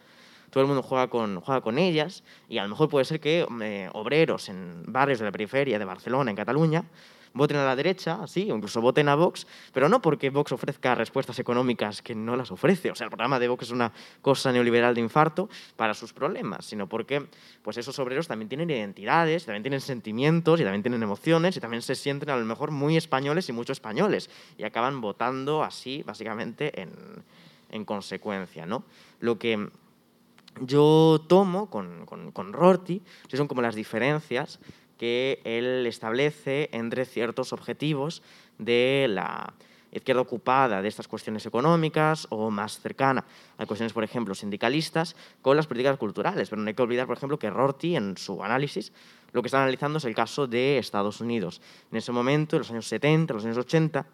todo 0.50 0.64
el 0.64 0.68
mundo 0.68 0.82
juega 0.82 1.12
con, 1.12 1.40
juega 1.42 1.62
con 1.62 1.78
ellas 1.78 2.24
y 2.50 2.58
a 2.58 2.64
lo 2.64 2.70
mejor 2.70 2.90
puede 2.90 3.06
ser 3.06 3.20
que 3.20 3.46
eh, 3.62 3.90
obreros 3.94 4.50
en 4.50 4.82
barrios 4.88 5.20
de 5.20 5.26
la 5.26 5.32
periferia 5.32 5.78
de 5.78 5.86
Barcelona, 5.86 6.32
en 6.32 6.38
Cataluña, 6.38 6.86
voten 7.36 7.58
a 7.58 7.66
la 7.66 7.76
derecha, 7.76 8.26
sí, 8.28 8.50
o 8.50 8.56
incluso 8.56 8.82
voten 8.82 9.10
a 9.10 9.16
Vox, 9.16 9.46
pero 9.74 9.90
no 9.90 10.02
porque 10.02 10.30
Vox 10.30 10.54
ofrezca 10.54 10.96
respuestas 10.96 11.38
económicas 11.38 12.02
que 12.02 12.16
no 12.16 12.36
las 12.36 12.50
ofrece. 12.50 12.90
O 12.90 12.96
sea, 12.96 13.06
el 13.06 13.12
programa 13.12 13.38
de 13.40 13.50
Vox 13.50 13.66
es 13.66 13.72
una 13.72 13.92
cosa 14.22 14.52
neoliberal 14.52 14.96
de 14.96 15.02
infarto 15.02 15.50
para 15.76 15.94
sus 15.94 16.14
problemas, 16.14 16.66
sino 16.66 16.88
porque 16.88 17.28
pues 17.62 17.78
esos 17.78 18.00
obreros 18.00 18.28
también 18.28 18.50
tienen 18.50 18.70
identidades, 18.70 19.46
también 19.46 19.64
tienen 19.64 19.82
sentimientos 19.82 20.60
y 20.60 20.64
también 20.64 20.82
tienen 20.82 21.04
emociones 21.04 21.58
y 21.58 21.60
también 21.60 21.82
se 21.82 21.96
sienten 21.96 22.30
a 22.30 22.38
lo 22.38 22.46
mejor 22.46 22.72
muy 22.72 22.96
españoles 22.96 23.50
y 23.50 23.52
mucho 23.52 23.74
españoles 23.74 24.30
y 24.58 24.64
acaban 24.64 25.02
votando 25.02 25.62
así, 25.62 26.04
básicamente, 26.04 26.82
en, 26.82 26.92
en 27.70 27.86
consecuencia. 27.86 28.66
¿no? 28.66 28.86
Lo 29.20 29.38
que 29.38 29.70
yo 30.62 31.22
tomo 31.28 31.70
con, 31.70 32.06
con, 32.06 32.32
con 32.32 32.54
Rorty 32.54 33.02
son 33.34 33.48
como 33.48 33.62
las 33.62 33.76
diferencias 33.76 34.60
que 34.98 35.42
él 35.44 35.86
establece 35.88 36.70
entre 36.72 37.06
ciertos 37.06 37.54
objetivos 37.54 38.22
de 38.58 39.08
la 39.10 39.54
izquierda 39.92 40.22
ocupada 40.22 40.82
de 40.82 40.88
estas 40.88 41.08
cuestiones 41.08 41.46
económicas 41.46 42.28
o 42.30 42.52
más 42.52 42.80
cercana 42.80 43.24
a 43.58 43.66
cuestiones, 43.66 43.94
por 43.94 44.04
ejemplo, 44.04 44.36
sindicalistas, 44.36 45.16
con 45.42 45.56
las 45.56 45.68
políticas 45.68 45.98
culturales. 45.98 46.50
Pero 46.50 46.62
no 46.62 46.68
hay 46.68 46.74
que 46.74 46.82
olvidar, 46.82 47.08
por 47.08 47.18
ejemplo, 47.18 47.40
que 47.40 47.50
Rorty, 47.50 47.96
en 47.96 48.18
su 48.18 48.44
análisis, 48.44 48.92
lo 49.32 49.42
que 49.42 49.48
está 49.48 49.62
analizando 49.62 49.98
es 49.98 50.06
el 50.06 50.16
caso 50.16 50.48
de 50.48 50.78
Estados 50.78 51.22
Unidos. 51.22 51.62
En 51.92 51.98
ese 51.98 52.12
momento, 52.12 52.56
en 52.56 52.62
los 52.62 52.72
años 52.72 52.88
70, 52.88 53.34
los 53.34 53.46
años 53.46 53.58
80, 53.58 54.06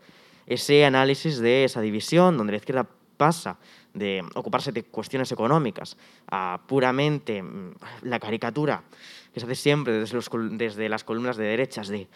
ese 0.48 0.86
análisis 0.86 1.40
de 1.40 1.64
esa 1.64 1.82
división, 1.82 2.38
donde 2.38 2.52
la 2.52 2.58
izquierda 2.58 2.88
pasa 3.22 3.56
de 3.94 4.26
ocuparse 4.34 4.72
de 4.72 4.82
cuestiones 4.82 5.32
económicas 5.32 5.96
a 6.32 6.60
puramente 6.66 7.44
mm, 7.44 7.76
la 8.10 8.20
caricatura 8.20 8.82
que 9.32 9.40
se 9.40 9.46
hace 9.46 9.54
siempre 9.54 9.94
desde, 9.94 10.18
desde 10.54 10.90
las 10.90 11.04
columnas 11.04 11.38
de 11.38 11.46
derechas 11.46 11.88
de 11.88 12.08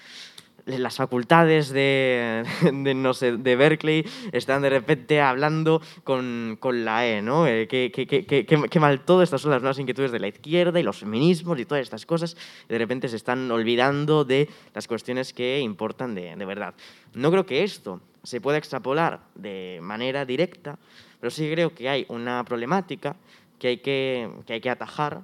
las 0.65 0.95
facultades 0.95 1.69
de, 1.69 2.43
de, 2.73 2.93
no 2.93 3.13
sé, 3.13 3.37
de 3.37 3.55
Berkeley 3.55 4.05
están 4.31 4.61
de 4.61 4.69
repente 4.69 5.21
hablando 5.21 5.81
con, 6.03 6.57
con 6.59 6.85
la 6.85 7.07
E, 7.07 7.21
¿no? 7.21 7.47
Eh, 7.47 7.67
qué, 7.67 7.91
qué, 7.93 8.07
qué, 8.07 8.45
qué, 8.45 8.79
mal 8.79 9.01
todo, 9.01 9.21
estas 9.21 9.41
son 9.41 9.51
las 9.51 9.61
nuevas 9.61 9.79
inquietudes 9.79 10.11
de 10.11 10.19
la 10.19 10.27
izquierda 10.27 10.79
y 10.79 10.83
los 10.83 10.99
feminismos 10.99 11.59
y 11.59 11.65
todas 11.65 11.83
estas 11.83 12.05
cosas, 12.05 12.35
y 12.65 12.73
de 12.73 12.77
repente 12.77 13.07
se 13.09 13.15
están 13.15 13.49
olvidando 13.51 14.25
de 14.25 14.49
las 14.73 14.87
cuestiones 14.87 15.33
que 15.33 15.59
importan 15.59 16.15
de, 16.15 16.35
de 16.35 16.45
verdad. 16.45 16.73
No 17.13 17.31
creo 17.31 17.45
que 17.45 17.63
esto 17.63 18.01
se 18.23 18.41
pueda 18.41 18.57
extrapolar 18.57 19.21
de 19.35 19.79
manera 19.81 20.25
directa, 20.25 20.79
pero 21.19 21.31
sí 21.31 21.49
creo 21.51 21.73
que 21.73 21.89
hay 21.89 22.05
una 22.09 22.43
problemática 22.43 23.15
que 23.59 23.67
hay 23.67 23.77
que, 23.77 24.29
que, 24.45 24.53
hay 24.53 24.61
que 24.61 24.69
atajar 24.69 25.21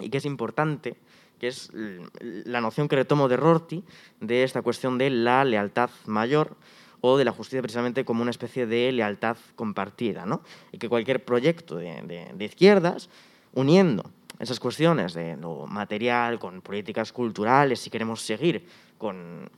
y 0.00 0.08
que 0.08 0.18
es 0.18 0.24
importante, 0.24 0.96
que 1.38 1.48
es 1.48 1.70
la 2.20 2.60
noción 2.60 2.88
que 2.88 2.96
retomo 2.96 3.28
de 3.28 3.36
Rorty 3.36 3.84
de 4.20 4.42
esta 4.42 4.62
cuestión 4.62 4.98
de 4.98 5.10
la 5.10 5.44
lealtad 5.44 5.90
mayor 6.06 6.56
o 7.00 7.16
de 7.16 7.24
la 7.24 7.32
justicia 7.32 7.62
precisamente 7.62 8.04
como 8.04 8.22
una 8.22 8.30
especie 8.30 8.66
de 8.66 8.90
lealtad 8.92 9.36
compartida, 9.54 10.26
¿no? 10.26 10.42
Y 10.72 10.78
que 10.78 10.88
cualquier 10.88 11.24
proyecto 11.24 11.76
de, 11.76 12.02
de, 12.02 12.32
de 12.34 12.44
izquierdas, 12.44 13.08
uniendo 13.52 14.10
esas 14.38 14.60
cuestiones 14.60 15.14
de 15.14 15.36
lo 15.36 15.66
material 15.66 16.38
con 16.38 16.60
políticas 16.60 17.12
culturales, 17.12 17.80
si 17.80 17.90
queremos 17.90 18.22
seguir 18.22 18.66
con 18.98 19.48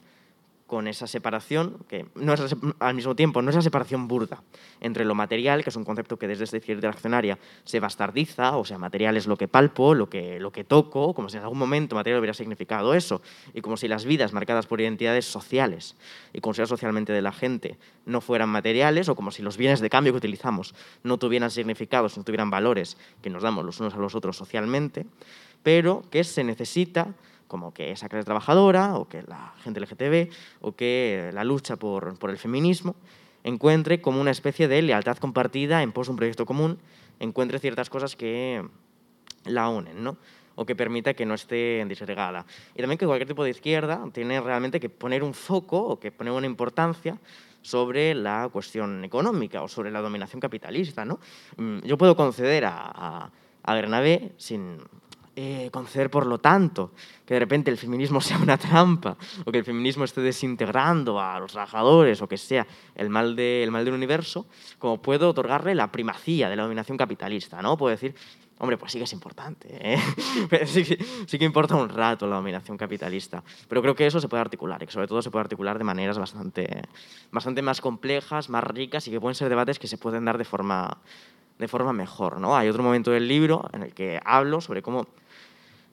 con 0.69 0.87
esa 0.87 1.07
separación, 1.07 1.79
que 1.89 2.05
no 2.15 2.35
es, 2.35 2.55
al 2.79 2.95
mismo 2.95 3.17
tiempo 3.17 3.41
no 3.41 3.49
es 3.49 3.57
la 3.57 3.63
separación 3.63 4.07
burda 4.07 4.43
entre 4.81 5.07
lo 5.07 5.15
material, 5.15 5.65
que 5.65 5.71
es 5.71 5.77
un 5.77 5.85
concepto 5.85 6.19
que 6.19 6.29
desde 6.29 6.45
esta 6.45 6.59
izquierda 6.59 6.91
accionaria 6.91 7.39
se 7.65 7.81
bastardiza, 7.81 8.55
o 8.59 8.67
sea, 8.67 8.77
material 8.77 9.17
es 9.17 9.27
lo 9.27 9.39
que 9.39 9.49
palpo, 9.49 9.95
lo 9.95 10.11
que, 10.11 10.39
lo 10.39 10.53
que 10.53 10.65
toco, 10.65 11.15
como 11.15 11.31
si 11.31 11.39
en 11.39 11.43
algún 11.43 11.59
momento 11.59 11.97
material 11.97 12.21
hubiera 12.21 12.35
significado 12.35 12.93
eso, 12.93 13.23
y 13.55 13.63
como 13.63 13.79
si 13.79 13.89
las 13.89 14.05
vidas 14.05 14.35
marcadas 14.35 14.67
por 14.67 14.83
identidades 14.83 15.25
sociales 15.25 15.97
y 16.35 16.43
consideradas 16.43 16.69
socialmente 16.69 17.15
de 17.15 17.23
la 17.23 17.33
gente 17.33 17.79
no 18.05 18.21
fueran 18.21 18.51
materiales, 18.51 19.09
o 19.09 19.17
como 19.17 19.31
si 19.31 19.41
los 19.41 19.57
bienes 19.57 19.81
de 19.81 19.89
cambio 19.89 20.13
que 20.13 20.19
utilizamos 20.19 20.75
no 21.03 21.17
tuvieran 21.17 21.51
significados, 21.51 22.19
no 22.19 22.25
tuvieran 22.25 22.51
valores 22.51 22.99
que 23.23 23.31
nos 23.31 23.43
damos 23.43 23.65
los 23.65 23.81
unos 23.81 23.95
a 23.95 23.97
los 23.97 24.15
otros 24.15 24.37
socialmente, 24.37 25.07
pero 25.63 26.03
que 26.11 26.25
se 26.25 26.45
necesita 26.45 27.15
como 27.49 27.75
que 27.75 27.91
esa 27.91 28.09
clase 28.09 28.25
trabajadora 28.25 28.95
o 28.95 29.09
que 29.09 29.23
la 29.23 29.55
gente 29.65 29.81
LGTB 29.81 30.31
o 30.61 30.73
que 30.73 31.31
la 31.33 31.43
lucha 31.43 31.77
por, 31.77 32.17
el 32.29 32.39
feminismo 32.39 32.95
encuentre 33.43 34.01
como 34.01 34.21
una 34.21 34.31
especie 34.31 34.69
de 34.69 34.83
lealtad 34.83 35.17
compartida 35.17 35.83
en 35.83 35.93
pos 35.93 36.07
de 36.07 36.11
un 36.13 36.17
proyecto 36.17 36.47
común, 36.47 36.79
encuentre 37.19 37.59
ciertas 37.59 37.89
cosas 37.89 38.15
que 38.15 38.65
la 39.45 39.69
unen, 39.69 40.05
¿no? 40.05 40.19
o 40.55 40.67
que 40.67 40.75
permita 40.75 41.15
que 41.15 41.25
no 41.25 41.35
esté 41.35 41.85
disgregada. 41.89 42.45
Y 42.75 42.81
también 42.81 42.99
que 42.99 43.07
cualquier 43.07 43.29
tipo 43.29 43.45
de 43.45 43.51
izquierda 43.51 44.03
tiene 44.13 44.41
realmente 44.41 44.81
que 44.81 44.91
poner 44.91 45.23
un 45.23 45.33
foco 45.33 45.79
o 45.79 46.01
que 46.01 46.11
poner 46.11 46.33
una 46.33 46.47
importancia 46.47 47.17
sobre 47.63 48.13
la 48.13 48.49
cuestión 48.53 49.05
económica 49.05 49.63
o 49.63 49.69
sobre 49.69 49.93
la 49.93 50.01
dominación 50.01 50.41
capitalista. 50.41 51.05
¿no? 51.05 51.21
Mm, 51.57 51.83
yo 51.83 51.97
puedo 51.97 52.17
conceder 52.17 52.65
a, 52.65 52.75
a, 52.75 53.31
a 53.63 53.75
Bernabé 53.75 54.33
sin 54.37 54.79
eh, 55.41 55.71
conceder, 55.71 56.11
por 56.11 56.27
lo 56.27 56.39
tanto, 56.39 56.91
que 57.25 57.35
de 57.35 57.39
repente 57.39 57.71
el 57.71 57.77
feminismo 57.77 58.21
sea 58.29 58.39
una 58.39 58.59
trampa 58.59 59.17
o 59.45 59.53
que 59.53 59.59
el 59.59 59.65
feminismo 59.65 60.03
esté 60.03 60.21
desintegrando 60.21 61.21
a 61.21 61.39
los 61.39 61.53
trabajadores 61.53 62.21
o 62.21 62.27
que 62.27 62.37
sea 62.37 62.67
el 62.97 63.09
mal, 63.09 63.37
de, 63.37 63.65
mal 63.71 63.85
del 63.85 63.95
universo, 63.95 64.47
como 64.81 65.01
puedo 65.01 65.29
otorgarle 65.29 65.77
la 65.77 65.93
primacía 65.93 66.49
de 66.49 66.57
la 66.57 66.65
dominación 66.65 66.99
capitalista, 66.99 67.63
¿no? 67.63 67.77
Puedo 67.77 67.93
decir, 67.93 68.17
hombre, 68.59 68.79
pues 68.79 68.91
sí 68.91 68.99
que 68.99 69.05
es 69.05 69.13
importante, 69.13 69.69
¿eh? 69.71 70.01
sí, 70.67 70.85
sí, 70.85 71.39
que 71.39 71.45
importa 71.45 71.77
un 71.77 71.89
rato 71.89 72.27
la 72.27 72.35
dominación 72.35 72.77
capitalista, 72.77 73.45
pero 73.69 73.81
creo 73.81 73.95
que 73.95 74.09
eso 74.09 74.21
se 74.21 74.27
puede 74.27 74.41
articular 74.41 74.83
y 74.83 74.87
que 74.87 74.93
sobre 74.93 75.07
todo 75.07 75.23
se 75.23 75.31
puede 75.31 75.43
articular 75.43 75.79
de 75.79 75.85
maneras 75.85 76.19
bastante, 76.19 76.83
bastante 77.31 77.63
más 77.63 77.81
complejas, 77.81 78.49
más 78.49 78.65
ricas 78.65 79.07
y 79.07 79.13
que 79.13 79.21
pueden 79.21 79.37
ser 79.37 79.51
debates 79.51 79.79
que 79.79 79.87
se 79.87 79.99
pueden 79.99 80.25
dar 80.25 80.37
de 80.37 80.45
forma, 80.45 80.99
de 81.61 81.69
forma 81.69 81.93
mejor, 81.93 82.41
¿no? 82.41 82.57
Hay 82.57 82.69
otro 82.69 82.83
momento 82.83 83.13
del 83.13 83.29
libro 83.29 83.71
en 83.73 83.85
el 83.85 83.95
que 83.95 84.21
hablo 84.25 84.61
sobre 84.61 84.83
cómo 84.83 85.07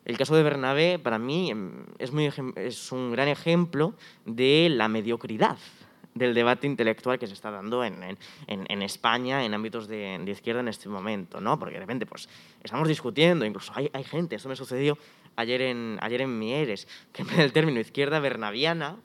el 0.06 0.18
caso 0.18 0.36
de 0.36 0.44
Bernabé, 0.44 1.00
para 1.00 1.20
mí, 1.20 1.52
em, 1.52 1.86
es, 2.00 2.12
muy, 2.12 2.32
es 2.56 2.92
un 2.92 3.12
gran 3.12 3.28
ejemplo 3.28 3.94
de 4.26 4.70
la 4.70 4.88
mediocridad 4.88 5.58
del 6.14 6.34
debate 6.34 6.66
intelectual 6.66 7.20
que 7.20 7.28
se 7.28 7.34
está 7.34 7.52
dando 7.52 7.84
en, 7.84 8.02
en, 8.02 8.18
en 8.48 8.82
España 8.82 9.44
en 9.44 9.54
ámbitos 9.54 9.88
de, 9.88 10.18
de, 10.24 10.32
izquierda 10.32 10.62
en 10.62 10.70
este 10.70 10.88
momento, 10.88 11.42
¿no? 11.42 11.60
Porque 11.60 11.74
de 11.74 11.82
repente 11.82 12.06
pues, 12.06 12.30
estamos 12.64 12.88
discutiendo, 12.88 13.46
incluso 13.46 13.74
hay, 13.76 13.90
hay 13.92 14.06
gente, 14.06 14.38
esto 14.38 14.48
me 14.48 14.56
sucedió 14.56 14.98
ayer 15.36 15.62
en, 15.62 15.98
ayer 16.02 16.22
en 16.22 16.40
Mieres, 16.40 16.88
que 17.12 17.24
en 17.24 17.40
el 17.40 17.52
término 17.52 17.80
izquierda 17.80 18.20
bernaviana 18.20 18.98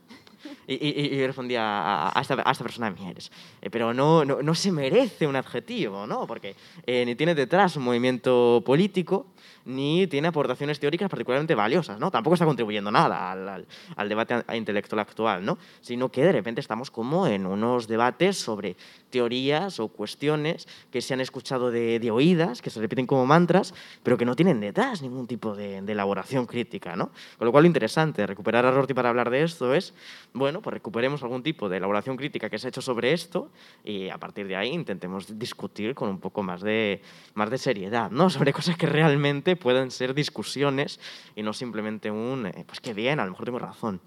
Y, 0.67 0.75
y, 0.75 1.17
y 1.17 1.27
respondía 1.27 1.63
a, 1.63 2.19
a, 2.19 2.23
esta, 2.23 2.35
a, 2.43 2.51
esta, 2.51 2.65
persona, 2.65 2.91
Mieres, 2.91 3.31
eh, 3.61 3.69
pero 3.69 3.93
no, 3.93 4.25
no, 4.25 4.41
no, 4.41 4.55
se 4.55 4.73
merece 4.73 5.27
un 5.27 5.37
adjetivo, 5.37 6.07
¿no? 6.07 6.27
Porque 6.27 6.57
eh, 6.87 7.05
ni 7.05 7.15
tiene 7.15 7.35
detrás 7.35 7.77
un 7.77 7.83
movimiento 7.83 8.63
político, 8.65 9.27
ni 9.65 10.07
tiene 10.07 10.29
aportaciones 10.29 10.81
teóricas 10.81 11.09
particularmente 11.09 11.55
valiosas, 11.55 11.99
¿no? 11.99 12.11
Tampoco 12.11 12.35
está 12.35 12.47
contribuyendo 12.47 12.91
nada 12.91 13.31
al, 13.31 13.67
al, 13.97 14.09
debate 14.09 14.43
intelectual 14.55 15.01
actual, 15.01 15.45
¿no? 15.45 15.59
Sino 15.81 16.09
que 16.09 16.25
de 16.25 16.33
repente 16.33 16.61
estamos 16.61 16.91
como 16.91 17.27
en 17.27 17.47
unos 17.47 17.89
debates 17.89 18.39
sobre 18.39 18.77
teorías 19.11 19.81
o 19.81 19.89
cuestiones 19.89 20.69
que 20.91 21.01
se 21.01 21.15
han 21.15 21.21
escuchado 21.21 21.71
de, 21.71 21.99
de 21.99 22.11
oídas, 22.11 22.63
que 22.63 22.71
se 22.71 22.81
repiten 22.81 23.07
como 23.07 23.27
mantras, 23.27 23.75
pero 24.03 24.17
que 24.17 24.25
no 24.25 24.37
tienen 24.37 24.61
detrás 24.61 25.03
ningún 25.03 25.27
tipo 25.27 25.55
de, 25.55 25.83
de, 25.83 25.93
elaboración 25.93 26.47
crítica, 26.47 26.97
¿no? 26.97 27.11
Con 27.39 27.47
lo 27.47 27.53
cual 27.53 27.65
lo 27.65 27.67
interesante 27.67 28.27
recuperar 28.27 28.65
a 28.65 28.71
Rorty 28.71 28.95
para 28.95 29.11
hablar 29.11 29.31
de 29.31 29.43
esto 29.43 29.75
es, 29.75 29.95
bueno, 30.33 30.63
pues 30.63 30.75
recuperemos 30.75 31.23
algún 31.23 31.43
tipo 31.43 31.69
de 31.69 31.77
elaboración 31.77 32.17
crítica 32.17 32.49
que 32.49 32.59
se 32.59 32.69
ha 32.69 32.71
hecho 32.71 32.83
sobre 32.83 33.13
esto 33.13 33.51
y 33.85 34.09
a 34.09 34.19
partir 34.19 34.47
de 34.47 34.57
ahí 34.57 34.71
intentemos 34.71 35.39
discutir 35.39 35.95
con 35.95 36.09
un 36.09 36.21
poco 36.21 36.43
más 36.43 36.63
de, 36.63 37.03
más 37.35 37.51
de 37.51 37.59
seriedad, 37.59 38.11
¿no? 38.11 38.31
Sobre 38.41 38.53
cosas 38.53 38.77
que 38.77 38.87
realmente 38.87 39.57
pueden 39.57 39.91
ser 39.91 40.15
discusiones 40.15 41.01
y 41.37 41.43
no 41.43 41.53
simplemente 41.53 42.11
un, 42.11 42.47
eh, 42.47 42.65
pues 42.67 42.81
qué 42.81 42.95
bien, 42.95 43.21
a 43.21 43.25
lo 43.25 43.33
mejor 43.33 43.45
tengo 43.45 43.59
razón 43.59 44.01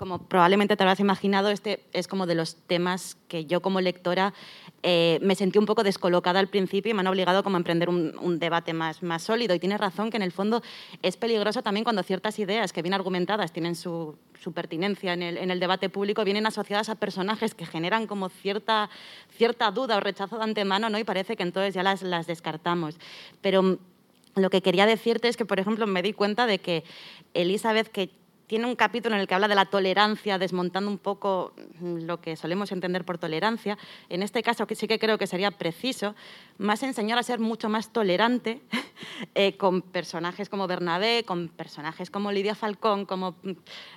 como 0.00 0.16
probablemente 0.16 0.78
te 0.78 0.82
habrás 0.82 0.98
imaginado, 0.98 1.50
este 1.50 1.84
es 1.92 2.08
como 2.08 2.24
de 2.24 2.34
los 2.34 2.56
temas 2.56 3.18
que 3.28 3.44
yo 3.44 3.60
como 3.60 3.82
lectora 3.82 4.32
eh, 4.82 5.18
me 5.20 5.34
sentí 5.34 5.58
un 5.58 5.66
poco 5.66 5.82
descolocada 5.82 6.40
al 6.40 6.48
principio 6.48 6.90
y 6.90 6.94
me 6.94 7.00
han 7.00 7.06
obligado 7.06 7.42
como 7.42 7.56
a 7.56 7.58
emprender 7.58 7.90
un, 7.90 8.16
un, 8.18 8.38
debate 8.38 8.72
más, 8.72 9.02
más 9.02 9.22
sólido. 9.22 9.54
Y 9.54 9.58
tienes 9.58 9.78
razón 9.78 10.08
que 10.08 10.16
en 10.16 10.22
el 10.22 10.32
fondo 10.32 10.62
es 11.02 11.18
peligroso 11.18 11.62
también 11.62 11.84
cuando 11.84 12.02
ciertas 12.02 12.38
ideas 12.38 12.72
que 12.72 12.80
bien 12.80 12.94
argumentadas 12.94 13.52
tienen 13.52 13.74
su, 13.76 14.16
su 14.40 14.52
pertinencia 14.52 15.12
en 15.12 15.20
el, 15.20 15.36
en 15.36 15.50
el, 15.50 15.60
debate 15.60 15.90
público, 15.90 16.24
vienen 16.24 16.46
asociadas 16.46 16.88
a 16.88 16.94
personajes 16.94 17.54
que 17.54 17.66
generan 17.66 18.06
como 18.06 18.30
cierta, 18.30 18.88
cierta 19.36 19.70
duda 19.70 19.98
o 19.98 20.00
rechazo 20.00 20.38
de 20.38 20.44
antemano 20.44 20.88
¿no? 20.88 20.98
y 20.98 21.04
parece 21.04 21.36
que 21.36 21.42
entonces 21.42 21.74
ya 21.74 21.82
las, 21.82 22.00
las 22.00 22.26
descartamos. 22.26 22.96
Pero 23.42 23.78
lo 24.34 24.48
que 24.48 24.62
quería 24.62 24.86
decirte 24.86 25.28
es 25.28 25.36
que, 25.36 25.44
por 25.44 25.60
ejemplo, 25.60 25.86
me 25.86 26.00
di 26.00 26.14
cuenta 26.14 26.46
de 26.46 26.58
que 26.58 26.84
Elizabeth, 27.34 27.88
que 27.88 28.18
tiene 28.50 28.66
un 28.66 28.74
capítulo 28.74 29.14
en 29.14 29.20
el 29.20 29.28
que 29.28 29.34
habla 29.36 29.46
de 29.46 29.54
la 29.54 29.66
tolerancia, 29.66 30.36
desmontando 30.36 30.90
un 30.90 30.98
poco 30.98 31.52
lo 31.80 32.20
que 32.20 32.34
solemos 32.34 32.72
entender 32.72 33.04
por 33.04 33.16
tolerancia. 33.16 33.78
En 34.08 34.24
este 34.24 34.42
caso, 34.42 34.66
que 34.66 34.74
sí 34.74 34.88
que 34.88 34.98
creo 34.98 35.18
que 35.18 35.28
sería 35.28 35.52
preciso, 35.52 36.16
más 36.58 36.82
enseñar 36.82 37.16
a 37.16 37.22
ser 37.22 37.38
mucho 37.38 37.68
más 37.68 37.92
tolerante 37.92 38.60
eh, 39.36 39.56
con 39.56 39.82
personajes 39.82 40.48
como 40.48 40.66
Bernabé, 40.66 41.22
con 41.24 41.46
personajes 41.46 42.10
como 42.10 42.32
Lidia 42.32 42.56
Falcón, 42.56 43.06
como 43.06 43.36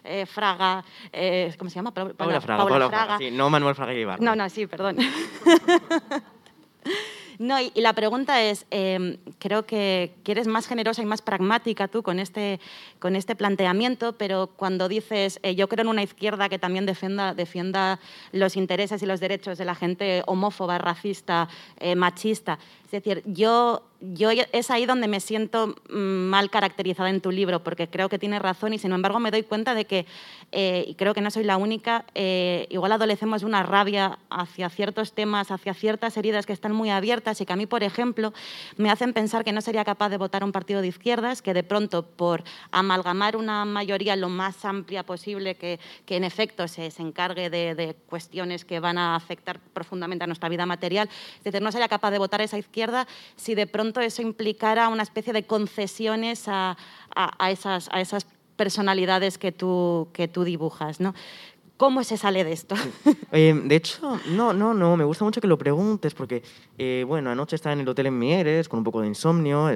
eh, 0.03 0.27
Fraga, 0.27 0.85
eh, 1.11 1.51
¿cómo 1.57 1.71
se 1.71 1.77
llama? 1.77 1.91
Paula, 1.91 2.13
Paula 2.13 2.39
Fraga. 2.39 2.59
Paula 2.59 2.75
Fraga. 2.75 3.05
Fraga. 3.05 3.17
Sí, 3.17 3.31
no 3.31 3.49
Manuel 3.49 3.73
Fraga 3.73 3.95
Ibarra. 3.95 4.23
No, 4.23 4.35
no, 4.35 4.47
sí, 4.51 4.67
perdón. 4.67 4.97
No, 7.39 7.59
y, 7.59 7.71
la 7.75 7.93
pregunta 7.93 8.41
es, 8.41 8.65
eh, 8.71 9.17
creo 9.39 9.65
que, 9.65 10.13
que, 10.23 10.31
eres 10.31 10.47
más 10.47 10.67
generosa 10.67 11.01
y 11.01 11.05
más 11.05 11.21
pragmática 11.21 11.87
tú 11.87 12.03
con 12.03 12.19
este, 12.19 12.59
con 12.99 13.15
este 13.15 13.35
planteamiento, 13.35 14.13
pero 14.13 14.47
cuando 14.55 14.87
dices, 14.87 15.39
eh, 15.43 15.55
yo 15.55 15.67
creo 15.67 15.83
en 15.83 15.89
una 15.89 16.03
izquierda 16.03 16.49
que 16.49 16.59
también 16.59 16.85
defienda, 16.85 17.33
defienda 17.33 17.99
los 18.31 18.55
intereses 18.55 19.01
y 19.01 19.05
los 19.05 19.19
derechos 19.19 19.57
de 19.57 19.65
la 19.65 19.75
gente 19.75 20.23
homófoba, 20.27 20.77
racista, 20.77 21.47
eh, 21.79 21.95
machista, 21.95 22.59
es 22.93 23.03
decir, 23.03 23.23
yo 23.25 23.81
yo 24.11 24.29
es 24.31 24.69
ahí 24.69 24.85
donde 24.85 25.07
me 25.07 25.21
siento 25.21 25.75
mal 25.89 26.49
caracterizada 26.49 27.09
en 27.09 27.21
tu 27.21 27.31
libro, 27.31 27.63
porque 27.63 27.87
creo 27.87 28.09
que 28.09 28.19
tienes 28.19 28.41
razón 28.41 28.73
y 28.73 28.77
sin 28.77 28.91
embargo 28.91 29.19
me 29.19 29.31
doy 29.31 29.43
cuenta 29.43 29.73
de 29.75 29.85
que, 29.85 30.05
eh, 30.51 30.83
y 30.87 30.95
creo 30.95 31.13
que 31.13 31.21
no 31.21 31.31
soy 31.31 31.45
la 31.45 31.55
única, 31.55 32.05
eh, 32.13 32.67
igual 32.69 32.91
adolecemos 32.91 33.43
una 33.43 33.63
rabia 33.63 34.19
hacia 34.29 34.69
ciertos 34.69 35.13
temas, 35.13 35.51
hacia 35.51 35.73
ciertas 35.73 36.17
heridas 36.17 36.45
que 36.45 36.51
están 36.51 36.73
muy 36.73 36.89
abiertas 36.89 37.39
y 37.39 37.45
que 37.45 37.53
a 37.53 37.55
mí, 37.55 37.65
por 37.65 37.81
ejemplo, 37.81 38.33
me 38.75 38.89
hacen 38.89 39.13
pensar 39.13 39.45
que 39.45 39.53
no 39.53 39.61
sería 39.61 39.85
capaz 39.85 40.09
de 40.09 40.17
votar 40.17 40.43
un 40.43 40.51
partido 40.51 40.81
de 40.81 40.87
izquierdas, 40.87 41.41
que 41.41 41.53
de 41.53 41.63
pronto 41.63 42.05
por 42.05 42.43
amalgamar 42.71 43.37
una 43.37 43.63
mayoría 43.63 44.17
lo 44.17 44.27
más 44.27 44.65
amplia 44.65 45.03
posible, 45.03 45.55
que, 45.55 45.79
que 46.05 46.17
en 46.17 46.25
efecto 46.25 46.67
se, 46.67 46.91
se 46.91 47.01
encargue 47.01 47.49
de, 47.49 47.73
de, 47.73 47.95
cuestiones 48.09 48.65
que 48.65 48.81
van 48.81 48.97
a 48.97 49.15
afectar 49.15 49.59
profundamente 49.59 50.25
a 50.25 50.27
nuestra 50.27 50.49
vida 50.49 50.65
material, 50.65 51.09
es 51.37 51.43
decir, 51.43 51.61
no 51.61 51.71
sería 51.71 51.87
capaz 51.87 52.11
de 52.11 52.19
votar 52.19 52.41
esa 52.41 52.57
izquierda 52.57 52.82
si 53.35 53.55
de 53.55 53.67
pronto 53.67 54.01
eso 54.01 54.21
implicara 54.21 54.89
una 54.89 55.03
especie 55.03 55.33
de 55.33 55.43
concesiones 55.43 56.47
a, 56.47 56.77
a, 57.15 57.51
esas, 57.51 57.89
a 57.91 58.01
esas, 58.01 58.25
personalidades 58.55 59.37
que 59.37 59.51
tú, 59.51 60.09
que 60.13 60.27
tú 60.27 60.43
dibujas. 60.43 60.99
¿no? 60.99 61.13
¿Cómo 61.77 62.03
se 62.03 62.17
sale 62.17 62.43
de 62.43 62.53
esto? 62.53 62.75
Eh, 63.35 63.59
de 63.65 63.75
hecho, 63.75 64.19
no, 64.27 64.53
no, 64.53 64.75
no, 64.75 64.95
me 64.95 65.03
gusta 65.03 65.25
mucho 65.25 65.41
que 65.41 65.47
lo 65.47 65.57
preguntes 65.57 66.13
porque, 66.13 66.43
eh, 66.77 67.03
bueno, 67.07 67.31
anoche 67.31 67.55
estaba 67.55 67.73
en 67.73 67.79
el 67.79 67.89
hotel 67.89 68.05
en 68.05 68.19
Mieres 68.19 68.69
con 68.69 68.77
un 68.77 68.83
poco 68.83 69.01
de 69.01 69.07
insomnio, 69.07 69.67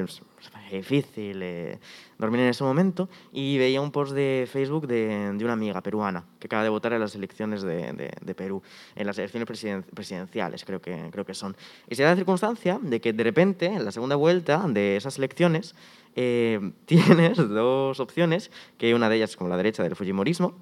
difícil 0.72 1.42
eh, 1.42 1.80
dormir 2.18 2.42
en 2.42 2.48
ese 2.48 2.64
momento, 2.64 3.10
y 3.32 3.58
veía 3.58 3.82
un 3.82 3.92
post 3.92 4.14
de 4.14 4.48
Facebook 4.52 4.88
de, 4.88 5.34
de, 5.34 5.44
una 5.44 5.54
amiga 5.54 5.82
peruana 5.82 6.26
que 6.40 6.48
acaba 6.48 6.64
de 6.64 6.70
votar 6.70 6.94
en 6.94 7.00
las 7.00 7.16
elecciones 7.16 7.62
de, 7.62 7.94
de, 7.94 8.12
de 8.22 8.36
Perú, 8.36 8.62
en 8.96 9.08
las 9.08 9.18
elecciones 9.18 9.48
presiden 9.48 9.84
presidenciales, 9.84 10.66
creo 10.66 10.82
que, 10.82 11.10
creo 11.12 11.26
que 11.26 11.34
son. 11.34 11.56
Y 11.90 11.96
se 11.96 12.04
da 12.04 12.10
la 12.10 12.16
circunstancia 12.16 12.80
de 12.82 13.00
que 13.02 13.14
de 13.14 13.24
repente, 13.24 13.68
en 13.68 13.86
la 13.86 13.92
segunda 13.92 14.16
vuelta 14.16 14.64
de 14.68 14.98
esas 14.98 15.18
elecciones, 15.18 15.76
eh, 16.16 16.60
tienes 16.86 17.38
dos 17.38 18.00
opciones, 18.00 18.52
que 18.78 18.94
una 18.94 19.10
de 19.10 19.18
ellas 19.18 19.32
es 19.32 19.38
como 19.38 19.50
la 19.50 19.58
derecha 19.58 19.84
del 19.84 19.96
Fujimorismo, 19.96 20.56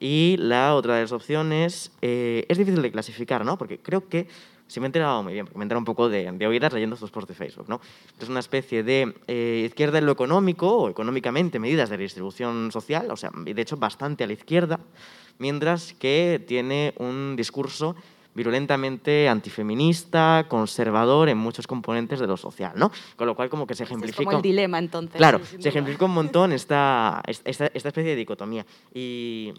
y 0.00 0.36
la 0.38 0.74
otra 0.74 0.96
de 0.96 1.02
las 1.02 1.12
opciones 1.12 1.92
eh, 2.02 2.44
es 2.48 2.58
difícil 2.58 2.82
de 2.82 2.90
clasificar, 2.90 3.44
¿no? 3.44 3.56
Porque 3.56 3.78
creo 3.78 4.08
que 4.08 4.26
si 4.72 4.80
me 4.80 4.86
he 4.86 4.88
enterado 4.88 5.22
muy 5.22 5.34
bien, 5.34 5.44
porque 5.44 5.58
me 5.58 5.64
he 5.64 5.66
enterado 5.66 5.80
un 5.80 5.84
poco 5.84 6.08
de, 6.08 6.32
de 6.32 6.46
oídas 6.46 6.72
leyendo 6.72 6.94
estos 6.94 7.10
posts 7.10 7.28
de 7.28 7.34
Facebook, 7.34 7.68
¿no? 7.68 7.80
Es 8.18 8.28
una 8.28 8.40
especie 8.40 8.82
de 8.82 9.14
eh, 9.26 9.64
izquierda 9.66 9.98
en 9.98 10.06
lo 10.06 10.12
económico, 10.12 10.74
o 10.74 10.88
económicamente 10.88 11.58
medidas 11.58 11.90
de 11.90 11.98
redistribución 11.98 12.72
social, 12.72 13.10
o 13.10 13.16
sea, 13.16 13.30
de 13.34 13.60
hecho 13.60 13.76
bastante 13.76 14.24
a 14.24 14.26
la 14.26 14.32
izquierda, 14.32 14.80
mientras 15.38 15.92
que 15.92 16.42
tiene 16.46 16.94
un 16.96 17.36
discurso 17.36 17.96
virulentamente 18.34 19.28
antifeminista, 19.28 20.46
conservador 20.48 21.28
en 21.28 21.36
muchos 21.36 21.66
componentes 21.66 22.18
de 22.18 22.26
lo 22.26 22.38
social, 22.38 22.72
¿no? 22.76 22.90
Con 23.16 23.26
lo 23.26 23.36
cual 23.36 23.50
como 23.50 23.66
que 23.66 23.74
se 23.74 23.82
ejemplifica... 23.82 24.22
Es 24.22 24.24
como 24.24 24.38
el 24.38 24.42
dilema, 24.42 24.78
entonces. 24.78 25.18
Claro, 25.18 25.40
sí, 25.44 25.60
se 25.60 25.68
ejemplifica 25.68 26.06
un 26.06 26.14
montón 26.14 26.52
esta, 26.52 27.20
esta, 27.26 27.66
esta 27.66 27.88
especie 27.88 28.04
de 28.04 28.16
dicotomía. 28.16 28.64
Y, 28.94 29.52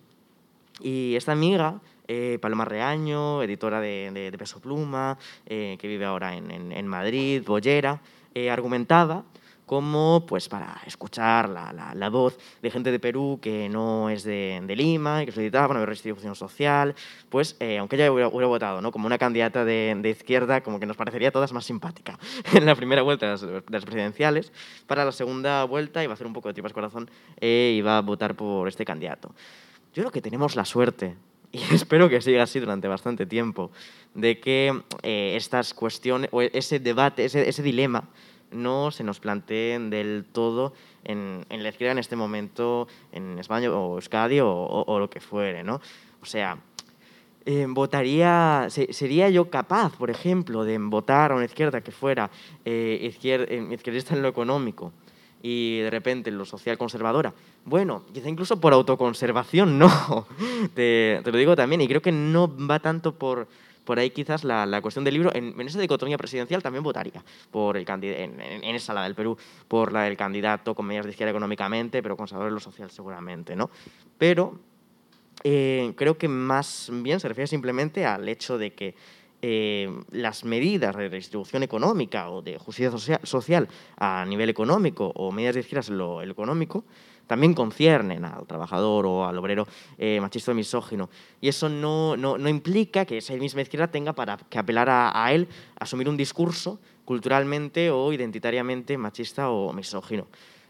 y 0.82 1.16
esta 1.16 1.34
amiga, 1.34 1.80
eh, 2.08 2.38
Paloma 2.42 2.66
Reaño, 2.66 3.42
editora 3.44 3.80
de, 3.80 4.12
de, 4.14 4.32
de 4.32 4.38
Peso 4.38 4.60
Pluma, 4.60 5.18
eh, 5.46 5.78
que 5.80 5.88
vive 5.88 6.06
ahora 6.06 6.36
en, 6.36 6.52
en, 6.52 6.72
en 6.72 6.88
Madrid, 6.88 7.44
bollera, 7.46 8.02
eh, 8.34 8.50
argumentaba 8.50 9.24
como 9.66 10.26
pues 10.28 10.50
para 10.50 10.82
escuchar 10.86 11.50
la, 11.50 11.72
la, 11.74 11.94
la, 11.96 12.10
voz 12.10 12.38
de 12.62 12.70
gente 12.70 12.92
de 12.92 13.00
Perú 13.00 13.40
que 13.42 13.70
no 13.70 14.10
es 14.10 14.24
de, 14.24 14.62
de 14.66 14.76
Lima 14.76 15.24
y 15.24 15.26
que 15.26 15.32
solicitaba 15.32 15.68
una 15.70 15.86
redistribución 15.86 16.36
social, 16.36 16.96
pues 17.30 17.56
eh, 17.60 17.78
aunque 17.78 17.96
ella 17.96 18.12
hubiera, 18.12 18.28
hubiera, 18.28 18.48
votado 18.48 18.82
¿no? 18.82 18.92
como 18.92 19.08
una 19.08 19.18
candidata 19.18 19.64
de, 19.66 19.96
de, 20.00 20.10
izquierda, 20.10 20.62
como 20.62 20.80
que 20.80 20.86
nos 20.86 20.98
parecería 20.98 21.30
a 21.30 21.32
todas 21.32 21.54
más 21.54 21.66
simpática 21.66 22.20
en 22.54 22.66
la 22.66 22.76
primera 22.76 23.02
vuelta 23.02 23.26
de 23.26 23.32
las, 23.32 23.42
de 23.42 23.64
las 23.70 23.86
presidenciales, 23.86 24.52
para 24.86 25.06
la 25.06 25.12
segunda 25.12 25.64
vuelta 25.64 26.04
iba 26.04 26.12
a 26.12 26.16
hacer 26.16 26.28
un 26.28 26.34
poco 26.34 26.50
de 26.50 26.54
tripas 26.54 26.74
corazón 26.74 27.10
e 27.40 27.74
iba 27.78 27.98
a 27.98 28.02
votar 28.02 28.36
por 28.36 28.68
este 28.68 28.86
candidato. 28.86 29.30
Yo 29.94 30.04
creo 30.04 30.12
que 30.12 30.22
tenemos 30.22 30.56
la 30.56 30.66
suerte, 30.66 31.16
y 31.72 31.74
espero 31.74 32.10
que 32.10 32.20
siga 32.20 32.44
así 32.44 32.60
durante 32.60 32.88
bastante 32.88 33.28
tiempo, 33.28 33.72
de 34.16 34.40
que 34.40 34.82
eh, 35.04 35.36
estas 35.36 35.74
cuestiones, 35.76 36.30
o 36.34 36.42
ese 36.42 36.80
debate, 36.80 37.26
ese, 37.26 37.48
ese 37.48 37.62
dilema, 37.62 38.10
no 38.52 38.90
se 38.92 39.04
nos 39.04 39.20
planteen 39.20 39.92
del 39.92 40.26
todo 40.32 40.74
en, 41.04 41.46
en, 41.50 41.64
la 41.64 41.70
izquierda 41.70 41.92
en 41.92 42.00
este 42.00 42.16
momento, 42.16 42.88
en 43.12 43.38
España 43.38 43.72
o 43.72 43.96
Euskadi 43.96 44.40
o, 44.40 44.50
o, 44.52 45.00
lo 45.00 45.10
que 45.10 45.20
fuere, 45.20 45.64
¿no? 45.64 45.80
O 46.22 46.26
sea, 46.26 46.58
eh, 47.46 47.66
votaría, 47.68 48.68
se, 48.70 48.92
sería 48.94 49.30
yo 49.30 49.50
capaz, 49.50 49.96
por 49.96 50.10
ejemplo, 50.10 50.64
de 50.64 50.78
votar 50.80 51.32
a 51.32 51.36
una 51.36 51.46
izquierda 51.46 51.82
que 51.82 51.92
fuera 51.92 52.32
eh, 52.66 53.00
eh, 53.02 53.68
izquierdista 53.72 54.16
en 54.16 54.22
lo 54.22 54.28
económico 54.28 54.92
y 55.46 55.82
de 55.82 55.90
repente 55.90 56.30
en 56.30 56.38
lo 56.38 56.46
social 56.46 56.78
conservadora. 56.78 57.34
Bueno, 57.66 58.04
quizá 58.14 58.30
incluso 58.30 58.60
por 58.62 58.74
autoconservación, 58.74 59.78
no. 59.78 60.26
te, 60.74 61.20
te, 61.22 61.32
lo 61.32 61.38
digo 61.38 61.56
también, 61.56 61.82
y 61.82 61.88
creo 61.88 62.02
que 62.02 62.14
no 62.14 62.50
va 62.66 62.80
tanto 62.80 63.14
por, 63.14 63.50
por 63.84 64.00
ahí 64.00 64.10
quizás 64.10 64.46
la, 64.46 64.66
la 64.66 64.82
cuestión 64.82 65.04
del 65.04 65.14
libro, 65.16 65.32
en, 65.36 65.60
en, 65.60 65.68
esa 65.68 65.82
dicotomía 65.82 66.18
presidencial 66.18 66.64
también 66.64 66.82
votaría 66.82 67.24
por 67.52 67.76
el 67.76 67.86
en, 67.88 68.40
en, 68.40 68.76
esa 68.76 68.94
la 68.94 69.04
del 69.04 69.16
Perú, 69.16 69.38
por 69.68 69.92
la 69.92 70.04
del 70.04 70.16
candidato 70.16 70.74
con 70.74 70.86
medidas 70.86 71.06
de 71.06 71.12
izquierda 71.12 71.32
económicamente, 71.32 72.02
pero 72.02 72.16
conservador 72.16 72.48
en 72.48 72.56
lo 72.56 72.62
social 72.62 72.90
seguramente, 72.90 73.54
¿no? 73.54 73.70
Pero 74.18 74.58
eh, 75.44 75.92
creo 75.98 76.18
que 76.18 76.30
más 76.30 76.90
bien 76.90 77.20
se 77.20 77.28
refiere 77.28 77.48
simplemente 77.48 78.06
al 78.06 78.30
hecho 78.30 78.58
de 78.58 78.74
que 78.74 78.96
eh, 79.46 79.94
las 80.12 80.46
medidas 80.46 80.96
de 80.96 81.10
redistribución 81.10 81.64
económica 81.64 82.30
o 82.30 82.42
de 82.42 82.58
justicia 82.58 83.20
social, 83.24 83.68
a 83.98 84.24
nivel 84.26 84.50
económico 84.50 85.12
o 85.16 85.34
medidas 85.34 85.58
izquierdas 85.58 85.90
en 85.90 85.98
lo, 85.98 86.24
lo 86.24 86.32
económico 86.32 86.86
también 87.28 87.54
conciernen 87.54 88.24
al 88.24 88.46
trabajador 88.48 89.06
o 89.06 89.26
al 89.26 89.38
obrero 89.38 89.68
eh, 89.98 90.20
machista 90.22 90.52
o 90.52 90.56
misógino. 90.56 91.10
Y 91.42 91.50
eso 91.50 91.68
no, 91.68 92.16
no, 92.16 92.38
no, 92.38 92.50
implica 92.50 93.06
que 93.06 93.18
esa 93.18 93.34
misma 93.36 93.62
izquierda 93.62 93.88
tenga 93.88 94.14
para 94.14 94.38
que 94.38 94.60
apelar 94.60 94.90
a, 94.90 95.12
a 95.14 95.34
él 95.34 95.48
a 95.80 95.84
asumir 95.84 96.08
un 96.08 96.18
discurso 96.18 96.80
culturalmente 97.06 97.92
o 97.92 98.14
identitariamente 98.14 98.98
machista 98.98 99.50
o 99.50 99.74
misógino. 99.74 100.28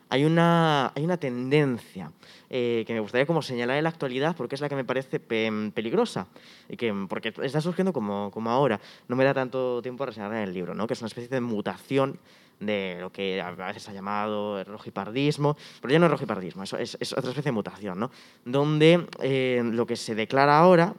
Hay 0.09 0.25
una, 0.25 0.91
hay 0.95 1.03
una 1.03 1.17
tendencia 1.17 2.11
eh, 2.49 2.83
que 2.85 2.93
me 2.93 2.99
gustaría 2.99 3.25
como 3.25 3.41
señalar 3.41 3.77
en 3.77 3.83
la 3.83 3.89
actualidad 3.89 4.35
porque 4.35 4.55
es 4.55 4.61
la 4.61 4.69
que 4.69 4.75
me 4.75 4.85
parece 4.85 5.19
peligrosa 5.19 6.27
y 6.69 6.77
que 6.77 6.93
porque 7.09 7.33
está 7.41 7.61
surgiendo 7.61 7.93
como, 7.93 8.29
como 8.31 8.51
ahora. 8.51 8.79
No 9.07 9.15
me 9.15 9.23
da 9.23 9.33
tanto 9.33 9.81
tiempo 9.81 10.03
a 10.03 10.07
reseñar 10.07 10.33
en 10.33 10.39
el 10.39 10.53
libro, 10.53 10.75
¿no? 10.75 10.85
que 10.85 10.93
es 10.93 11.01
una 11.01 11.07
especie 11.07 11.29
de 11.29 11.41
mutación 11.41 12.19
de 12.59 12.97
lo 13.01 13.11
que 13.11 13.41
a 13.41 13.51
veces 13.51 13.83
se 13.83 13.91
ha 13.91 13.93
llamado 13.93 14.63
rojipardismo, 14.63 15.57
pero 15.81 15.91
ya 15.91 15.99
no 15.99 16.05
es 16.05 16.11
rojipardismo, 16.11 16.63
eso 16.63 16.77
es, 16.77 16.95
es 16.99 17.11
otra 17.13 17.31
especie 17.31 17.49
de 17.49 17.53
mutación, 17.53 17.99
¿no? 17.99 18.11
donde 18.45 19.07
eh, 19.21 19.61
lo 19.63 19.85
que 19.85 19.95
se 19.95 20.15
declara 20.15 20.59
ahora 20.59 20.93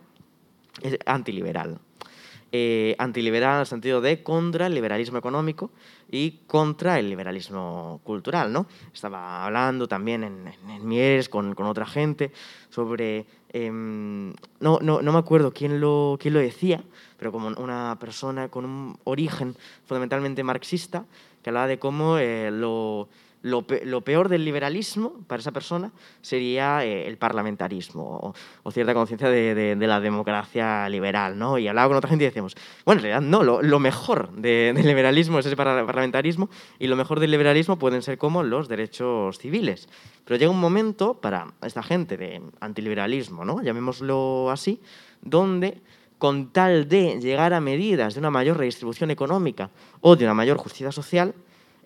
es 0.82 0.98
antiliberal. 1.06 1.78
Eh, 2.56 2.94
antiliberal 3.00 3.54
en 3.54 3.60
el 3.62 3.66
sentido 3.66 4.00
de 4.00 4.22
contra 4.22 4.68
el 4.68 4.74
liberalismo 4.76 5.18
económico 5.18 5.72
y 6.08 6.42
contra 6.46 7.00
el 7.00 7.10
liberalismo 7.10 8.00
cultural. 8.04 8.52
¿no? 8.52 8.68
Estaba 8.92 9.44
hablando 9.44 9.88
también 9.88 10.22
en, 10.22 10.54
en, 10.68 10.86
Mieres 10.86 11.28
con, 11.28 11.56
con, 11.56 11.66
otra 11.66 11.84
gente 11.84 12.30
sobre... 12.70 13.26
Em, 13.48 14.32
no, 14.60 14.78
no, 14.80 15.02
no, 15.02 15.12
me 15.12 15.18
acuerdo 15.18 15.52
quién 15.52 15.80
lo, 15.80 16.16
quién 16.20 16.32
lo 16.32 16.38
decía, 16.38 16.80
pero 17.18 17.32
como 17.32 17.48
una 17.48 17.96
persona 17.98 18.48
con 18.48 18.64
un 18.64 18.98
origen 19.02 19.56
fundamentalmente 19.86 20.44
marxista, 20.44 21.06
que 21.42 21.50
hablaba 21.50 21.66
de 21.66 21.80
cómo 21.80 22.18
eh, 22.18 22.52
lo, 22.52 23.08
lo, 23.44 24.00
peor 24.00 24.30
del 24.30 24.42
liberalismo 24.42 25.12
para 25.26 25.40
esa 25.40 25.52
persona 25.52 25.92
sería 26.22 26.82
eh, 26.82 27.06
el 27.06 27.18
parlamentarismo 27.18 28.34
o, 28.62 28.70
cierta 28.70 28.94
conciencia 28.94 29.28
de, 29.28 29.76
la 29.76 30.00
democracia 30.00 30.88
liberal, 30.88 31.38
¿no? 31.38 31.58
Y 31.58 31.68
hablaba 31.68 31.88
con 31.88 31.96
otra 31.98 32.08
gente 32.08 32.24
y 32.24 32.28
decíamos, 32.28 32.56
bueno, 32.86 33.00
en 33.00 33.02
realidad 33.02 33.20
no, 33.20 33.42
lo, 33.42 33.78
mejor 33.80 34.32
del 34.32 34.74
liberalismo 34.76 35.38
es 35.38 35.46
ese 35.46 35.56
parlamentarismo 35.56 36.48
y 36.78 36.86
lo 36.86 36.96
mejor 36.96 37.20
del 37.20 37.32
liberalismo 37.32 37.78
pueden 37.78 38.00
ser 38.00 38.16
como 38.16 38.42
los 38.42 38.66
derechos 38.66 39.38
civiles. 39.38 39.90
Pero 40.24 40.38
llega 40.38 40.50
un 40.50 40.60
momento 40.60 41.20
para 41.20 41.52
esta 41.62 41.82
gente 41.82 42.16
de 42.16 42.40
antiliberalismo, 42.60 43.44
¿no? 43.44 43.62
Llamémoslo 43.62 44.50
así, 44.50 44.80
donde 45.20 45.82
con 46.16 46.50
tal 46.50 46.88
de 46.88 47.20
llegar 47.20 47.52
a 47.52 47.60
medidas 47.60 48.14
de 48.14 48.20
una 48.20 48.30
mayor 48.30 48.56
redistribución 48.56 49.10
económica 49.10 49.68
o 50.00 50.16
de 50.16 50.24
una 50.24 50.32
mayor 50.32 50.56
justicia 50.56 50.90
social, 50.90 51.34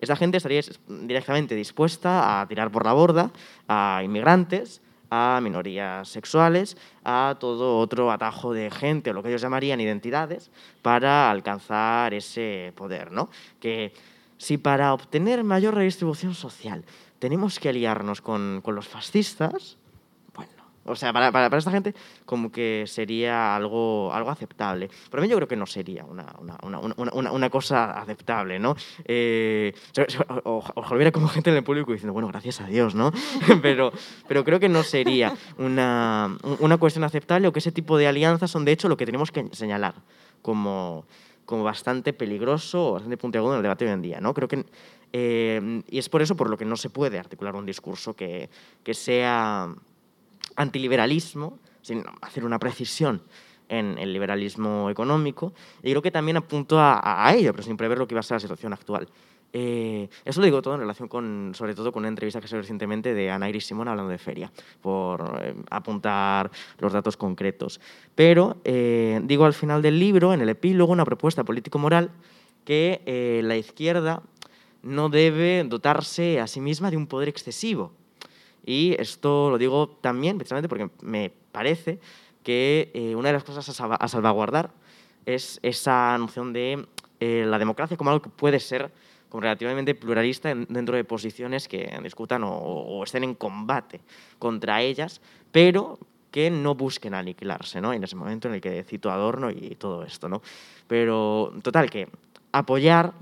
esa 0.01 0.15
gente 0.15 0.37
estaría 0.37 0.61
directamente 0.87 1.55
dispuesta 1.55 2.41
a 2.41 2.47
tirar 2.47 2.71
por 2.71 2.85
la 2.85 2.93
borda 2.93 3.31
a 3.67 4.01
inmigrantes, 4.03 4.81
a 5.09 5.39
minorías 5.41 6.07
sexuales, 6.07 6.77
a 7.03 7.35
todo 7.39 7.77
otro 7.79 8.11
atajo 8.11 8.53
de 8.53 8.69
gente, 8.69 9.09
o 9.09 9.13
lo 9.13 9.23
que 9.23 9.29
ellos 9.29 9.41
llamarían 9.41 9.81
identidades, 9.81 10.51
para 10.81 11.31
alcanzar 11.31 12.13
ese 12.13 12.73
poder. 12.75 13.11
¿no? 13.11 13.29
Que 13.59 13.93
si 14.37 14.57
para 14.57 14.93
obtener 14.93 15.43
mayor 15.43 15.75
redistribución 15.75 16.35
social 16.35 16.85
tenemos 17.17 17.59
que 17.59 17.69
aliarnos 17.69 18.21
con, 18.21 18.61
con 18.63 18.75
los 18.75 18.87
fascistas, 18.87 19.77
o 20.89 20.95
sea, 20.95 21.13
para, 21.13 21.31
para, 21.31 21.57
esta 21.57 21.71
gente 21.71 21.93
como 22.25 22.51
que 22.51 22.85
sería 22.87 23.55
algo, 23.55 24.11
algo 24.13 24.31
aceptable. 24.31 24.89
Para 25.09 25.21
mí 25.21 25.29
yo 25.29 25.35
creo 25.35 25.47
que 25.47 25.55
no 25.55 25.65
sería 25.65 26.03
una, 26.03 26.33
una, 26.41 26.79
una, 27.13 27.31
una 27.31 27.49
cosa 27.49 27.91
aceptable, 27.99 28.59
¿no? 28.59 28.75
Eh, 29.05 29.73
ojalá 30.43 30.95
hubiera 30.95 31.11
como 31.11 31.27
gente 31.27 31.51
en 31.51 31.57
el 31.57 31.63
público 31.63 31.91
diciendo, 31.91 32.13
bueno, 32.13 32.27
gracias 32.27 32.61
a 32.61 32.65
Dios, 32.65 32.95
¿no? 32.95 33.11
pero, 33.61 33.91
pero 34.27 34.43
creo 34.43 34.59
que 34.59 34.69
no 34.69 34.83
sería 34.83 35.33
una, 35.57 36.35
una 36.59 36.77
cuestión 36.77 37.03
aceptable 37.03 37.47
o 37.47 37.53
que 37.53 37.59
ese 37.59 37.71
tipo 37.71 37.97
de 37.97 38.07
alianzas 38.07 38.49
son 38.49 38.65
de 38.65 38.71
hecho 38.71 38.89
lo 38.89 38.97
que 38.97 39.05
tenemos 39.05 39.31
que 39.31 39.47
señalar 39.51 39.93
como, 40.41 41.05
como 41.45 41.63
bastante 41.63 42.13
peligroso 42.13 42.93
bastante 42.93 43.17
puntiagudo 43.17 43.53
en 43.53 43.57
el 43.57 43.63
debate 43.63 43.85
de 43.85 43.91
hoy 43.91 43.95
en 43.95 44.01
día, 44.01 44.19
¿no? 44.21 44.33
Creo 44.33 44.47
que... 44.47 44.65
Eh, 45.11 45.81
y 45.89 45.97
es 45.97 46.07
por 46.07 46.21
eso 46.21 46.35
por 46.35 46.51
lo 46.51 46.57
que 46.57 46.65
no 46.65 46.77
se 46.77 46.91
puede 46.91 47.17
articular 47.17 47.55
un 47.55 47.65
discurso 47.65 48.15
que, 48.15 48.47
que 48.83 48.93
sea 48.93 49.73
antiliberalismo, 50.59 51.57
sin 51.81 52.03
hacer 52.21 52.43
una 52.43 52.59
precisión 52.59 53.23
en 53.69 53.97
el 53.97 54.11
liberalismo 54.11 54.89
económico, 54.89 55.53
y 55.81 55.91
creo 55.91 56.01
que 56.01 56.11
también 56.11 56.37
apunto 56.37 56.79
a, 56.79 56.99
a 57.03 57.33
ello, 57.33 57.51
pero 57.53 57.63
sin 57.63 57.77
prever 57.77 57.97
lo 57.97 58.07
que 58.07 58.13
iba 58.13 58.19
a 58.19 58.23
ser 58.23 58.35
la 58.35 58.39
situación 58.39 58.73
actual. 58.73 59.07
Eh, 59.51 60.09
eso 60.25 60.41
lo 60.41 60.45
digo 60.45 60.61
todo 60.61 60.75
en 60.75 60.81
relación 60.81 61.07
con, 61.07 61.53
sobre 61.55 61.73
todo 61.73 61.91
con 61.91 62.01
una 62.01 62.07
entrevista 62.07 62.39
que 62.39 62.47
se 62.47 62.55
recientemente 62.55 63.15
de 63.15 63.31
Ana 63.31 63.49
Iris 63.49 63.65
Simón 63.65 63.87
hablando 63.87 64.11
de 64.11 64.17
feria, 64.17 64.51
por 64.81 65.39
eh, 65.41 65.55
apuntar 65.71 66.51
los 66.77 66.93
datos 66.93 67.17
concretos. 67.17 67.79
Pero 68.13 68.57
eh, 68.63 69.19
digo 69.23 69.45
al 69.45 69.53
final 69.53 69.81
del 69.81 69.97
libro, 69.97 70.33
en 70.33 70.41
el 70.41 70.49
epílogo, 70.49 70.93
una 70.93 71.05
propuesta 71.05 71.43
político-moral 71.43 72.11
que 72.63 73.41
la 73.43 73.55
izquierda 73.55 74.21
no 74.83 75.09
debe 75.09 75.63
dotarse 75.63 76.39
a 76.39 76.45
sí 76.45 76.61
misma 76.61 76.91
de 76.91 76.97
un 76.97 77.07
poder 77.07 77.27
excesivo, 77.27 77.93
y 78.65 78.95
esto 78.99 79.49
lo 79.49 79.57
digo 79.57 79.89
también 80.01 80.37
precisamente 80.37 80.69
porque 80.69 80.89
me 81.01 81.31
parece 81.51 81.99
que 82.43 82.91
eh, 82.93 83.15
una 83.15 83.29
de 83.29 83.33
las 83.33 83.43
cosas 83.43 83.67
a, 83.79 84.07
salvaguardar 84.07 84.71
es 85.25 85.59
esa 85.63 86.17
noción 86.17 86.53
de 86.53 86.85
eh, 87.19 87.45
la 87.47 87.59
democracia 87.59 87.97
como 87.97 88.11
algo 88.11 88.21
que 88.21 88.29
puede 88.29 88.59
ser 88.59 88.91
como 89.29 89.41
relativamente 89.41 89.93
pluralista 89.93 90.53
dentro 90.55 90.95
de 90.95 91.03
posiciones 91.03 91.67
que 91.67 91.99
discutan 92.01 92.41
o, 92.43 93.03
estén 93.03 93.23
en 93.23 93.35
combate 93.35 94.01
contra 94.39 94.81
ellas, 94.81 95.21
pero 95.51 95.99
que 96.31 96.49
no 96.49 96.75
busquen 96.75 97.13
aniquilarse, 97.13 97.79
¿no? 97.81 97.93
En 97.93 98.03
ese 98.03 98.15
momento 98.15 98.47
en 98.47 98.55
el 98.55 98.61
que 98.61 98.83
cito 98.83 99.11
Adorno 99.11 99.51
y 99.51 99.75
todo 99.75 100.03
esto, 100.03 100.29
¿no? 100.29 100.41
Pero, 100.87 101.53
total, 101.61 101.89
que 101.89 102.07
apoyar 102.51 103.13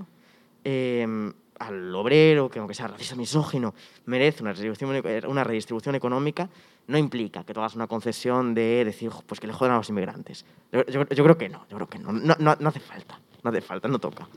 eh, 0.64 1.06
al 1.58 1.94
obrero, 1.94 2.48
que 2.48 2.58
aunque 2.58 2.74
sea 2.74 2.88
racista 2.88 3.16
misógino, 3.16 3.74
merece 4.06 4.42
una 4.42 4.52
redistribución, 4.52 5.28
una 5.28 5.44
redistribución 5.44 5.94
económica, 5.94 6.48
no 6.86 6.98
implica 6.98 7.44
que 7.44 7.52
tú 7.54 7.60
hagas 7.60 7.74
una 7.74 7.86
concesión 7.86 8.54
de 8.54 8.84
decir 8.84 9.10
pues 9.26 9.40
que 9.40 9.46
le 9.46 9.52
jodan 9.52 9.74
a 9.74 9.76
los 9.78 9.88
inmigrantes. 9.88 10.44
Yo, 10.72 10.84
creo 10.84 11.38
que 11.38 11.48
no, 11.48 11.66
yo 11.68 11.76
creo 11.76 11.88
que 11.88 11.98
no. 11.98 12.12
No, 12.12 12.34
no, 12.38 12.56
no, 12.58 12.68
hace 12.68 12.80
falta, 12.80 13.20
no 13.42 13.50
hace 13.50 13.60
falta, 13.60 13.88
no 13.88 13.98
toca. 13.98 14.28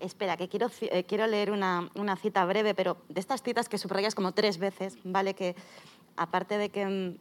Espera, 0.00 0.36
que 0.36 0.48
quiero, 0.48 0.68
eh, 0.80 1.04
quiero 1.04 1.26
leer 1.26 1.50
una, 1.50 1.88
una, 1.94 2.16
cita 2.16 2.44
breve, 2.44 2.74
pero 2.74 2.96
de 3.08 3.20
estas 3.20 3.42
citas 3.42 3.68
que 3.68 3.78
subrayas 3.78 4.14
como 4.14 4.32
tres 4.32 4.58
veces, 4.58 4.98
¿vale? 5.04 5.34
Que 5.34 5.54
aparte 6.16 6.58
de 6.58 6.70
que 6.70 6.86
mm, 6.86 7.16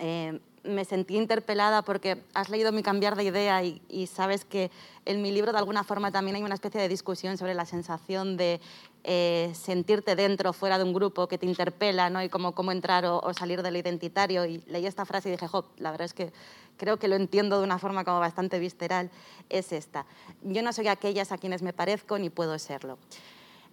eh, 0.00 0.40
me 0.62 0.84
sentí 0.84 1.16
interpelada 1.16 1.82
porque 1.82 2.22
has 2.34 2.48
leído 2.48 2.72
mi 2.72 2.82
cambiar 2.82 3.16
de 3.16 3.24
idea 3.24 3.62
y, 3.64 4.06
sabes 4.06 4.44
que 4.44 4.70
en 5.04 5.22
mi 5.22 5.32
libro 5.32 5.52
de 5.52 5.58
alguna 5.58 5.84
forma 5.84 6.12
también 6.12 6.36
hay 6.36 6.42
una 6.42 6.54
especie 6.54 6.80
de 6.80 6.88
discusión 6.88 7.38
sobre 7.38 7.54
la 7.54 7.64
sensación 7.64 8.36
de 8.36 8.60
eh, 9.04 9.52
sentirte 9.54 10.16
dentro 10.16 10.50
o 10.50 10.52
fuera 10.52 10.76
de 10.76 10.84
un 10.84 10.92
grupo 10.92 11.26
que 11.26 11.38
te 11.38 11.46
interpela 11.46 12.10
¿no? 12.10 12.22
y 12.22 12.28
cómo, 12.28 12.52
cómo 12.54 12.72
entrar 12.72 13.04
o, 13.06 13.32
salir 13.32 13.62
del 13.62 13.76
identitario. 13.76 14.44
Y 14.44 14.58
leí 14.66 14.86
esta 14.86 15.06
frase 15.06 15.28
y 15.28 15.32
dije, 15.32 15.48
jo, 15.48 15.64
la 15.78 15.90
verdad 15.90 16.04
es 16.04 16.14
que 16.14 16.32
creo 16.76 16.98
que 16.98 17.08
lo 17.08 17.16
entiendo 17.16 17.58
de 17.58 17.64
una 17.64 17.78
forma 17.78 18.04
como 18.04 18.20
bastante 18.20 18.58
visceral, 18.58 19.10
es 19.48 19.72
esta. 19.72 20.06
Yo 20.42 20.62
no 20.62 20.72
soy 20.72 20.88
aquellas 20.88 21.32
a 21.32 21.38
quienes 21.38 21.62
me 21.62 21.72
parezco 21.72 22.18
ni 22.18 22.30
puedo 22.30 22.58
serlo. 22.58 22.98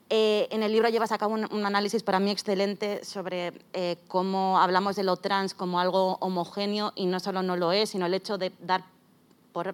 Eh, 0.09 0.47
en 0.51 0.63
el 0.63 0.71
libro 0.71 0.87
llevas 0.87 1.11
a 1.11 1.17
cabo 1.17 1.33
un, 1.33 1.65
análisis 1.65 2.01
para 2.01 2.19
mí 2.19 2.31
excelente 2.31 3.03
sobre 3.03 3.51
eh, 3.73 3.97
cómo 4.07 4.57
hablamos 4.57 4.95
de 4.95 5.03
lo 5.03 5.17
trans 5.17 5.53
como 5.53 5.81
algo 5.81 6.17
homogéneo 6.21 6.93
y 6.95 7.07
no 7.07 7.19
solo 7.19 7.43
no 7.43 7.57
lo 7.57 7.73
es, 7.73 7.89
sino 7.89 8.05
el 8.05 8.13
hecho 8.13 8.37
de 8.37 8.53
dar 8.61 8.85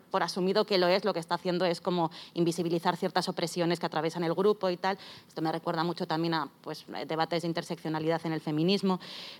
por, 0.09 0.23
asumido 0.23 0.65
que 0.65 0.77
lo 0.77 0.87
es, 0.87 1.03
lo 1.03 1.13
que 1.13 1.19
está 1.19 1.35
haciendo 1.35 1.65
es 1.65 1.81
como 1.81 2.09
invisibilizar 2.33 2.95
ciertas 2.95 3.27
opresiones 3.27 3.79
que 3.79 3.85
atraviesan 3.85 4.23
el 4.23 4.33
grupo 4.33 4.69
y 4.69 4.77
tal. 4.77 4.97
Esto 5.27 5.41
me 5.41 5.51
recuerda 5.51 5.83
mucho 5.83 6.07
también 6.07 6.33
a 6.33 6.49
pues, 6.61 6.85
debates 7.05 7.41
de 7.41 7.49
interseccionalidad 7.49 8.21
en 8.25 8.31
el 8.31 8.41
feminismo. 8.41 8.99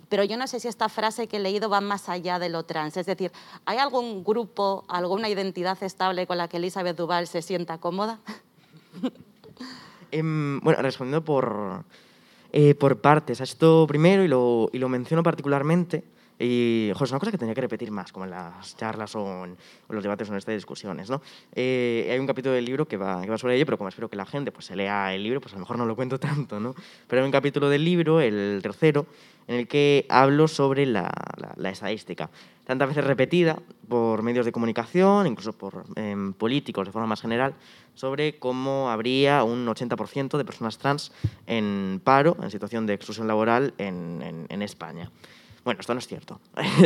Pero 0.09 0.23
yo 0.23 0.37
no 0.37 0.45
sé 0.47 0.59
si 0.59 0.67
esta 0.67 0.89
frase 0.89 1.27
que 1.27 1.37
he 1.37 1.39
leído 1.39 1.69
va 1.69 1.81
más 1.81 2.09
allá 2.09 2.39
de 2.39 2.49
lo 2.49 2.63
trans. 2.63 2.97
Es 2.97 3.05
decir, 3.05 3.31
¿hay 3.65 3.77
algún 3.77 4.23
grupo, 4.23 4.83
alguna 4.89 5.29
identidad 5.29 5.81
estable 5.81 6.27
con 6.27 6.37
la 6.37 6.47
que 6.47 6.57
Elizabeth 6.57 6.97
Duval 6.97 7.27
se 7.27 7.41
sienta 7.41 7.77
cómoda? 7.77 8.19
Em, 10.13 10.59
bueno, 10.59 10.79
respondiendo 10.83 11.25
por, 11.25 11.85
eh, 12.51 12.75
por 12.75 13.01
partes. 13.01 13.41
A 13.41 13.45
esto 13.45 13.85
primero, 13.87 14.23
y 14.23 14.27
lo, 14.27 14.69
y 14.71 14.77
lo 14.77 14.87
menciono 14.87 15.23
particularmente, 15.23 16.03
Y 16.39 16.89
es 16.89 17.11
una 17.11 17.19
cosa 17.19 17.31
que 17.31 17.37
tenía 17.37 17.53
que 17.53 17.61
repetir 17.61 17.91
más, 17.91 18.11
como 18.11 18.25
en 18.25 18.31
las 18.31 18.75
charlas 18.75 19.15
o 19.15 19.45
en, 19.45 19.55
los 19.89 20.03
debates 20.03 20.27
o 20.29 20.31
en 20.31 20.37
estas 20.37 20.55
discusiones. 20.55 21.09
¿no? 21.09 21.21
Eh, 21.53 22.09
hay 22.11 22.19
un 22.19 22.27
capítulo 22.27 22.55
del 22.55 22.65
libro 22.65 22.87
que 22.87 22.97
va, 22.97 23.21
que 23.21 23.29
va 23.29 23.37
sobre 23.37 23.55
ello, 23.55 23.65
pero 23.65 23.77
como 23.77 23.89
espero 23.89 24.09
que 24.09 24.15
la 24.15 24.25
gente 24.25 24.51
pues, 24.51 24.65
se 24.65 24.75
lea 24.75 25.13
el 25.13 25.23
libro, 25.23 25.41
pues 25.41 25.53
a 25.53 25.57
lo 25.57 25.61
mejor 25.61 25.77
no 25.77 25.85
lo 25.85 25.95
cuento 25.95 26.19
tanto. 26.19 26.59
¿no? 26.59 26.75
Pero 27.07 27.21
hay 27.21 27.25
un 27.25 27.31
capítulo 27.31 27.69
del 27.69 27.85
libro, 27.85 28.19
el 28.19 28.59
tercero, 28.61 29.05
en 29.47 29.55
el 29.55 29.67
que 29.67 30.05
hablo 30.09 30.47
sobre 30.47 30.85
la, 30.85 31.11
la, 31.57 31.69
estadística, 31.69 32.29
tantas 32.65 32.87
veces 32.87 33.03
repetida 33.03 33.59
por 33.87 34.23
medios 34.23 34.45
de 34.45 34.51
comunicación, 34.51 35.27
incluso 35.27 35.53
por 35.53 35.83
em, 35.95 36.33
políticos 36.33 36.85
de 36.85 36.91
forma 36.91 37.07
más 37.07 37.21
general, 37.21 37.53
sobre 37.93 38.39
cómo 38.39 38.89
habría 38.89 39.43
un 39.43 39.67
80% 39.67 40.37
de 40.37 40.45
personas 40.45 40.77
trans 40.77 41.11
en 41.45 42.01
paro, 42.03 42.37
en 42.41 42.51
situación 42.51 42.85
de 42.85 42.93
exclusión 42.93 43.27
laboral 43.27 43.73
en, 43.77 44.21
en, 44.21 44.45
en 44.49 44.61
España. 44.61 45.11
Bueno, 45.63 45.79
esto 45.79 45.93
no 45.93 45.99
es 45.99 46.07
cierto. 46.07 46.39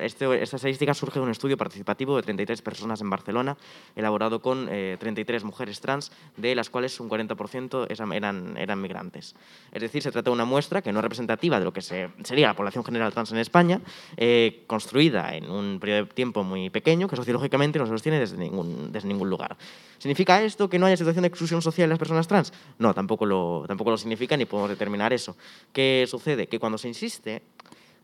Este, 0.00 0.42
esta 0.42 0.56
estadística 0.56 0.94
surge 0.94 1.18
de 1.18 1.24
un 1.24 1.30
estudio 1.30 1.56
participativo 1.56 2.16
de 2.16 2.22
33 2.22 2.62
personas 2.62 3.00
en 3.00 3.10
Barcelona, 3.10 3.56
elaborado 3.96 4.40
con 4.40 4.66
33 4.66 5.42
eh, 5.42 5.44
mujeres 5.44 5.80
trans, 5.80 6.12
de 6.36 6.54
las 6.54 6.70
cuales 6.70 6.98
un 7.00 7.08
40% 7.08 7.86
eran, 8.14 8.56
eran 8.56 8.80
migrantes. 8.80 9.34
Es 9.72 9.82
decir, 9.82 10.02
se 10.02 10.10
trata 10.10 10.30
de 10.30 10.34
una 10.34 10.44
muestra 10.44 10.82
que 10.82 10.92
no 10.92 10.98
es 10.98 11.02
representativa 11.02 11.58
de 11.58 11.64
lo 11.64 11.72
que 11.72 11.82
sería 11.82 12.48
la 12.48 12.54
población 12.54 12.84
general 12.84 13.12
trans 13.12 13.32
en 13.32 13.38
España, 13.38 13.80
eh, 14.16 14.64
construida 14.66 15.34
en 15.34 15.50
un 15.50 15.78
periodo 15.80 16.04
de 16.04 16.12
tiempo 16.12 16.42
muy 16.44 16.70
pequeño, 16.70 17.08
que 17.08 17.16
sociológicamente 17.16 17.78
no 17.78 17.86
se 17.86 17.92
sostiene 17.92 18.18
desde 18.18 18.36
ningún, 18.36 18.92
desde 18.92 19.08
ningún 19.08 19.30
lugar. 19.30 19.56
¿Significa 19.98 20.42
esto 20.42 20.68
que 20.68 20.78
no 20.78 20.86
haya 20.86 20.96
situación 20.96 21.22
de 21.22 21.28
exclusión 21.28 21.62
social 21.62 21.84
en 21.84 21.90
las 21.90 21.98
personas 21.98 22.26
trans? 22.26 22.52
No, 22.78 22.94
tampoco 22.94 23.26
lo, 23.26 23.64
tampoco 23.66 23.90
lo 23.90 23.98
significa 23.98 24.36
ni 24.36 24.46
podemos 24.46 24.70
determinar 24.70 25.12
eso. 25.12 25.36
¿Qué 25.72 26.06
sucede? 26.08 26.46
Que 26.46 26.58
cuando 26.58 26.78
se 26.78 26.88
insiste 26.88 27.42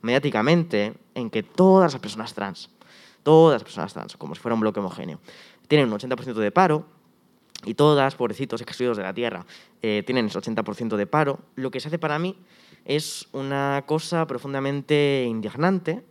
mediáticamente 0.03 0.95
en 1.15 1.31
que 1.31 1.43
todas 1.43 1.93
las 1.93 2.01
personas 2.01 2.35
trans, 2.35 2.71
todas 3.23 3.55
las 3.55 3.63
personas 3.63 3.93
trans, 3.93 4.17
como 4.17 4.35
si 4.35 4.41
fuera 4.41 4.55
un 4.55 4.61
bloque 4.61 4.81
homogéneo, 4.81 5.21
tienen 5.69 5.93
un 5.93 5.99
80% 5.99 6.35
de 6.35 6.51
paro, 6.53 6.87
y 7.65 7.75
todas, 7.75 8.15
pobrecitos 8.15 8.61
excluidos 8.61 8.97
de 8.97 9.03
la 9.03 9.15
tierra, 9.15 9.47
eh, 9.83 10.03
tienen 10.07 10.27
ese 10.27 10.39
80% 10.39 10.97
de 10.97 11.07
paro, 11.07 11.41
lo 11.55 11.71
que 11.71 11.81
se 11.81 11.89
hace 11.89 11.99
para 11.99 12.19
mí 12.19 12.37
es 12.85 13.29
una 13.33 13.85
cosa 13.87 14.27
profundamente 14.27 15.25
indignante, 15.29 16.05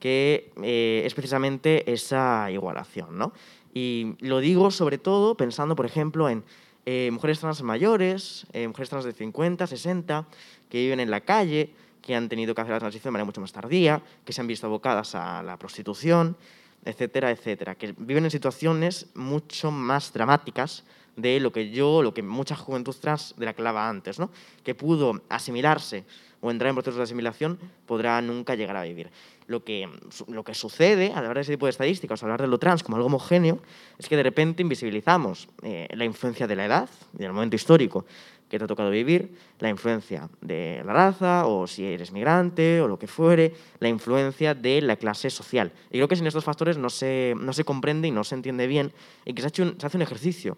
que 0.00 0.52
eh, 0.62 1.02
es 1.04 1.14
precisamente 1.14 1.90
esa 1.92 2.50
igualación. 2.50 3.16
¿no? 3.16 3.32
Y 3.72 4.16
lo 4.20 4.40
digo 4.40 4.70
sobre 4.70 4.98
todo 4.98 5.36
pensando, 5.36 5.76
por 5.76 5.86
ejemplo, 5.86 6.28
en 6.28 6.44
eh, 6.86 7.10
mujeres 7.12 7.40
trans 7.40 7.62
mayores, 7.62 8.46
mujeres 8.66 8.90
trans 8.90 9.04
de 9.04 9.12
50, 9.12 9.66
60, 9.66 10.26
que 10.68 10.78
viven 10.78 11.00
en 11.00 11.10
la 11.10 11.20
calle, 11.20 11.72
que 12.06 12.14
han 12.14 12.28
tenido 12.28 12.54
que 12.54 12.60
hacer 12.60 12.72
la 12.72 12.78
transición 12.78 13.08
de 13.08 13.12
manera 13.14 13.24
mucho 13.24 13.40
más 13.40 13.52
tardía, 13.52 14.00
que 14.24 14.32
se 14.32 14.40
han 14.40 14.46
visto 14.46 14.68
abocadas 14.68 15.16
a 15.16 15.42
la 15.42 15.56
prostitución, 15.56 16.36
etcétera, 16.84 17.32
etcétera, 17.32 17.74
que 17.74 17.96
viven 17.98 18.24
en 18.24 18.30
situaciones 18.30 19.08
mucho 19.14 19.72
más 19.72 20.12
dramáticas 20.12 20.84
de 21.16 21.40
lo 21.40 21.50
que 21.50 21.70
yo, 21.70 22.02
lo 22.02 22.14
que 22.14 22.22
mucha 22.22 22.54
juventud 22.54 22.94
trans 23.00 23.34
de 23.36 23.44
la 23.44 23.54
que 23.54 23.60
hablaba 23.60 23.88
antes, 23.88 24.20
¿no? 24.20 24.30
que 24.62 24.76
pudo 24.76 25.20
asimilarse 25.28 26.04
o 26.40 26.52
entrar 26.52 26.68
en 26.68 26.76
procesos 26.76 26.98
de 26.98 27.02
asimilación, 27.02 27.58
podrá 27.86 28.22
nunca 28.22 28.54
llegar 28.54 28.76
a 28.76 28.84
vivir. 28.84 29.10
Lo 29.48 29.64
que, 29.64 29.88
lo 30.28 30.44
que 30.44 30.54
sucede 30.54 31.10
al 31.12 31.18
hablar 31.18 31.36
de 31.36 31.40
ese 31.40 31.52
tipo 31.52 31.66
de 31.66 31.70
estadísticas, 31.70 32.22
al 32.22 32.28
hablar 32.28 32.42
de 32.42 32.48
lo 32.48 32.58
trans 32.58 32.84
como 32.84 32.96
algo 32.96 33.06
homogéneo, 33.06 33.58
es 33.98 34.08
que 34.08 34.16
de 34.16 34.22
repente 34.22 34.62
invisibilizamos 34.62 35.48
eh, 35.62 35.88
la 35.92 36.04
influencia 36.04 36.46
de 36.46 36.54
la 36.54 36.66
edad 36.66 36.88
y 37.14 37.22
del 37.22 37.32
momento 37.32 37.56
histórico 37.56 38.04
que 38.48 38.58
te 38.58 38.64
ha 38.64 38.68
tocado 38.68 38.90
vivir, 38.90 39.36
la 39.58 39.68
influencia 39.68 40.28
de 40.40 40.82
la 40.84 40.92
raza, 40.92 41.46
o 41.46 41.66
si 41.66 41.84
eres 41.84 42.12
migrante, 42.12 42.80
o 42.80 42.88
lo 42.88 42.98
que 42.98 43.06
fuere, 43.06 43.54
la 43.80 43.88
influencia 43.88 44.54
de 44.54 44.80
la 44.82 44.96
clase 44.96 45.30
social. 45.30 45.72
Y 45.90 45.98
creo 45.98 46.08
que 46.08 46.16
sin 46.16 46.26
estos 46.26 46.44
factores 46.44 46.78
no 46.78 46.90
se, 46.90 47.34
no 47.36 47.52
se 47.52 47.64
comprende 47.64 48.08
y 48.08 48.10
no 48.10 48.24
se 48.24 48.34
entiende 48.34 48.66
bien, 48.66 48.92
y 49.24 49.34
que 49.34 49.42
se, 49.42 49.48
se 49.50 49.86
hace 49.86 49.96
un 49.96 50.02
ejercicio 50.02 50.56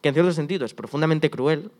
que 0.00 0.10
en 0.10 0.14
cierto 0.14 0.32
sentido 0.32 0.64
es 0.64 0.74
profundamente 0.74 1.30
cruel, 1.30 1.70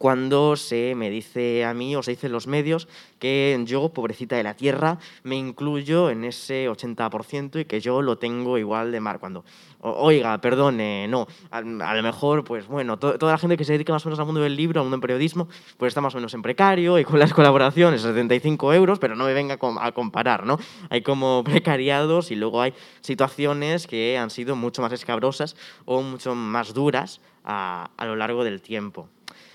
cuando 0.00 0.56
se 0.56 0.94
me 0.94 1.10
dice 1.10 1.62
a 1.62 1.74
mí 1.74 1.94
o 1.94 2.02
se 2.02 2.12
dice 2.12 2.28
en 2.28 2.32
los 2.32 2.46
medios 2.46 2.88
que 3.18 3.60
yo, 3.66 3.90
pobrecita 3.90 4.34
de 4.34 4.42
la 4.42 4.54
tierra, 4.54 4.98
me 5.24 5.36
incluyo 5.36 6.08
en 6.08 6.24
ese 6.24 6.70
80% 6.70 7.60
y 7.60 7.64
que 7.66 7.82
yo 7.82 8.00
lo 8.00 8.16
tengo 8.16 8.56
igual 8.56 8.92
de 8.92 9.00
mar. 9.00 9.20
Cuando, 9.20 9.44
oiga, 9.80 10.40
perdone, 10.40 11.06
no, 11.06 11.26
a, 11.50 11.60
lo 11.60 12.02
mejor, 12.02 12.44
pues 12.44 12.66
bueno, 12.66 12.98
toda 12.98 13.30
la 13.30 13.36
gente 13.36 13.58
que 13.58 13.64
se 13.66 13.74
dedica 13.74 13.92
más 13.92 14.06
o 14.06 14.08
menos 14.08 14.18
al 14.18 14.24
mundo 14.24 14.40
del 14.40 14.56
libro, 14.56 14.80
al 14.80 14.86
mundo 14.86 14.96
del 14.96 15.02
periodismo, 15.02 15.48
pues 15.76 15.90
está 15.90 16.00
más 16.00 16.14
o 16.14 16.16
menos 16.16 16.32
en 16.32 16.40
precario 16.40 16.98
y 16.98 17.04
con 17.04 17.18
las 17.18 17.34
colaboraciones 17.34 18.00
75 18.00 18.72
euros, 18.72 18.98
pero 18.98 19.14
no 19.14 19.26
me 19.26 19.34
venga 19.34 19.58
a 19.80 19.92
comparar, 19.92 20.46
¿no? 20.46 20.58
Hay 20.88 21.02
como 21.02 21.44
precariados 21.44 22.30
y 22.30 22.36
luego 22.36 22.62
hay 22.62 22.72
situaciones 23.02 23.86
que 23.86 24.16
han 24.16 24.30
sido 24.30 24.56
mucho 24.56 24.80
más 24.80 24.92
escabrosas 24.92 25.56
o 25.84 26.00
mucho 26.00 26.34
más 26.34 26.72
duras 26.72 27.20
a, 27.44 27.90
a 27.98 28.06
lo 28.06 28.16
largo 28.16 28.44
del 28.44 28.62
tiempo. 28.62 29.10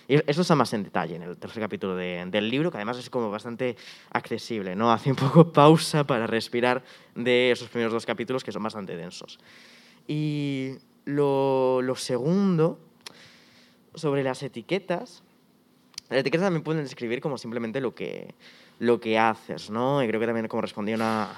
Eso 0.08 0.42
está 0.42 0.56
más 0.56 0.72
en 0.74 0.84
detalle 0.84 1.16
en 1.16 1.24
el 1.24 1.38
tercer 1.38 1.64
capítulo 1.64 1.96
del 1.96 2.50
libro, 2.50 2.70
que 2.70 2.78
además 2.78 2.98
es 2.98 3.10
como 3.10 3.32
bastante 3.32 3.76
accesible, 4.12 4.76
¿no? 4.76 4.92
Hace 4.92 5.10
un 5.10 5.16
poco 5.16 5.52
pausa 5.52 6.04
para 6.04 6.28
respirar 6.28 6.84
de 7.16 7.52
esos 7.52 7.70
primeros 7.70 7.92
dos 7.92 8.06
capítulos 8.06 8.44
que 8.44 8.52
son 8.52 8.62
bastante 8.62 8.96
densos. 8.96 9.40
Y 10.08 10.76
lo, 11.06 11.82
lo 11.82 11.96
segundo, 11.96 12.80
sobre 13.96 14.24
las 14.24 14.44
etiquetas, 14.44 15.24
las 16.10 16.20
etiquetas 16.20 16.46
también 16.46 16.64
pueden 16.64 16.84
describir 16.84 17.20
como 17.20 17.38
simplemente 17.40 17.82
lo 17.82 17.96
que, 17.96 18.36
lo 18.80 19.00
que 19.00 19.18
haces, 19.18 19.72
¿no? 19.72 20.04
Y 20.04 20.08
creo 20.08 20.20
que 20.20 20.28
también 20.28 20.48
como 20.48 20.62
respondí 20.62 20.92
a 20.92 20.96
una, 20.96 21.30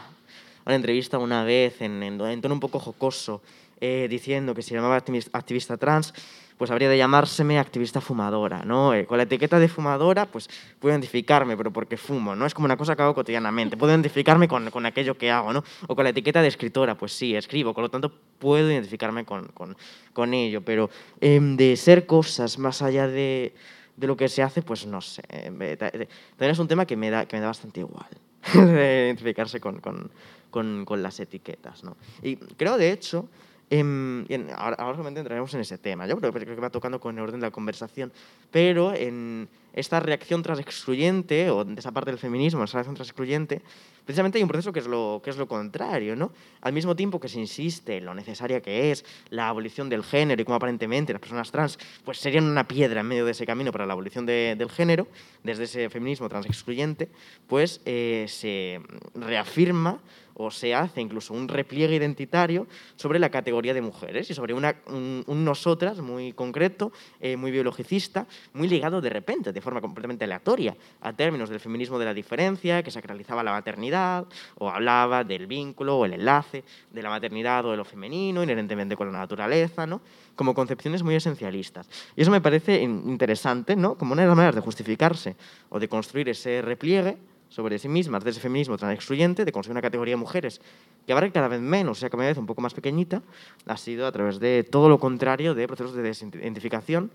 una 0.65 0.75
entrevista 0.75 1.17
una 1.19 1.45
vez 1.45 1.81
en, 1.81 2.03
en, 2.03 2.41
tono 2.41 2.53
un 2.53 2.59
poco 2.59 2.79
jocoso, 2.79 3.41
eh, 3.79 4.07
diciendo 4.09 4.53
que 4.53 4.61
si 4.61 4.73
llamaba 4.73 4.97
activista 4.97 5.77
trans, 5.77 6.13
pues 6.57 6.71
habría 6.71 6.89
de 6.89 6.97
llamárseme 6.97 7.59
activista 7.59 8.01
fumadora, 8.01 8.63
¿no? 8.65 8.93
Eh, 8.93 9.05
con 9.05 9.17
la 9.17 9.23
etiqueta 9.23 9.59
de 9.59 9.67
fumadora, 9.67 10.25
pues 10.25 10.49
puedo 10.79 10.93
identificarme, 10.93 11.55
pero 11.55 11.71
porque 11.71 11.97
fumo, 11.97 12.35
¿no? 12.35 12.45
Es 12.45 12.53
como 12.53 12.65
una 12.65 12.77
cosa 12.77 12.95
que 12.95 13.03
hago 13.03 13.13
cotidianamente. 13.13 13.77
Puedo 13.77 13.93
identificarme 13.93 14.47
con, 14.47 14.71
con 14.71 14.85
aquello 14.85 15.17
que 15.17 15.29
hago, 15.29 15.53
¿no? 15.53 15.63
O 15.87 15.95
con 15.95 16.03
la 16.03 16.09
etiqueta 16.09 16.41
de 16.41 16.47
escritora, 16.47 16.97
pues 16.97 17.13
sí, 17.13 17.35
escribo, 17.35 17.73
por 17.73 17.83
lo 17.83 17.89
tanto 17.89 18.11
puedo 18.39 18.69
identificarme 18.69 19.23
con, 19.23 19.47
con, 19.49 19.77
con 20.13 20.33
ello, 20.33 20.61
pero 20.61 20.89
em, 21.21 21.55
de 21.55 21.77
ser 21.77 22.07
cosas 22.07 22.57
más 22.57 22.81
allá 22.81 23.07
de, 23.07 23.53
de, 23.95 24.07
lo 24.07 24.17
que 24.17 24.27
se 24.27 24.41
hace, 24.41 24.63
pues 24.63 24.87
no 24.87 25.01
sé. 25.01 25.21
Eh, 25.29 25.77
también 25.77 26.51
es 26.51 26.59
un 26.59 26.67
tema 26.67 26.85
que 26.85 26.97
me 26.97 27.11
da, 27.11 27.27
que 27.27 27.35
me 27.35 27.41
da 27.41 27.47
bastante 27.47 27.81
igual, 27.81 28.09
de 28.53 29.05
identificarse 29.05 29.59
con, 29.59 29.79
con, 29.79 30.85
con 30.85 31.03
las 31.03 31.19
etiquetas, 31.19 31.83
¿no? 31.83 31.97
Y 32.23 32.37
creo, 32.37 32.77
de 32.77 32.91
hecho, 32.91 33.29
Em, 33.69 34.25
ahora, 34.55 34.77
ahora, 34.77 34.93
solamente 34.93 35.19
entraremos 35.19 35.53
en 35.53 35.59
ese 35.59 35.77
tema, 35.77 36.07
yo 36.07 36.17
creo, 36.17 36.31
que 36.31 36.55
va 36.55 36.69
tocando 36.69 37.01
con 37.01 37.17
el 37.17 37.23
orden 37.23 37.41
de 37.41 37.47
la 37.47 37.51
conversación, 37.51 38.13
pero 38.49 38.93
en 38.93 39.49
esta 39.73 39.99
reacción 39.99 40.41
tras 40.41 40.59
excluyente, 40.59 41.51
o 41.51 41.65
de 41.65 41.77
esa 41.77 41.91
parte 41.91 42.09
del 42.09 42.17
feminismo, 42.17 42.63
esa 42.63 42.77
reacción 42.77 42.95
tras 42.95 43.09
excluyente, 43.09 43.61
precisamente 44.05 44.37
hay 44.37 44.43
un 44.43 44.47
proceso 44.47 44.71
que 44.71 44.79
es, 44.79 44.87
lo, 44.87 45.21
que 45.23 45.29
es 45.29 45.37
lo 45.37 45.47
contrario. 45.47 46.15
¿no? 46.15 46.31
Al 46.61 46.73
mismo 46.73 46.95
tiempo 46.95 47.19
que 47.19 47.27
se 47.27 47.39
insiste 47.39 47.97
en 47.97 48.05
lo 48.05 48.15
necesaria 48.15 48.61
que 48.61 48.91
es 48.91 49.05
la 49.29 49.49
abolición 49.49 49.89
del 49.89 50.03
género 50.03 50.41
y 50.41 50.45
cómo 50.45 50.55
aparentemente 50.55 51.13
las 51.13 51.19
personas 51.19 51.51
trans 51.51 51.77
pues, 52.05 52.17
serían 52.17 52.45
una 52.45 52.67
piedra 52.67 53.01
en 53.01 53.07
medio 53.07 53.25
de 53.25 53.31
ese 53.31 53.45
camino 53.45 53.71
para 53.71 53.85
la 53.85 53.93
abolición 53.93 54.25
del 54.25 54.69
género, 54.71 55.07
desde 55.43 55.65
ese 55.65 55.89
feminismo 55.89 56.29
trans 56.29 56.45
excluyente, 56.45 57.09
pues 57.47 57.81
eh, 57.85 58.25
se 58.29 58.81
reafirma 59.13 59.99
o 60.39 60.51
se 60.51 60.75
hace 60.75 61.01
incluso 61.01 61.33
un 61.33 61.47
repliegue 61.47 61.95
identitario 61.95 62.67
sobre 62.95 63.17
la 63.17 63.29
categoría 63.29 63.73
de 63.73 63.81
mujeres 63.81 64.29
y 64.29 64.33
sobre 64.33 64.53
un, 64.53 65.25
nosotras 65.27 65.99
muy 65.99 66.33
concreto, 66.33 66.91
eh, 67.19 67.35
muy 67.35 67.49
biologicista, 67.49 68.27
muy 68.53 68.67
ligado 68.67 69.01
de 69.01 69.09
repente, 69.09 69.51
de 69.51 69.61
forma 69.61 69.81
completamente 69.81 70.25
aleatoria, 70.25 70.77
a 71.01 71.13
términos 71.13 71.49
del 71.49 71.59
feminismo 71.59 71.97
de 71.97 72.05
la 72.05 72.13
diferencia, 72.13 72.83
que 72.83 72.91
sacralizaba 72.91 73.43
la 73.43 73.51
maternidad, 73.51 74.25
o 74.59 74.69
hablaba 74.69 75.23
del 75.23 75.47
vínculo 75.47 75.97
o 75.97 76.05
el 76.05 76.13
enlace 76.13 76.63
de 76.91 77.01
la 77.01 77.09
maternidad 77.09 77.65
o 77.65 77.71
de 77.71 77.77
lo 77.77 77.85
femenino, 77.85 78.43
inherentemente 78.43 78.95
con 78.95 79.11
la 79.11 79.17
naturaleza, 79.17 79.87
¿no? 79.87 80.01
como 80.35 80.53
concepciones 80.53 81.01
muy 81.01 81.15
esencialistas. 81.15 81.89
Y 82.15 82.21
eso 82.21 82.29
me 82.29 82.41
parece 82.41 82.81
interesante, 82.81 83.75
¿no? 83.75 83.97
como 83.97 84.13
una 84.13 84.21
de 84.21 84.27
las 84.27 84.37
maneras 84.37 84.55
de 84.55 84.61
justificarse 84.61 85.35
o 85.69 85.79
de 85.79 85.89
construir 85.89 86.29
ese 86.29 86.61
repliegue 86.61 87.17
sobre 87.49 87.79
sí 87.79 87.87
mismas, 87.87 88.23
de 88.23 88.31
ese 88.31 88.39
feminismo 88.39 88.77
tan 88.77 88.91
excluyente, 88.91 89.45
de 89.45 89.51
conseguir 89.51 89.73
una 89.73 89.81
categoría 89.81 90.13
de 90.13 90.17
mujeres 90.17 90.61
que 91.05 91.11
abarca 91.11 91.31
cada 91.31 91.47
vez 91.47 91.61
menos, 91.61 91.97
o 91.97 91.99
sea, 91.99 92.09
cada 92.09 92.25
vez 92.25 92.37
un 92.37 92.45
poco 92.45 92.61
más 92.61 92.73
pequeñita, 92.73 93.21
ha 93.65 93.77
sido 93.77 94.07
a 94.07 94.11
través 94.11 94.39
de 94.39 94.63
todo 94.63 94.89
lo 94.89 94.99
contrario 94.99 95.55
de 95.55 95.67
procesos 95.67 95.95
de 95.95 96.01
desidentificación 96.01 97.11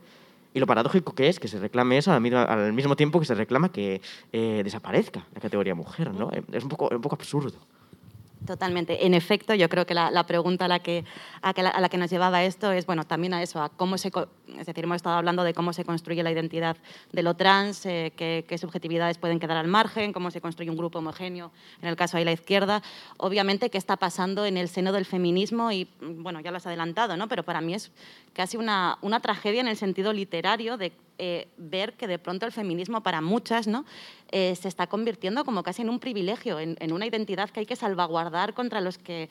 y 0.55 0.61
lo 0.61 0.67
paradójico 0.67 1.15
que 1.15 1.29
es 1.29 1.41
que 1.41 1.49
se 1.49 1.59
reclame 1.59 1.99
eso 1.99 2.13
al 2.13 2.21
mismo, 2.21 2.97
tiempo 2.97 3.21
que 3.21 3.27
se 3.27 3.35
reclama 3.35 3.71
que 3.71 4.01
eh, 4.33 4.63
desaparezca 4.65 5.27
la 5.35 5.41
categoría 5.41 5.75
mujer, 5.75 6.13
¿no? 6.13 6.31
Es 6.53 6.63
un 6.63 6.69
poco, 6.69 6.89
un 6.93 7.01
poco 7.01 7.15
absurdo. 7.15 7.59
Totalmente. 8.47 9.07
En 9.07 9.15
efecto, 9.15 9.55
yo 9.55 9.69
creo 9.69 9.87
que 9.87 9.95
la, 9.95 10.27
pregunta 10.27 10.65
a 10.65 10.69
la 10.69 10.81
que, 10.81 11.05
a, 11.43 11.81
la, 11.81 11.89
que 11.89 11.97
nos 11.97 12.11
llevaba 12.11 12.43
esto 12.43 12.73
es, 12.73 12.87
bueno, 12.87 13.05
también 13.05 13.35
a 13.35 13.43
eso, 13.43 13.63
a 13.63 13.69
cómo 13.69 13.99
se, 13.99 14.11
es 14.59 14.67
decir, 14.67 14.85
hemos 14.85 14.97
estado 14.97 15.17
hablando 15.17 15.45
de 15.45 15.55
cómo 15.55 15.73
se 15.73 15.85
construye 15.85 16.23
la 16.23 16.31
identidad 16.31 16.77
de 17.13 17.23
lo 17.23 17.35
trans, 17.35 17.87
eh, 17.87 18.13
qué, 18.17 18.59
subjetividades 18.59 19.19
pueden 19.19 19.41
quedar 19.41 19.57
al 19.57 19.69
margen, 19.69 20.13
cómo 20.13 20.31
se 20.31 20.41
construye 20.41 20.71
un 20.71 20.77
grupo 20.77 20.99
homogéneo, 20.99 21.51
en 21.81 21.89
el 21.89 21.97
caso 21.97 22.17
de 22.17 22.25
la 22.25 22.33
izquierda. 22.33 22.83
Obviamente, 23.17 23.71
qué 23.71 23.79
está 23.79 23.97
pasando 23.97 24.45
en 24.47 24.57
el 24.57 24.69
seno 24.69 24.93
del 24.93 25.05
feminismo 25.05 25.73
y, 25.73 25.89
bueno, 26.01 26.41
ya 26.41 26.51
lo 26.51 26.59
has 26.59 26.67
adelantado, 26.67 27.17
¿no? 27.17 27.29
pero 27.29 27.43
para 27.43 27.61
mí 27.61 27.75
es 27.75 27.91
casi 28.33 28.57
una, 28.57 28.99
una 29.01 29.21
tragedia 29.21 29.61
en 29.61 29.69
el 29.69 29.77
sentido 29.77 30.13
literario 30.13 30.77
de 30.77 30.93
eh, 31.19 31.47
ver 31.57 31.93
que 31.93 32.09
de 32.09 32.19
pronto 32.19 32.47
el 32.47 32.53
feminismo 32.53 33.03
para 33.03 33.21
muchas 33.21 33.69
¿no? 33.69 33.85
Eh, 34.33 34.57
se 34.57 34.67
está 34.67 34.87
convirtiendo 34.87 35.45
como 35.45 35.63
casi 35.63 35.83
en 35.83 35.91
un 35.91 36.01
privilegio, 36.01 36.59
en, 36.59 36.93
una 36.93 37.07
identidad 37.07 37.51
que 37.51 37.61
hay 37.61 37.67
que 37.67 37.77
salvaguardar 37.77 38.55
contra 38.55 38.81
los 38.81 38.97
que, 38.97 39.29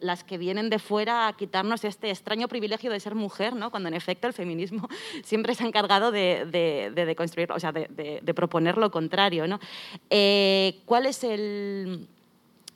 las 0.00 0.22
que 0.22 0.38
vienen 0.38 0.70
de 0.70 0.78
fuera 0.78 1.26
a 1.26 1.36
quitarnos 1.36 1.84
este 1.84 2.10
extraño 2.10 2.46
privilegio 2.46 2.92
de 2.92 3.00
ser 3.00 3.16
mujer, 3.16 3.54
¿no? 3.54 3.70
cuando 3.70 3.88
en 3.88 3.94
efecto 3.94 4.28
el 4.28 4.32
feminismo 4.40 4.88
siempre 5.22 5.54
se 5.54 5.64
ha 5.64 5.66
encargado 5.66 6.10
de, 6.10 6.46
de, 6.94 7.14
construir, 7.16 7.52
o 7.52 7.60
sea, 7.60 7.72
de, 7.72 8.34
proponer 8.34 8.78
lo 8.78 8.90
contrario. 8.90 9.46
¿no? 9.46 9.60
Eh, 10.08 10.80
¿Cuál 10.86 11.06
es 11.06 11.24
el 11.24 12.08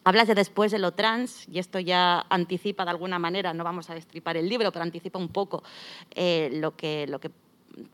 Hablas 0.06 0.28
de 0.28 0.34
después 0.34 0.70
de 0.70 0.78
lo 0.78 0.92
trans, 0.92 1.48
y 1.48 1.58
esto 1.58 1.80
ya 1.80 2.26
anticipa 2.28 2.84
de 2.84 2.90
alguna 2.90 3.18
manera, 3.18 3.54
no 3.54 3.64
vamos 3.64 3.88
a 3.88 3.94
destripar 3.94 4.36
el 4.36 4.46
libro, 4.46 4.70
pero 4.70 4.82
anticipa 4.82 5.18
un 5.18 5.30
poco 5.30 5.62
lo, 6.14 6.76
que, 6.76 7.06
lo 7.06 7.18
que 7.20 7.30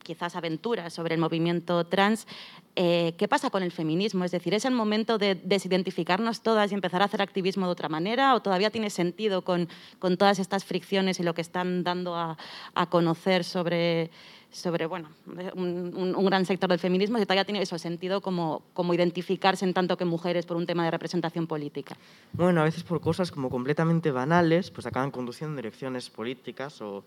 quizás 0.03 0.35
aventuras 0.35 0.93
sobre 0.93 1.15
el 1.15 1.21
movimiento 1.21 1.85
trans, 1.85 2.27
eh, 2.75 3.13
¿qué 3.17 3.27
pasa 3.27 3.49
con 3.49 3.63
el 3.63 3.71
feminismo? 3.71 4.23
Es 4.23 4.31
decir, 4.31 4.53
¿es 4.53 4.65
el 4.65 4.73
momento 4.73 5.17
de 5.17 5.35
desidentificarnos 5.35 6.41
todas 6.41 6.71
y 6.71 6.75
empezar 6.75 7.01
a 7.01 7.05
hacer 7.05 7.21
activismo 7.21 7.65
de 7.65 7.71
otra 7.71 7.89
manera? 7.89 8.35
¿O 8.35 8.41
todavía 8.41 8.69
tiene 8.69 8.89
sentido 8.89 9.43
con, 9.43 9.67
con 9.99 10.17
todas 10.17 10.39
estas 10.39 10.63
fricciones 10.63 11.19
y 11.19 11.23
lo 11.23 11.33
que 11.33 11.41
están 11.41 11.83
dando 11.83 12.15
a, 12.15 12.37
a 12.73 12.89
conocer 12.89 13.43
sobre, 13.43 14.09
sobre 14.51 14.85
bueno, 14.85 15.09
un, 15.55 16.25
gran 16.25 16.45
sector 16.45 16.69
del 16.69 16.79
feminismo? 16.79 17.17
Si 17.17 17.25
todavía 17.25 17.45
tiene 17.45 17.61
eso 17.61 17.77
sentido 17.77 18.21
como, 18.21 18.61
como 18.73 18.93
identificarse 18.93 19.65
en 19.65 19.73
tanto 19.73 19.97
que 19.97 20.05
mujeres 20.05 20.45
por 20.45 20.57
un 20.57 20.65
tema 20.65 20.85
de 20.85 20.91
representación 20.91 21.47
política. 21.47 21.97
Bueno, 22.33 22.61
a 22.61 22.65
veces 22.65 22.83
por 22.83 23.01
cosas 23.01 23.31
como 23.31 23.49
completamente 23.49 24.11
banales, 24.11 24.71
pues 24.71 24.85
acaban 24.85 25.11
conduciendo 25.11 25.53
en 25.53 25.57
direcciones 25.57 26.09
políticas 26.09 26.81
o 26.81 27.03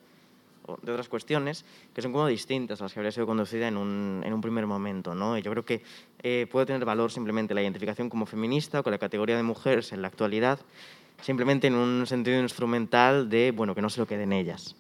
de 0.83 0.93
otras 0.93 1.09
cuestiones 1.09 1.65
que 1.95 2.03
son 2.03 2.13
como 2.13 2.27
distintas 2.27 2.81
a 2.81 2.85
las 2.85 2.93
que 2.93 3.01
habría 3.01 3.13
sido 3.13 3.27
conducida 3.27 3.69
en 3.69 3.77
un, 3.77 4.23
en 4.25 4.33
un 4.33 4.41
primer 4.41 4.67
momento. 4.67 5.15
¿no? 5.15 5.37
Y 5.37 5.43
yo 5.43 5.51
creo 5.51 5.65
que 5.65 5.83
eh, 6.23 6.47
puede 6.51 6.67
tener 6.67 6.85
valor 6.85 7.11
simplemente 7.11 7.55
la 7.55 7.63
identificación 7.63 8.09
como 8.09 8.27
feminista 8.27 8.81
o 8.81 8.83
con 8.83 8.91
la 8.91 8.99
categoría 8.99 9.37
de 9.37 9.43
mujeres 9.43 9.93
en 9.93 10.03
la 10.03 10.09
actualidad, 10.09 10.59
simplemente 11.21 11.67
en 11.67 11.75
un 11.75 12.07
sentido 12.07 12.41
instrumental 12.41 13.29
de, 13.29 13.51
bueno, 13.51 13.75
que 13.75 13.83
no 13.83 13.91
se 13.91 14.01
lo 14.01 14.07
queden 14.07 14.33
ellas. 14.33 14.77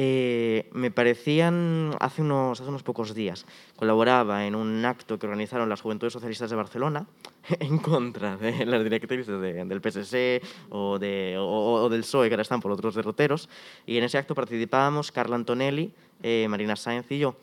Eh, 0.00 0.70
me 0.74 0.92
parecían 0.92 1.90
hace 1.98 2.22
unos, 2.22 2.60
pocos 2.84 3.16
días. 3.16 3.46
Colaboraba 3.74 4.46
en 4.46 4.54
un 4.54 4.84
acto 4.84 5.18
que 5.18 5.26
organizaron 5.26 5.68
las 5.68 5.80
Juventudes 5.80 6.12
Socialistas 6.12 6.50
de 6.50 6.54
Barcelona 6.54 7.04
en 7.58 7.78
contra 7.78 8.36
de 8.36 8.64
las 8.64 8.84
directrices 8.84 9.26
del 9.26 9.80
PSC 9.82 10.40
o, 10.70 11.00
de, 11.00 11.34
o, 11.36 11.88
del 11.88 12.02
PSOE, 12.02 12.28
que 12.28 12.34
ahora 12.34 12.42
están 12.42 12.60
por 12.60 12.70
otros 12.70 12.94
derroteros. 12.94 13.48
Y 13.86 13.98
en 13.98 14.04
ese 14.04 14.18
acto 14.18 14.36
participábamos 14.36 15.10
Carla 15.10 15.34
Antonelli, 15.34 15.92
eh, 16.22 16.46
Marina 16.48 16.76
Sáenz 16.76 17.10
y 17.10 17.18
yo. 17.18 17.34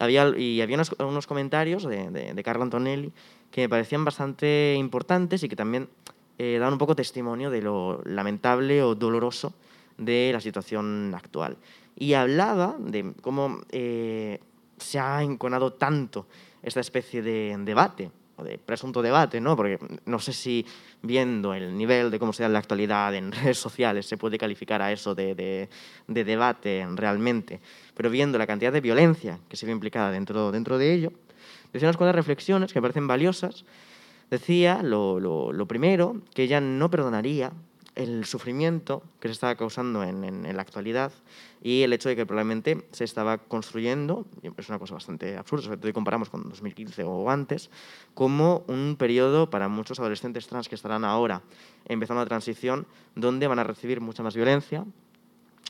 Había, 0.00 0.32
y 0.34 0.62
había 0.62 0.78
unos, 1.00 1.26
comentarios 1.26 1.84
de, 1.84 2.10
de, 2.10 2.42
Carla 2.42 2.64
Antonelli 2.64 3.12
que 3.50 3.62
me 3.62 3.68
parecían 3.68 4.06
bastante 4.06 4.76
importantes 4.78 5.42
y 5.42 5.48
que 5.50 5.56
también 5.56 5.90
eh, 6.38 6.56
daban 6.58 6.72
un 6.72 6.78
poco 6.78 6.96
testimonio 6.96 7.50
de 7.50 7.60
lo 7.60 8.00
lamentable 8.06 8.82
o 8.82 8.94
doloroso 8.94 9.52
de 9.98 10.30
la 10.32 10.40
situación 10.40 11.12
actual 11.14 11.58
y 11.98 12.14
hablaba 12.14 12.76
de 12.78 13.12
cómo 13.20 13.60
eh, 13.70 14.38
se 14.78 15.00
ha 15.00 15.22
enconado 15.22 15.72
tanto 15.72 16.28
esta 16.62 16.80
especie 16.80 17.22
de 17.22 17.56
debate, 17.60 18.12
o 18.36 18.44
de 18.44 18.56
presunto 18.56 19.02
debate, 19.02 19.40
¿no? 19.40 19.56
porque 19.56 19.78
no 20.06 20.20
sé 20.20 20.32
si 20.32 20.64
viendo 21.02 21.54
el 21.54 21.76
nivel 21.76 22.12
de 22.12 22.20
cómo 22.20 22.32
se 22.32 22.44
da 22.44 22.46
en 22.46 22.52
la 22.52 22.60
actualidad 22.60 23.12
en 23.16 23.32
redes 23.32 23.58
sociales 23.58 24.06
se 24.06 24.16
puede 24.16 24.38
calificar 24.38 24.80
a 24.80 24.92
eso 24.92 25.16
de, 25.16 25.34
de, 26.06 26.24
debate 26.24 26.86
realmente, 26.94 27.60
pero 27.94 28.10
viendo 28.10 28.38
la 28.38 28.46
cantidad 28.46 28.72
de 28.72 28.80
violencia 28.80 29.40
que 29.48 29.56
se 29.56 29.66
ve 29.66 29.72
implicada 29.72 30.12
dentro, 30.12 30.52
dentro 30.52 30.78
de 30.78 30.94
ello, 30.94 31.12
decía 31.72 31.88
unas 31.88 31.96
cuantas 31.96 32.14
reflexiones 32.14 32.72
que 32.72 32.78
me 32.80 32.82
parecen 32.82 33.08
valiosas. 33.08 33.64
Decía, 34.30 34.82
lo, 34.82 35.18
lo, 35.18 35.52
lo 35.54 35.66
primero, 35.66 36.20
que 36.34 36.42
ella 36.42 36.60
no 36.60 36.90
perdonaría 36.90 37.50
el 37.98 38.24
sufrimiento 38.24 39.02
que 39.18 39.26
se 39.28 39.32
estaba 39.32 39.56
causando 39.56 40.04
en, 40.04 40.56
la 40.56 40.62
actualidad 40.62 41.12
y 41.62 41.82
el 41.82 41.92
hecho 41.92 42.08
de 42.08 42.14
que 42.14 42.24
probablemente 42.24 42.86
se 42.92 43.02
estaba 43.02 43.38
construyendo, 43.38 44.24
es 44.56 44.68
una 44.68 44.78
cosa 44.78 44.94
bastante 44.94 45.36
absurda, 45.36 45.64
sobre 45.64 45.78
todo 45.78 45.88
si 45.88 45.92
comparamos 45.92 46.30
con 46.30 46.48
2015 46.48 47.02
o 47.02 47.28
antes, 47.28 47.70
como 48.14 48.64
un 48.68 48.94
periodo 48.96 49.50
para 49.50 49.68
muchos 49.68 49.98
adolescentes 49.98 50.46
trans 50.46 50.68
que 50.68 50.76
estarán 50.76 51.04
ahora 51.04 51.42
empezando 51.86 52.22
la 52.22 52.28
transición, 52.28 52.86
donde 53.16 53.48
van 53.48 53.58
a 53.58 53.64
recibir 53.64 54.00
mucha 54.00 54.22
más 54.22 54.36
violencia, 54.36 54.86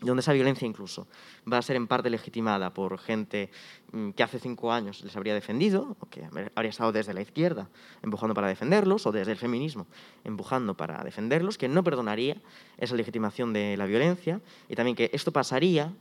donde 0.01 0.21
esa 0.21 0.33
violencia 0.33 0.67
incluso 0.67 1.09
va 1.51 1.59
a 1.59 1.63
ser 1.63 1.77
en 1.77 1.89
parte 1.89 2.09
legitimada 2.09 2.73
por 2.73 2.99
gente 2.99 3.51
mm, 3.93 4.11
que 4.11 4.23
hace 4.23 4.39
cinco 4.39 4.73
años 4.73 5.03
les 5.03 5.17
habría 5.17 5.35
defendido, 5.35 5.97
o 5.99 6.07
que 6.07 6.25
habría 6.55 6.71
estado 6.71 6.93
desde 6.93 7.15
la 7.15 7.21
izquierda 7.21 7.69
empujando 8.03 8.35
para 8.35 8.49
defenderlos, 8.49 9.07
o 9.07 9.13
desde 9.13 9.33
el 9.33 9.39
feminismo 9.39 9.87
empujando 10.25 10.77
para 10.77 11.03
defenderlos, 11.03 11.59
que 11.59 11.69
no 11.69 11.83
perdonaría 11.83 12.37
esa 12.77 12.95
legitimación 12.95 13.53
de 13.53 13.77
la 13.77 13.87
violencia, 13.87 14.41
y 14.69 14.77
también 14.77 14.97
que 14.97 15.11
esto 15.13 15.33
pasaría, 15.33 15.93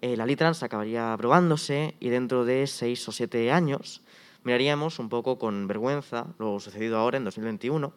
eh, 0.00 0.16
la 0.16 0.26
ley 0.26 0.34
trans 0.34 0.62
acabaría 0.62 1.12
aprobándose, 1.12 1.94
y 2.00 2.08
dentro 2.08 2.44
de 2.44 2.66
seis 2.66 3.06
o 3.08 3.12
siete 3.12 3.52
años 3.52 4.02
miraríamos 4.42 4.98
un 4.98 5.08
poco 5.08 5.38
con 5.38 5.68
vergüenza 5.68 6.26
lo 6.38 6.58
sucedido 6.58 6.98
ahora 6.98 7.18
en 7.18 7.24
2021, 7.24 7.92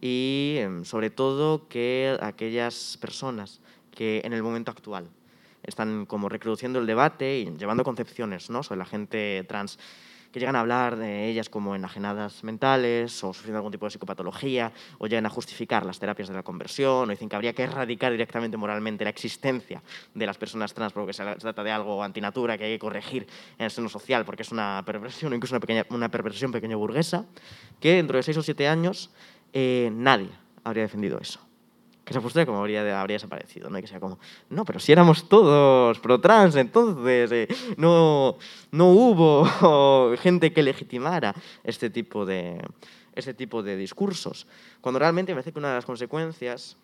y 0.00 0.56
em, 0.58 0.84
sobre 0.84 1.08
todo 1.10 1.68
que 1.68 2.18
aquellas 2.20 2.98
personas 3.00 3.60
que 3.98 4.22
en 4.22 4.32
el 4.32 4.44
momento 4.44 4.70
actual 4.70 5.08
están 5.64 6.06
como 6.06 6.28
reproduciendo 6.28 6.78
el 6.78 6.86
debate 6.86 7.40
y 7.40 7.56
llevando 7.56 7.82
concepciones 7.82 8.48
¿no? 8.48 8.62
sobre 8.62 8.78
la 8.78 8.84
gente 8.84 9.44
trans 9.48 9.76
que 10.30 10.38
llegan 10.38 10.54
a 10.54 10.60
hablar 10.60 10.96
de 10.96 11.28
ellas 11.28 11.48
como 11.48 11.74
enajenadas 11.74 12.44
mentales 12.44 13.24
o 13.24 13.32
sufriendo 13.32 13.58
algún 13.58 13.72
tipo 13.72 13.86
de 13.86 13.90
psicopatología 13.90 14.70
o 14.98 15.08
llegan 15.08 15.26
a 15.26 15.30
justificar 15.30 15.84
las 15.84 15.98
terapias 15.98 16.28
de 16.28 16.34
la 16.34 16.44
conversión 16.44 17.08
o 17.08 17.10
dicen 17.10 17.28
que 17.28 17.34
habría 17.34 17.54
que 17.54 17.64
erradicar 17.64 18.12
directamente 18.12 18.56
moralmente 18.56 19.02
la 19.02 19.10
existencia 19.10 19.82
de 20.14 20.26
las 20.26 20.38
personas 20.38 20.72
trans 20.74 20.92
porque 20.92 21.12
se 21.12 21.24
trata 21.24 21.64
de 21.64 21.72
algo 21.72 22.00
antinatura 22.04 22.56
que 22.56 22.66
hay 22.66 22.74
que 22.74 22.78
corregir 22.78 23.26
en 23.58 23.64
el 23.64 23.70
seno 23.72 23.88
social 23.88 24.24
porque 24.24 24.42
es 24.42 24.52
una 24.52 24.80
perversión 24.86 25.34
incluso 25.34 25.56
una, 25.56 25.60
pequeña, 25.60 25.86
una 25.90 26.08
perversión 26.08 26.52
pequeño 26.52 26.78
burguesa, 26.78 27.24
que 27.80 27.94
dentro 27.94 28.16
de 28.16 28.22
seis 28.22 28.36
o 28.36 28.44
siete 28.44 28.68
años 28.68 29.10
eh, 29.52 29.90
nadie 29.92 30.30
habría 30.62 30.84
defendido 30.84 31.18
eso 31.18 31.47
que 32.08 32.14
esa 32.14 32.22
postura 32.22 32.46
como 32.46 32.60
habría, 32.60 32.98
habría 32.98 33.16
desaparecido, 33.16 33.68
¿no? 33.68 33.78
Y 33.78 33.82
que 33.82 33.86
sea 33.86 34.00
como, 34.00 34.18
no, 34.48 34.64
pero 34.64 34.80
si 34.80 34.92
éramos 34.92 35.28
todos 35.28 35.98
pro-trans, 35.98 36.56
entonces 36.56 37.30
eh, 37.32 37.48
no, 37.76 38.38
no 38.72 38.86
hubo 38.92 40.16
gente 40.16 40.54
que 40.54 40.62
legitimara 40.62 41.34
este 41.64 41.90
tipo 41.90 42.24
de, 42.24 42.66
este 43.14 43.34
tipo 43.34 43.62
de 43.62 43.76
discursos. 43.76 44.46
Cuando 44.80 44.98
realmente 44.98 45.32
me 45.32 45.36
parece 45.36 45.52
que 45.52 45.58
una 45.58 45.68
de 45.68 45.74
las 45.74 45.84
consecuencias 45.84 46.78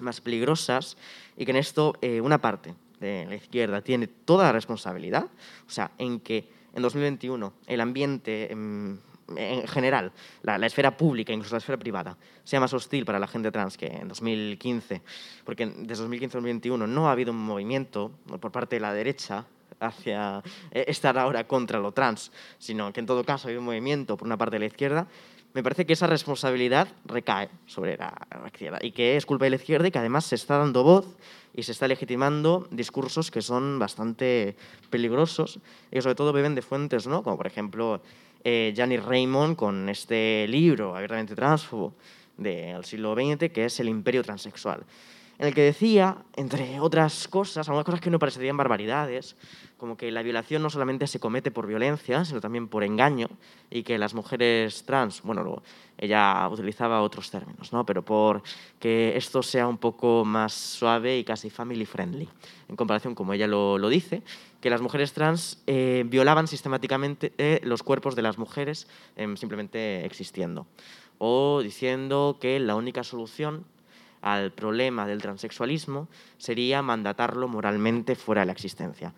más 0.00 0.22
peligrosas 0.22 0.96
y 1.36 1.44
que 1.44 1.50
en 1.50 1.58
esto 1.58 1.92
eh, 2.00 2.22
una 2.22 2.40
parte 2.40 2.74
de 3.00 3.26
la 3.26 3.34
izquierda 3.34 3.82
tiene 3.82 4.06
toda 4.06 4.44
la 4.44 4.52
responsabilidad, 4.52 5.26
o 5.66 5.70
sea, 5.70 5.90
en 5.98 6.20
que 6.20 6.48
en 6.72 6.80
2021 6.80 7.52
el 7.66 7.82
ambiente 7.82 8.50
em, 8.50 8.98
en 9.36 9.66
general, 9.66 10.12
la, 10.42 10.64
esfera 10.66 10.96
pública, 10.96 11.32
incluso 11.32 11.54
la 11.54 11.58
esfera 11.58 11.78
privada, 11.78 12.16
sea 12.44 12.60
más 12.60 12.72
hostil 12.72 13.04
para 13.04 13.18
la 13.18 13.26
gente 13.26 13.50
trans 13.50 13.76
que 13.76 13.86
en 13.86 14.08
2015, 14.08 15.02
porque 15.44 15.66
desde 15.66 16.02
2015 16.02 16.36
a 16.36 16.40
2021 16.40 16.86
no 16.86 17.08
ha 17.08 17.12
habido 17.12 17.32
un 17.32 17.38
movimiento 17.38 18.12
por 18.40 18.50
parte 18.52 18.76
de 18.76 18.80
la 18.80 18.92
derecha 18.92 19.44
hacia 19.80 20.42
eh, 20.70 20.84
estar 20.88 21.18
ahora 21.18 21.46
contra 21.46 21.78
lo 21.78 21.92
trans, 21.92 22.32
sino 22.58 22.92
que 22.92 23.00
en 23.00 23.06
todo 23.06 23.24
caso 23.24 23.46
ha 23.46 23.48
habido 23.48 23.60
un 23.60 23.66
movimiento 23.66 24.16
por 24.16 24.26
una 24.26 24.36
parte 24.36 24.56
de 24.56 24.60
la 24.60 24.66
izquierda, 24.66 25.06
me 25.54 25.62
parece 25.62 25.86
que 25.86 25.94
esa 25.94 26.06
responsabilidad 26.06 26.88
recae 27.06 27.48
sobre 27.66 27.96
la, 27.96 28.12
izquierda 28.46 28.78
y 28.82 28.92
que 28.92 29.16
es 29.16 29.26
culpa 29.26 29.46
de 29.46 29.50
la 29.50 29.56
izquierda 29.56 29.88
y 29.88 29.90
que 29.90 29.98
además 29.98 30.26
se 30.26 30.34
está 30.34 30.58
dando 30.58 30.82
voz 30.82 31.16
y 31.54 31.62
se 31.62 31.72
está 31.72 31.88
legitimando 31.88 32.68
discursos 32.70 33.30
que 33.30 33.42
son 33.42 33.78
bastante 33.78 34.56
peligrosos 34.90 35.58
y 35.90 35.96
que 35.96 36.02
sobre 36.02 36.14
todo 36.14 36.32
beben 36.32 36.54
de 36.54 36.62
fuentes, 36.62 37.06
¿no? 37.06 37.22
como 37.22 37.36
por 37.36 37.46
ejemplo 37.46 38.02
eh, 38.50 38.72
Janice 38.74 39.02
Raymond 39.02 39.56
con 39.56 39.90
este 39.90 40.46
libro 40.48 40.96
abiertamente 40.96 41.34
transfobo 41.34 41.92
del 42.38 42.82
siglo 42.82 43.14
XX 43.14 43.50
que 43.52 43.66
es 43.66 43.78
El 43.78 43.90
imperio 43.90 44.22
transexual. 44.22 44.86
En 45.38 45.46
el 45.46 45.54
que 45.54 45.62
decía, 45.62 46.18
entre 46.34 46.80
otras 46.80 47.28
cosas, 47.28 47.68
algunas 47.68 47.84
cosas 47.84 48.00
que 48.00 48.10
no 48.10 48.18
parecerían 48.18 48.56
barbaridades, 48.56 49.36
como 49.76 49.96
que 49.96 50.10
la 50.10 50.22
violación 50.22 50.62
no 50.62 50.70
solamente 50.70 51.06
se 51.06 51.20
comete 51.20 51.52
por 51.52 51.68
violencia, 51.68 52.24
sino 52.24 52.40
también 52.40 52.66
por 52.66 52.82
engaño, 52.82 53.28
y 53.70 53.84
que 53.84 53.98
las 53.98 54.14
mujeres 54.14 54.84
trans, 54.84 55.22
bueno, 55.22 55.62
ella 55.96 56.48
utilizaba 56.48 57.02
otros 57.02 57.30
términos, 57.30 57.72
¿no? 57.72 57.86
pero 57.86 58.04
por 58.04 58.42
que 58.80 59.16
esto 59.16 59.42
sea 59.44 59.68
un 59.68 59.78
poco 59.78 60.24
más 60.24 60.52
suave 60.52 61.18
y 61.18 61.24
casi 61.24 61.50
family 61.50 61.86
friendly, 61.86 62.28
en 62.68 62.74
comparación 62.74 63.14
como 63.14 63.32
ella 63.32 63.46
lo, 63.46 63.78
lo 63.78 63.88
dice, 63.88 64.22
que 64.60 64.70
las 64.70 64.80
mujeres 64.80 65.12
trans 65.12 65.62
eh, 65.68 66.02
violaban 66.06 66.48
sistemáticamente 66.48 67.32
eh, 67.38 67.60
los 67.62 67.84
cuerpos 67.84 68.16
de 68.16 68.22
las 68.22 68.38
mujeres 68.38 68.88
eh, 69.16 69.32
simplemente 69.36 70.04
existiendo, 70.04 70.66
o 71.18 71.60
diciendo 71.62 72.38
que 72.40 72.58
la 72.58 72.74
única 72.74 73.04
solución 73.04 73.64
al 74.22 74.52
problema 74.52 75.06
del 75.06 75.22
transexualismo 75.22 76.08
sería 76.36 76.82
mandatarlo 76.82 77.48
moralmente 77.48 78.14
fuera 78.16 78.42
de 78.42 78.46
la 78.46 78.52
existencia. 78.52 79.14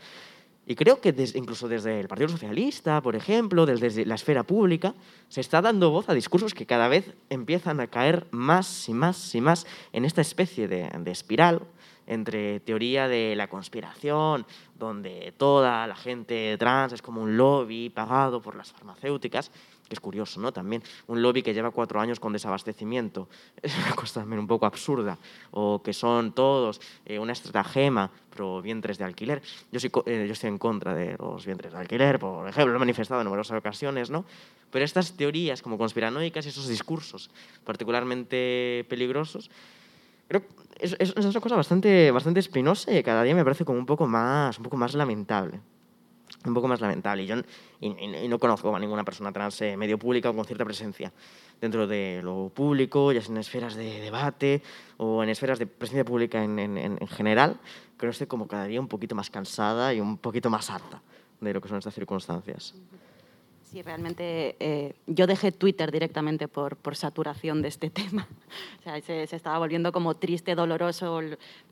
Y 0.67 0.77
creo 0.77 1.01
que 1.01 1.15
incluso 1.35 1.67
desde 1.67 1.99
el 1.99 2.07
Partido 2.07 2.29
Socialista, 2.29 3.01
por 3.01 3.17
ejemplo, 3.17 3.67
desde 3.67 4.05
la 4.05 4.15
esfera 4.15 4.45
pública, 4.45 4.95
se 5.29 5.41
está 5.41 5.61
dando 5.61 5.91
voz 5.91 6.09
a 6.09 6.15
discursos 6.15 6.55
que 6.55 6.67
cada 6.67 6.87
vez 6.87 7.13
empiezan 7.29 7.81
a 7.81 7.89
caer 7.89 8.27
más 8.31 8.89
y 8.89 8.95
más 8.95 9.35
y 9.35 9.41
más 9.41 9.67
en 9.93 10.05
esta 10.05 10.21
especie 10.21 10.69
de, 10.69 10.89
de 10.89 11.11
espiral 11.11 11.63
entre 12.07 12.61
teoría 12.61 13.09
de 13.09 13.37
la 13.37 13.49
conspiración, 13.49 14.47
donde 14.79 15.33
toda 15.37 15.87
la 15.87 15.97
gente 15.97 16.57
trans 16.59 16.93
es 16.93 17.03
como 17.03 17.23
un 17.23 17.37
lobby 17.37 17.89
pagado 17.89 18.43
por 18.43 18.57
las 18.57 18.73
farmacéuticas, 18.73 19.51
que 19.91 19.95
es 19.95 20.01
curioso, 20.01 20.41
¿no? 20.41 20.53
También 20.53 20.83
un 21.09 21.21
lobby 21.21 21.43
que 21.43 21.53
lleva 21.53 21.73
cuatro 21.73 22.01
años 22.01 22.21
con 22.21 22.33
desabastecimiento, 22.33 23.29
es 23.63 23.77
una 23.77 23.95
cosa 23.95 24.21
también 24.21 24.39
un 24.39 24.47
poco 24.47 24.65
absurda, 24.65 25.19
o 25.51 25.83
que 25.83 25.93
son 25.93 26.33
todos 26.33 26.81
eh, 27.05 27.19
una 27.19 27.33
estratagema 27.33 28.11
pro 28.31 28.63
vientres 28.63 28.97
de 28.97 29.05
alquiler. 29.05 29.43
Yo, 29.73 29.81
soy, 29.81 29.91
eh, 30.07 30.25
yo 30.27 30.33
estoy 30.33 30.49
en 30.49 30.59
contra 30.59 30.95
de 30.95 31.17
los 31.19 31.45
vientres 31.45 31.73
de 31.73 31.79
alquiler, 31.79 32.21
por 32.21 32.49
ejemplo, 32.49 32.73
lo 32.73 32.77
he 32.77 32.79
manifestado 32.79 33.21
en 33.21 33.25
numerosas 33.25 33.59
ocasiones, 33.59 34.09
¿no? 34.09 34.25
Pero 34.71 34.85
estas 34.85 35.17
teorías 35.17 35.61
como 35.61 35.77
conspiranoicas 35.77 36.47
y 36.47 36.51
esos 36.51 36.69
discursos 36.69 37.29
particularmente 37.65 38.87
peligrosos 38.89 39.51
Creo 40.29 40.45
es, 40.79 40.95
es, 41.01 41.17
una 41.17 41.41
cosa 41.41 41.57
bastante, 41.57 42.13
bastante 42.13 42.39
espinosa 42.39 42.97
y 42.97 43.03
cada 43.03 43.25
día 43.25 43.35
me 43.35 43.43
parece 43.43 43.65
como 43.65 43.81
un 43.81 43.85
poco 43.85 44.07
más, 44.07 44.57
un 44.59 44.63
poco 44.65 44.77
más 44.77 44.95
lamentable. 44.95 45.61
Un 46.45 46.55
poco 46.55 46.69
más 46.69 46.81
lamentable. 46.81 47.25
Y 47.25 47.27
yo 47.27 47.37
y, 47.81 48.29
no 48.29 48.39
conozco 48.39 48.75
a 48.75 48.79
ninguna 48.79 49.05
persona 49.05 49.31
trans 49.33 49.61
eh, 49.61 49.77
medio 49.77 49.99
pública 49.99 50.31
o 50.31 50.35
con 50.35 50.45
cierta 50.45 50.65
presencia 50.65 51.13
dentro 51.61 51.87
de 51.87 52.21
lo 52.23 52.51
público, 52.55 53.13
ya 53.13 53.21
sea 53.21 53.33
en 53.33 53.39
esferas 53.39 53.75
de 53.75 54.01
debate 54.01 54.63
o 54.97 55.23
en 55.23 55.29
esferas 55.29 55.59
de 55.59 55.67
presencia 55.67 56.05
pública 56.05 56.43
en, 56.43 56.59
en, 56.59 56.79
en 56.79 57.09
general, 57.09 57.59
creo 57.99 58.11
que 58.11 58.13
estoy 58.13 58.27
como 58.27 58.49
cada 58.49 58.65
día 58.65 58.81
un 58.81 58.89
poquito 58.89 59.15
más 59.15 59.29
cansada 59.29 59.93
y 59.93 60.01
un 60.01 60.17
poquito 60.17 60.49
más 60.49 60.71
harta 60.71 61.03
de 61.41 61.53
lo 61.53 61.61
que 61.61 61.69
son 61.69 61.79
estas 61.79 61.95
circunstancias. 61.95 62.75
Sí, 63.71 63.83
realmente 63.83 64.57
eh, 64.59 64.95
yo 65.07 65.29
dejé 65.29 65.53
Twitter 65.53 65.93
directamente 65.93 66.49
por, 66.49 66.77
por 66.77 66.97
saturación 66.97 67.63
de 67.63 67.69
este 67.69 67.89
tema. 68.01 68.27
O 68.81 68.83
sea, 68.83 69.01
se, 69.01 69.29
se, 69.29 69.37
estaba 69.37 69.59
volviendo 69.59 69.93
como 69.93 70.17
triste, 70.17 70.57
doloroso, 70.57 71.21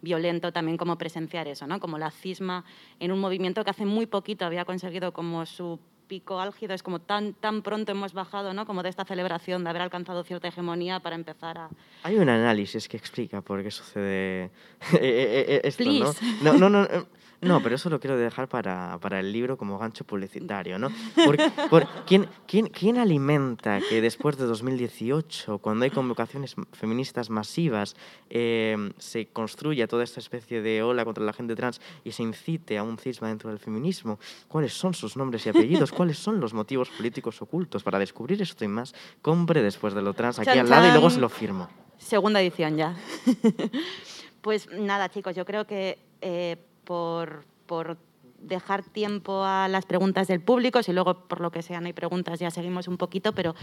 violento 0.01 0.53
también 0.53 0.77
como 0.77 0.97
presenciar 0.97 1.49
eso, 1.49 1.67
¿no? 1.67 1.81
Como 1.81 1.99
la 1.99 2.13
cisma 2.13 2.65
en 3.01 3.11
un 3.11 3.19
movimiento 3.19 3.65
que 3.65 3.71
hace 3.71 3.85
muy 3.85 4.07
poquito 4.07 4.45
había 4.45 4.65
conseguido 4.65 5.13
como 5.13 5.45
su 5.45 5.81
pico 6.09 6.41
álgido, 6.41 6.75
es 6.75 6.83
como 6.83 7.01
tan, 7.01 7.35
tan 7.35 7.63
pronto 7.63 7.93
hemos 7.93 8.15
bajado, 8.15 8.55
¿no? 8.55 8.67
Como 8.67 8.83
de 8.83 8.89
esta 8.89 9.05
celebración 9.05 9.63
de 9.63 9.71
haber 9.71 9.83
alcanzado 9.83 10.25
cierta 10.25 10.49
hegemonía 10.49 11.01
para 11.01 11.15
empezar 11.15 11.59
a... 11.59 11.69
Hay 12.03 12.17
un 12.17 12.29
análisis 12.29 12.89
que 12.89 12.97
explica 12.97 13.43
por 13.43 13.63
qué 13.63 13.71
sucede 13.71 14.45
eh, 14.45 14.51
eh, 15.01 15.61
esto, 15.65 15.85
¿no? 15.85 16.13
No, 16.43 16.69
no, 16.69 16.71
no, 16.71 16.89
no, 17.41 17.61
pero 17.63 17.77
eso 17.77 17.91
lo 17.91 18.01
quiero 18.01 18.17
dejar 18.17 18.49
para, 18.49 18.99
para 19.01 19.21
el 19.21 19.33
libro 19.33 19.57
como 19.57 19.79
gancho 19.79 20.05
publicitario, 20.05 20.79
¿no? 20.79 20.91
Por, 21.71 21.87
¿quién, 22.07 22.29
quién, 22.47 22.67
quién 22.67 22.99
alimenta 22.99 23.81
que 23.81 24.01
después 24.01 24.37
de 24.37 24.47
2018, 24.47 25.59
cuando 25.59 25.85
hay 25.85 25.91
convocaciones 25.91 26.55
feministas 26.73 27.31
masivas, 27.31 27.97
eh, 28.31 28.93
se 28.99 29.27
construya 29.27 29.87
toda 29.87 30.05
esta 30.05 30.21
especie 30.21 30.63
de 30.63 30.83
ola 30.83 31.05
contra 31.05 31.25
la 31.25 31.33
gente 31.33 31.55
trans 31.55 31.81
y 32.05 32.13
se 32.13 32.23
incite 32.23 32.79
a 32.79 32.83
un 32.83 32.99
cisma 32.99 33.29
dentro 33.29 33.51
del 33.51 33.59
feminismo? 33.59 34.19
¿Cuáles 34.49 34.73
son 34.73 34.95
sus 34.95 35.17
nombres 35.17 35.47
y 35.47 35.51
apellidos? 35.51 35.93
¿Cuáles 35.93 36.19
son 36.19 36.41
los 36.41 36.55
motivos 36.55 36.89
políticos 36.91 37.41
ocultos? 37.43 37.83
Para 37.83 37.99
descubrir 37.99 38.41
esto 38.43 38.65
y 38.65 38.69
más, 38.69 38.95
compre 39.23 39.63
después 39.63 39.95
de 39.95 40.03
lo 40.03 40.15
trans 40.15 40.39
aquí 40.39 40.47
Chan, 40.47 40.59
al 40.61 40.71
lado 40.71 40.89
y 40.89 40.91
luego 40.91 41.11
se 41.11 41.21
lo 41.21 41.29
firmo. 41.29 41.69
Segunda 41.99 42.41
edición 42.41 42.77
ya. 42.77 42.97
pues 44.41 44.69
nada, 44.73 45.09
chicos, 45.09 45.35
yo 45.35 45.45
creo 45.45 45.67
que 45.67 45.99
eh, 46.21 46.57
por, 46.89 47.45
por 47.67 47.99
dejar 48.39 48.83
tiempo 48.83 49.45
a 49.45 49.69
las 49.69 49.85
preguntas 49.85 50.27
del 50.27 50.41
público, 50.41 50.83
si 50.83 50.95
luego 50.95 51.29
por 51.29 51.43
lo 51.43 51.51
que 51.51 51.61
sea 51.61 51.83
no 51.83 51.87
hay 51.87 51.93
preguntas 51.93 52.41
ya 52.41 52.51
seguimos 52.51 52.89
un 52.89 52.97
poquito, 52.97 53.35
pero 53.35 53.55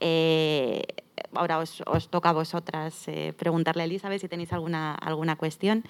eh, 0.00 0.82
ahora 1.34 1.58
os, 1.58 2.08
toca 2.08 2.30
a 2.30 2.32
vosotras 2.32 3.06
eh, 3.08 3.34
preguntarle 3.36 3.82
a 3.82 3.84
Elizabeth 3.84 4.22
si 4.22 4.28
tenéis 4.28 4.50
alguna, 4.54 4.94
alguna 4.94 5.36
cuestión. 5.36 5.84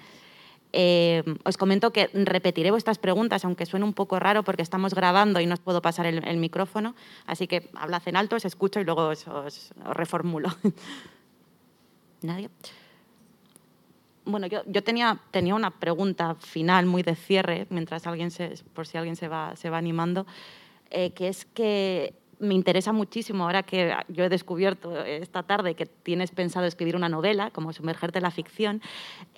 Eh, 0.73 1.23
os 1.45 1.55
comento 1.55 1.91
que 1.91 2.09
repetiré 2.13 2.71
vuestras 2.71 2.97
preguntas, 2.97 3.45
aunque 3.45 3.65
suene 3.65 3.85
un 3.85 3.93
poco 3.93 4.19
raro 4.19 4.43
porque 4.43 4.63
estamos 4.63 4.93
grabando 4.93 5.39
y 5.39 5.45
no 5.45 5.53
os 5.53 5.61
puedo 5.61 5.81
pasar 5.81 6.05
el, 6.05 6.37
micrófono, 6.37 6.93
así 7.27 7.47
que 7.47 7.69
hablad 7.75 8.01
en 8.05 8.17
alto, 8.17 8.35
os 8.35 8.43
escucho 8.43 8.81
y 8.81 8.83
luego 8.83 9.07
os 9.07 9.73
reformulo. 9.95 10.49
¿Nadie? 12.21 12.49
Bueno, 14.25 14.47
yo, 14.47 14.61
yo 14.67 14.83
tenía, 14.83 15.19
tenía, 15.31 15.55
una 15.55 15.71
pregunta 15.71 16.35
final 16.35 16.85
muy 16.85 17.01
de 17.03 17.15
cierre, 17.15 17.65
mientras 17.69 18.05
alguien 18.05 18.31
se, 18.31 18.53
por 18.73 18.85
si 18.85 18.97
alguien 18.97 19.15
se 19.15 19.27
va, 19.27 19.55
se 19.55 19.69
va 19.69 19.77
animando, 19.77 20.27
eh, 20.91 21.11
que 21.11 21.27
es 21.27 21.45
que 21.45 22.13
me 22.39 22.55
interesa 22.55 22.91
muchísimo 22.91 23.43
ahora 23.43 23.63
que 23.63 23.95
yo 24.09 24.23
he 24.23 24.29
descubierto 24.29 25.03
esta 25.03 25.43
tarde 25.43 25.75
que 25.75 25.85
tienes 25.85 26.31
pensado 26.31 26.65
escribir 26.65 26.95
una 26.95 27.07
novela, 27.07 27.51
como 27.51 27.71
sumergerte 27.71 28.17
en 28.19 28.23
la 28.23 28.31
ficción, 28.31 28.81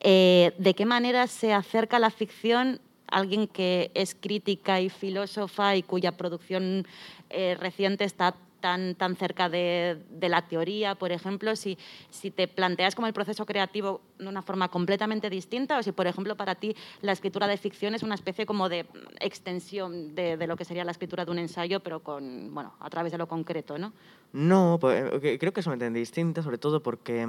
eh, 0.02 0.54
¿de 0.58 0.74
qué 0.74 0.86
manera 0.86 1.28
se 1.28 1.54
acerca 1.54 2.00
la 2.00 2.10
ficción 2.10 2.80
alguien 3.08 3.48
que 3.48 3.92
es 3.94 4.16
crítica 4.16 4.82
y 4.82 4.90
filósofa 4.90 5.76
y 5.76 5.84
cuya 5.84 6.14
producción 6.14 6.88
eh, 7.30 7.56
reciente 7.60 8.06
está 8.06 8.36
tan, 8.64 8.96
tan 8.96 9.18
cerca 9.18 9.50
de, 9.50 10.02
de, 10.10 10.30
la 10.30 10.48
teoría, 10.48 10.96
por 10.96 11.12
ejemplo, 11.12 11.54
si, 11.58 11.78
si 12.10 12.32
te 12.32 12.48
planteas 12.48 12.96
como 12.96 13.08
el 13.08 13.14
proceso 13.14 13.46
creativo 13.46 14.00
de 14.18 14.30
una 14.30 14.42
forma 14.42 14.70
completamente 14.70 15.30
distinta 15.30 15.78
o 15.78 15.84
si, 15.84 15.92
por 15.92 16.08
ejemplo, 16.08 16.38
para 16.38 16.56
ti 16.56 16.74
la 17.02 17.12
escritura 17.12 17.46
de 17.48 17.58
ficción 17.58 17.94
es 17.94 18.04
una 18.04 18.16
especie 18.16 18.46
como 18.46 18.70
de 18.70 18.86
extensión 19.20 20.16
de, 20.16 20.38
de 20.38 20.48
lo 20.48 20.56
que 20.56 20.64
sería 20.64 20.86
la 20.86 20.92
escritura 20.92 21.26
de 21.26 21.32
un 21.32 21.40
ensayo, 21.40 21.82
pero 21.82 22.00
con, 22.00 22.54
bueno, 22.54 22.74
a 22.80 22.90
través 22.90 23.12
de 23.12 23.18
lo 23.18 23.28
concreto, 23.28 23.78
¿no? 23.78 23.92
No, 24.32 24.78
pues, 24.80 25.12
creo 25.20 25.52
que 25.52 25.60
es 25.60 25.68
una 25.68 25.90
distinta, 25.90 26.42
sobre 26.42 26.58
todo 26.58 26.82
porque 26.82 27.28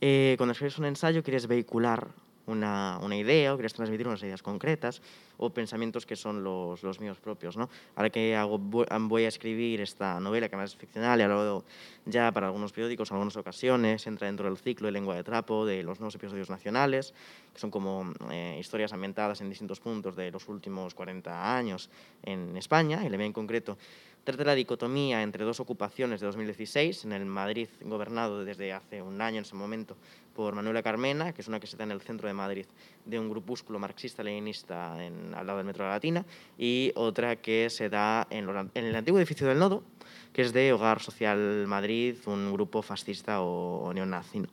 eh, 0.00 0.34
cuando 0.38 0.54
escribes 0.54 0.76
un 0.76 0.86
ensayo 0.86 1.22
quieres 1.22 1.46
vehicular 1.46 2.08
una, 2.46 2.98
idea 3.16 3.52
o 3.52 3.56
quieres 3.56 3.74
transmitir 3.74 4.06
unas 4.06 4.22
ideas 4.22 4.42
concretas 4.42 5.00
o 5.38 5.50
pensamientos 5.50 6.06
que 6.06 6.16
son 6.16 6.42
los, 6.42 7.00
míos 7.00 7.18
propios. 7.18 7.56
¿no? 7.56 7.68
Ahora 7.96 8.10
que 8.10 8.38
voy 9.00 9.24
a 9.24 9.28
escribir 9.28 9.80
esta 9.80 10.20
novela, 10.20 10.48
que 10.48 10.56
además 10.56 10.72
es 10.72 10.76
ficcional, 10.76 11.20
y 11.20 11.22
hablado 11.22 11.64
ya 12.04 12.30
para 12.32 12.46
algunos 12.46 12.72
periódicos 12.72 13.10
en 13.10 13.16
algunas 13.16 13.36
ocasiones, 13.36 14.06
entra 14.06 14.26
dentro 14.26 14.46
del 14.46 14.58
ciclo 14.58 14.86
de 14.86 14.92
lengua 14.92 15.14
de 15.14 15.24
trapo 15.24 15.66
de 15.66 15.82
los 15.82 16.00
nuevos 16.00 16.14
episodios 16.14 16.50
nacionales, 16.50 17.14
que 17.52 17.60
son 17.60 17.70
como 17.70 18.12
eh, 18.30 18.56
historias 18.58 18.92
ambientadas 18.92 19.40
en 19.40 19.48
distintos 19.48 19.80
puntos 19.80 20.16
de 20.16 20.30
los 20.30 20.48
últimos 20.48 20.94
40 20.94 21.56
años 21.56 21.90
en 22.22 22.56
España, 22.56 23.04
y 23.04 23.08
la 23.08 23.16
mía 23.16 23.26
en 23.26 23.32
concreto 23.32 23.76
trata 24.24 24.44
la 24.44 24.54
dicotomía 24.54 25.22
entre 25.22 25.44
dos 25.44 25.58
ocupaciones 25.58 26.20
de 26.20 26.26
2016, 26.26 27.04
en 27.04 27.12
el 27.12 27.24
Madrid 27.24 27.68
gobernado 27.80 28.44
desde 28.44 28.72
hace 28.72 29.02
un 29.02 29.20
año 29.20 29.38
en 29.38 29.44
ese 29.44 29.56
momento 29.56 29.96
por 30.34 30.54
Manuela 30.54 30.82
Carmena, 30.82 31.32
que 31.32 31.42
es 31.42 31.48
una 31.48 31.60
que 31.60 31.66
se 31.66 31.76
da 31.76 31.84
en 31.84 31.92
el 31.92 32.00
centro 32.00 32.28
de 32.28 32.34
Madrid 32.34 32.66
de 33.04 33.18
un 33.18 33.28
grupúsculo 33.28 33.78
marxista-leninista 33.78 34.94
al 34.94 35.46
lado 35.46 35.58
del 35.58 35.66
Metro 35.66 35.84
de 35.84 35.88
la 35.88 35.96
Latina, 35.96 36.24
y 36.58 36.92
otra 36.94 37.36
que 37.36 37.68
se 37.70 37.88
da 37.88 38.26
en, 38.30 38.46
lo, 38.46 38.58
en, 38.58 38.70
el 38.74 38.94
antiguo 38.94 39.18
edificio 39.18 39.46
del 39.46 39.58
Nodo, 39.58 39.82
que 40.32 40.42
es 40.42 40.52
de 40.52 40.72
Hogar 40.72 41.00
Social 41.00 41.66
Madrid, 41.66 42.16
un 42.26 42.52
grupo 42.52 42.82
fascista 42.82 43.40
o, 43.42 43.84
o 43.84 43.92
neonazi. 43.92 44.40
¿no? 44.40 44.48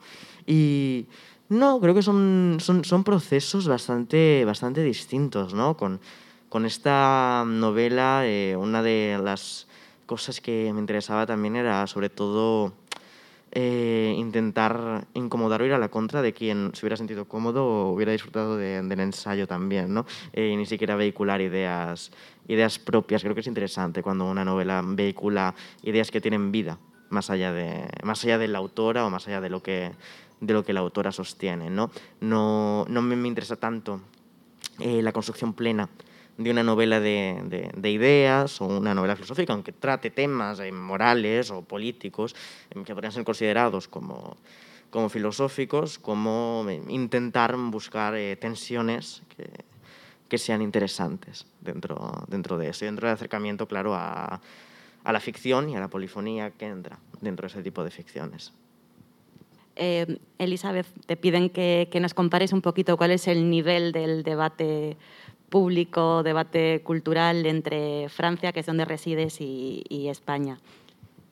Y 0.46 1.08
no, 1.50 1.80
creo 1.80 1.96
que 1.96 2.04
son, 2.04 2.58
son, 2.60 2.86
son 2.86 3.04
procesos 3.04 3.68
bastante, 3.68 4.44
bastante 4.46 4.84
distintos, 4.84 5.54
¿no? 5.54 5.76
Con, 5.76 6.00
con 6.48 6.66
esta 6.66 7.44
novela, 7.46 8.22
eh, 8.26 8.56
una 8.56 8.84
de 8.84 9.20
las 9.24 9.68
cosas 10.06 10.42
que 10.42 10.72
me 10.74 10.80
interesaba 10.80 11.26
también 11.26 11.56
era 11.56 11.86
sobre 11.88 12.10
todo 12.10 12.74
eh, 13.52 14.14
intentar 14.18 15.08
incomodar 15.14 15.62
o 15.62 15.66
ir 15.66 15.74
a 15.74 15.78
la 15.78 15.90
contra 15.90 16.22
de 16.22 16.34
quien 16.34 16.72
se 16.74 16.86
hubiera 16.86 16.98
sentido 16.98 17.26
cómodo 17.26 17.66
o 17.66 17.94
hubiera 17.94 18.12
disfrutado 18.12 18.58
de, 18.58 18.82
del 18.82 19.00
ensayo 19.00 19.48
también, 19.48 19.94
¿no? 19.94 20.06
Eh, 20.34 20.50
y 20.54 20.56
ni 20.56 20.66
siquiera 20.66 20.96
vehicular 20.96 21.42
ideas, 21.42 22.12
ideas 22.48 22.78
propias. 22.78 23.24
Creo 23.24 23.34
que 23.34 23.42
es 23.42 23.48
interesante 23.48 24.04
cuando 24.04 24.26
una 24.26 24.46
novela 24.46 24.84
vehicula 24.86 25.56
ideas 25.84 26.12
que 26.12 26.22
tienen 26.22 26.52
vida 26.52 26.78
más 27.10 27.30
allá, 27.30 27.52
de, 27.52 27.88
más 28.04 28.24
allá 28.24 28.38
de 28.38 28.48
la 28.48 28.60
autora 28.60 29.06
o 29.06 29.10
más 29.10 29.28
allá 29.28 29.42
de 29.42 29.50
lo 29.50 29.64
que, 29.64 29.92
de 30.40 30.54
lo 30.54 30.64
que 30.64 30.74
la 30.74 30.82
autora 30.82 31.12
sostiene. 31.12 31.70
No, 31.70 31.90
no, 32.22 32.86
no 32.88 33.02
me, 33.02 33.28
interesa 33.28 33.56
tanto 33.56 34.02
eh, 34.80 35.02
la 35.02 35.12
construcción 35.12 35.54
plena 35.54 35.90
de 36.40 36.52
una 36.52 36.64
novela 36.64 37.02
de, 37.02 37.70
de, 37.76 37.92
ideas 37.92 38.62
o 38.62 38.66
una 38.66 38.96
novela 38.96 39.16
filosófica, 39.16 39.52
aunque 39.52 39.74
trate 39.74 40.10
temas 40.10 40.60
eh, 40.62 40.72
morales 40.72 41.52
o 41.52 41.62
políticos 41.62 42.34
eh, 42.72 42.82
que 42.86 42.94
podrían 42.96 43.12
ser 43.12 43.26
considerados 43.26 43.90
como, 43.90 44.38
como 44.90 45.10
filosóficos, 45.10 46.00
como 46.00 46.66
intentar 46.88 47.56
buscar 47.58 48.16
tensiones 48.40 49.22
que, 49.36 49.50
que, 50.30 50.38
sean 50.38 50.62
interesantes 50.62 51.46
dentro, 51.60 52.24
dentro 52.30 52.58
de 52.58 52.70
eso, 52.70 52.86
y 52.86 52.88
dentro 52.88 53.08
del 53.08 53.16
acercamiento, 53.16 53.68
claro, 53.68 53.94
a, 53.94 54.40
a 55.04 55.12
la 55.12 55.20
ficción 55.20 55.70
y 55.70 55.76
a 55.76 55.82
la 55.82 55.90
polifonía 55.90 56.52
que 56.52 56.68
entra 56.68 57.00
dentro 57.20 57.48
de 57.48 57.52
ese 57.52 57.64
tipo 57.64 57.84
de 57.84 57.92
ficciones. 57.92 58.54
Eh, 59.82 60.20
Elizabeth, 60.38 60.88
te 61.06 61.16
piden 61.16 61.50
que, 61.50 61.88
que, 61.90 62.02
nos 62.02 62.14
compares 62.14 62.52
un 62.52 62.62
poquito 62.62 62.98
cuál 62.98 63.12
es 63.12 63.30
el 63.30 63.50
nivel 63.50 63.94
del 63.94 64.24
debate 64.24 64.98
público, 65.50 66.24
debate 66.24 66.82
cultural 66.84 67.46
entre 67.46 68.08
Francia, 68.10 68.52
que 68.52 68.62
es 68.62 68.66
donde 68.66 68.86
resides, 68.86 69.42
y, 69.42 69.84
y 69.90 70.08
España. 70.08 70.60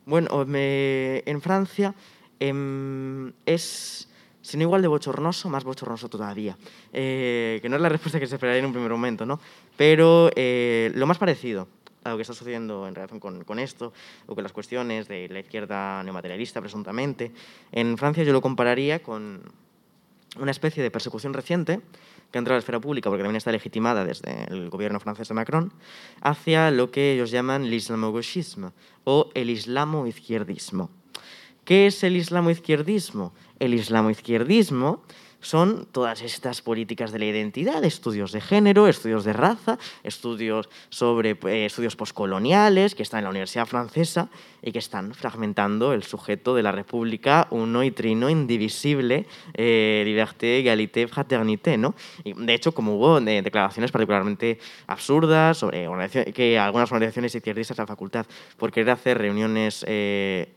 Bueno, 0.06 0.46
me, 0.46 1.20
en 1.26 1.42
Francia 1.42 1.94
eh, 2.40 3.32
es, 3.46 4.10
si 4.42 4.58
no 4.58 4.64
igual 4.64 4.82
de 4.82 4.88
bochornoso, 4.88 5.50
más 5.50 5.64
bochornoso 5.64 6.10
todavía. 6.10 6.58
Eh, 6.94 7.60
que 7.62 7.70
no 7.70 7.76
es 7.76 7.82
la 7.82 7.90
respuesta 7.90 8.20
que 8.20 8.28
se 8.28 8.36
esperaría 8.36 8.60
en 8.60 8.66
un 8.66 8.72
primer 8.72 8.92
momento, 8.92 9.26
¿no? 9.26 9.40
Pero 9.76 10.30
eh, 10.36 10.92
lo 10.96 11.06
más 11.08 11.18
parecido 11.18 11.68
a 12.04 12.12
lo 12.12 12.16
que 12.16 12.22
está 12.22 12.34
sucediendo 12.34 12.88
en 12.88 12.96
relación 12.96 13.20
con, 13.20 13.44
con, 13.44 13.60
esto, 13.60 13.92
o 14.28 14.36
con 14.36 14.44
las 14.44 14.54
cuestiones 14.54 15.10
de 15.10 15.28
la 15.28 15.40
izquierda 15.40 16.02
neomaterialista, 16.04 16.62
presuntamente. 16.62 17.34
En 17.74 17.98
Francia 17.98 18.24
yo 18.24 18.32
lo 18.32 18.42
compararía 18.42 19.04
con 19.04 19.42
una 20.40 20.52
especie 20.52 20.84
de 20.84 20.92
persecución 20.92 21.34
reciente 21.34 21.82
que 22.32 22.38
ha 22.38 22.40
entrado 22.40 22.56
a 22.56 22.58
la 22.58 22.60
esfera 22.60 22.80
pública, 22.80 23.10
porque 23.10 23.24
también 23.24 23.38
está 23.38 23.52
legitimada 23.52 24.06
desde 24.06 24.46
el 24.50 24.70
gobierno 24.70 25.00
francés 25.00 25.28
de 25.28 25.34
Macron, 25.34 25.74
hacia 26.22 26.72
lo 26.72 26.92
que 26.92 27.14
ellos 27.14 27.32
llaman 27.32 27.70
l'islamo-gauchisme 27.70 28.72
o 29.04 29.30
el 29.34 29.50
islamo-izquierdismo. 29.50 30.90
¿Qué 31.64 31.88
es 31.88 32.04
el 32.04 32.16
islamo-izquierdismo? 32.16 33.34
El 33.60 33.74
islamo-izquierdismo 33.74 35.04
son 35.42 35.88
todas 35.92 36.22
estas 36.22 36.62
políticas 36.62 37.12
de 37.12 37.20
la 37.20 37.26
identidad, 37.26 37.84
estudios 37.84 38.32
de 38.32 38.42
género, 38.42 38.88
estudios 38.88 39.24
de 39.24 39.34
raza, 39.34 39.78
estudios 40.04 40.70
sobre 40.90 41.38
eh, 41.46 41.66
estudios 41.66 41.96
postcoloniales 41.96 42.96
que 42.96 43.04
están 43.04 43.20
en 43.20 43.24
la 43.26 43.30
Universidad 43.30 43.66
Francesa 43.66 44.30
y 44.62 44.72
que 44.72 44.80
están 44.80 45.14
fragmentando 45.14 45.94
el 45.94 46.04
sujeto 46.04 46.56
de 46.56 46.64
la 46.64 46.72
República 46.72 47.48
uno 47.52 47.84
y 47.84 47.92
trino 47.92 48.30
indivisible, 48.30 49.28
eh, 49.54 50.02
liberté, 50.06 50.60
égalité, 50.60 51.08
fraternité, 51.08 51.78
¿no? 51.78 51.96
Y 52.24 52.34
de 52.34 52.54
hecho, 52.54 52.74
como 52.74 52.96
hubo 52.96 53.20
eh, 53.20 53.42
declaraciones 53.42 53.92
particularmente 53.92 54.60
absurdas 54.88 55.58
sobre 55.58 55.88
que 56.34 56.58
algunas 56.58 56.92
organizaciones 56.92 57.36
izquierdistas 57.36 57.78
de 57.78 57.84
la 57.84 57.88
facultad 57.88 58.26
por 58.58 58.72
querer 58.72 58.92
hacer 58.92 59.18
reuniones 59.18 59.86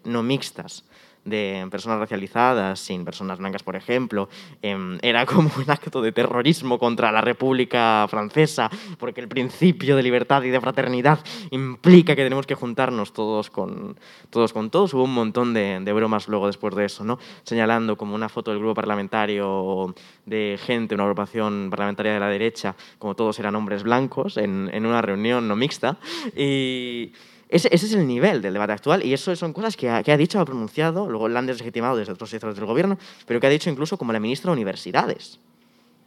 no 0.05 0.23
mixtas 0.23 0.85
de 1.25 1.67
personas 1.71 1.99
racializadas, 1.99 2.81
sin 2.81 3.05
personas 3.05 3.39
blancas, 3.39 3.63
por 3.63 3.77
ejemplo, 3.77 4.29
em, 4.63 4.99
era 5.03 5.27
como 5.27 5.51
un 5.57 5.71
acto 5.71 6.03
de 6.03 6.13
terrorismo 6.13 6.79
contra 6.79 7.13
la 7.13 7.21
República 7.21 8.07
Francesa, 8.09 8.71
porque 8.99 9.21
el 9.21 9.29
principio 9.29 9.97
de 9.97 10.03
libertad 10.03 10.43
y 10.43 10.51
de 10.51 10.61
fraternidad 10.61 11.21
implica 11.51 12.17
que 12.17 12.23
tenemos 12.23 12.47
que 12.47 12.55
juntarnos 12.55 13.13
todos 13.13 13.51
con 13.51 13.97
todos. 14.31 14.53
Con 14.53 14.71
todos. 14.71 14.95
Hubo 14.95 15.05
un 15.05 15.15
montón 15.15 15.55
de, 15.55 15.93
bromas 15.93 16.29
luego 16.29 16.47
después 16.47 16.75
de 16.75 16.85
eso, 16.87 17.05
¿no? 17.05 17.19
señalando 17.43 17.97
como 17.97 18.15
una 18.15 18.29
foto 18.29 18.51
del 18.51 18.61
grupo 18.61 18.75
parlamentario 18.75 19.95
de 20.25 20.59
gente, 20.65 20.95
una 20.95 21.05
agrupación 21.05 21.69
parlamentaria 21.71 22.15
de 22.15 22.21
la 22.21 22.29
derecha, 22.29 22.75
como 22.99 23.15
todos 23.15 23.39
eran 23.39 23.55
hombres 23.55 23.83
blancos, 23.83 24.37
en, 24.37 24.71
en 24.73 24.87
una 24.87 25.03
reunión 25.03 25.47
no 25.47 25.57
mixta. 25.57 25.99
Y 26.37 27.13
ese, 27.51 27.69
es 27.73 27.93
el 27.93 28.07
nivel 28.07 28.41
del 28.43 28.53
debate 28.53 28.73
actual 28.73 29.05
y 29.05 29.13
eso 29.13 29.35
son 29.35 29.53
cosas 29.53 29.77
que 29.77 29.91
ha, 29.91 30.03
que 30.03 30.13
ha 30.13 30.17
dicho, 30.17 30.39
ha 30.41 30.45
pronunciado, 30.45 31.11
luego 31.11 31.29
la 31.29 31.41
han 31.41 31.47
deslegitimado 31.47 31.97
desde 31.97 32.13
otros 32.13 32.31
sectores 32.31 32.57
del 32.57 32.65
gobierno, 32.65 32.99
pero 33.27 33.41
que 33.41 33.47
ha 33.47 33.51
dicho 33.51 33.71
incluso 33.71 33.99
como 33.99 34.13
la 34.13 34.21
ministra 34.21 34.51
de 34.51 34.55
Universidades. 34.55 35.41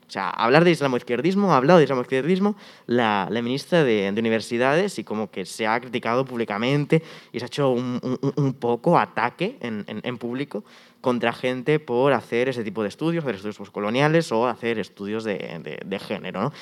O 0.08 0.12
sea, 0.14 0.30
hablar 0.30 0.64
de 0.64 0.72
islamoizquierdismo, 0.72 1.54
ha 1.54 1.58
hablado 1.58 1.80
de 1.80 1.86
islamoizquierdismo 1.86 2.56
la, 2.86 3.28
la 3.32 3.42
ministra 3.42 3.84
de, 3.84 4.12
de, 4.12 4.20
Universidades 4.20 5.00
y 5.00 5.04
como 5.04 5.32
que 5.32 5.46
se 5.46 5.66
ha 5.66 5.80
criticado 5.80 6.24
públicamente 6.24 7.02
y 7.32 7.40
se 7.40 7.46
ha 7.46 7.48
hecho 7.48 7.70
un, 7.72 8.00
un, 8.36 8.54
poco 8.54 9.00
ataque 9.00 9.58
en, 9.62 9.84
en, 9.88 10.18
público 10.18 10.64
contra 11.02 11.34
gente 11.34 11.80
por 11.80 12.14
hacer 12.14 12.48
ese 12.48 12.64
tipo 12.64 12.84
de 12.84 12.90
estudios, 12.90 13.24
hacer 13.24 13.36
estudios 13.36 13.58
postcoloniales 13.58 14.32
o 14.32 14.48
hacer 14.48 14.78
estudios 14.78 15.24
de, 15.24 15.80
de, 15.84 16.00
género. 16.00 16.54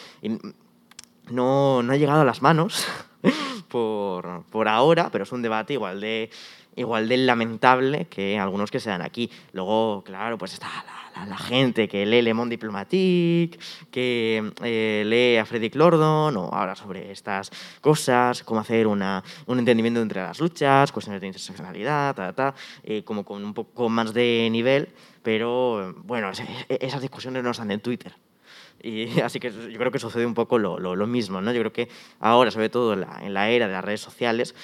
No, 1.31 1.83
no 1.83 1.93
ha 1.93 1.97
llegado 1.97 2.21
a 2.21 2.25
las 2.25 2.41
manos 2.41 2.87
por, 3.67 4.43
por 4.45 4.67
ahora, 4.67 5.09
pero 5.11 5.23
es 5.23 5.31
un 5.31 5.41
debate 5.41 5.73
igual 5.73 6.01
de, 6.01 6.29
igual 6.75 7.07
de 7.07 7.17
lamentable 7.17 8.05
que 8.05 8.37
algunos 8.39 8.71
que 8.71 8.79
se 8.79 8.89
dan 8.89 9.01
aquí. 9.01 9.29
Luego, 9.53 10.03
claro, 10.03 10.37
pues 10.37 10.53
está 10.53 10.67
la, 11.15 11.25
la, 11.25 11.37
gente 11.37 11.87
que 11.87 12.05
lee 12.05 12.21
Le 12.21 12.33
Monde 12.33 12.53
Diplomatique, 12.53 13.59
que 13.89 14.51
eh, 14.63 15.03
lee 15.05 15.37
a 15.37 15.45
Frederick 15.45 15.75
Lordon, 15.75 16.35
o 16.37 16.53
habla 16.53 16.75
sobre 16.75 17.11
estas 17.11 17.51
cosas, 17.81 18.43
cómo 18.43 18.61
hacer 18.61 18.87
una, 18.87 19.23
un 19.45 19.59
entendimiento 19.59 20.01
entre 20.01 20.21
las 20.21 20.39
luchas, 20.39 20.91
cuestiones 20.91 21.21
de 21.21 21.27
interseccionalidad, 21.27 22.15
ta, 22.15 22.33
ta, 22.33 22.55
eh, 22.83 23.03
como 23.03 23.23
con 23.23 23.43
un 23.43 23.53
poco 23.53 23.89
más 23.89 24.13
de 24.13 24.47
nivel, 24.51 24.89
pero 25.23 25.93
bueno, 26.03 26.31
esas 26.31 27.01
discusiones 27.01 27.43
no 27.43 27.51
están 27.51 27.71
en 27.71 27.79
Twitter. 27.81 28.13
Y 28.83 29.19
así 29.21 29.39
que 29.39 29.51
yo 29.51 29.77
creo 29.77 29.91
que 29.91 29.99
sucede 29.99 30.25
un 30.25 30.33
poco 30.33 30.57
lo, 30.57 30.79
lo, 30.79 30.95
lo 30.95 31.07
mismo, 31.07 31.41
¿no? 31.41 31.51
Yo 31.51 31.59
creo 31.59 31.73
que 31.73 31.89
ahora, 32.19 32.51
sobre 32.51 32.69
todo 32.69 32.93
en 32.93 33.01
la, 33.01 33.19
en 33.21 33.33
la, 33.33 33.49
era 33.49 33.67
de 33.67 33.73
las 33.73 33.83
redes 33.83 34.01
sociales, 34.01 34.55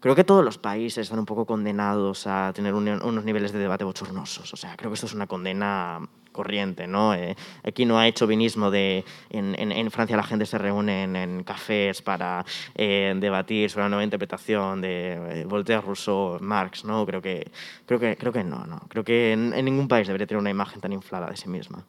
creo 0.00 0.14
que 0.14 0.24
todos 0.24 0.44
los 0.44 0.58
países 0.58 1.02
están 1.02 1.18
un 1.18 1.26
poco 1.26 1.46
condenados 1.46 2.26
a 2.26 2.52
tener 2.54 2.74
un, 2.74 2.88
unos 2.88 3.24
niveles 3.24 3.52
de 3.52 3.58
debate 3.58 3.84
bochornosos. 3.84 4.52
O 4.52 4.56
sea, 4.56 4.76
creo 4.76 4.90
que 4.90 4.94
esto 4.94 5.06
es 5.06 5.14
una 5.14 5.26
condena 5.26 6.00
corriente, 6.36 6.86
¿no? 6.86 7.14
Eh, 7.14 7.34
aquí 7.64 7.84
no 7.84 7.98
hay 7.98 8.12
chauvinismo 8.12 8.70
de... 8.70 9.04
En, 9.30 9.58
en, 9.58 9.72
en, 9.72 9.90
Francia 9.90 10.16
la 10.16 10.22
gente 10.22 10.46
se 10.46 10.58
reúne 10.58 11.04
en, 11.04 11.16
en 11.16 11.42
cafés 11.42 12.02
para 12.02 12.44
eh, 12.74 13.14
debatir 13.16 13.70
sobre 13.70 13.84
una 13.84 13.88
nueva 13.88 14.04
interpretación 14.04 14.80
de 14.82 15.40
eh, 15.40 15.44
Voltaire, 15.46 15.80
Rousseau, 15.80 16.38
Marx, 16.40 16.84
¿no? 16.84 17.04
Creo 17.06 17.22
que, 17.22 17.50
creo 17.86 17.98
que, 17.98 18.16
creo 18.16 18.32
que 18.32 18.44
no, 18.44 18.66
¿no? 18.66 18.80
Creo 18.88 19.02
que 19.02 19.32
en, 19.32 19.50
ningún 19.64 19.88
país 19.88 20.06
debería 20.06 20.26
tener 20.26 20.40
una 20.40 20.50
imagen 20.50 20.80
tan 20.80 20.92
inflada 20.92 21.28
de 21.30 21.36
sí 21.36 21.48
misma. 21.48 21.84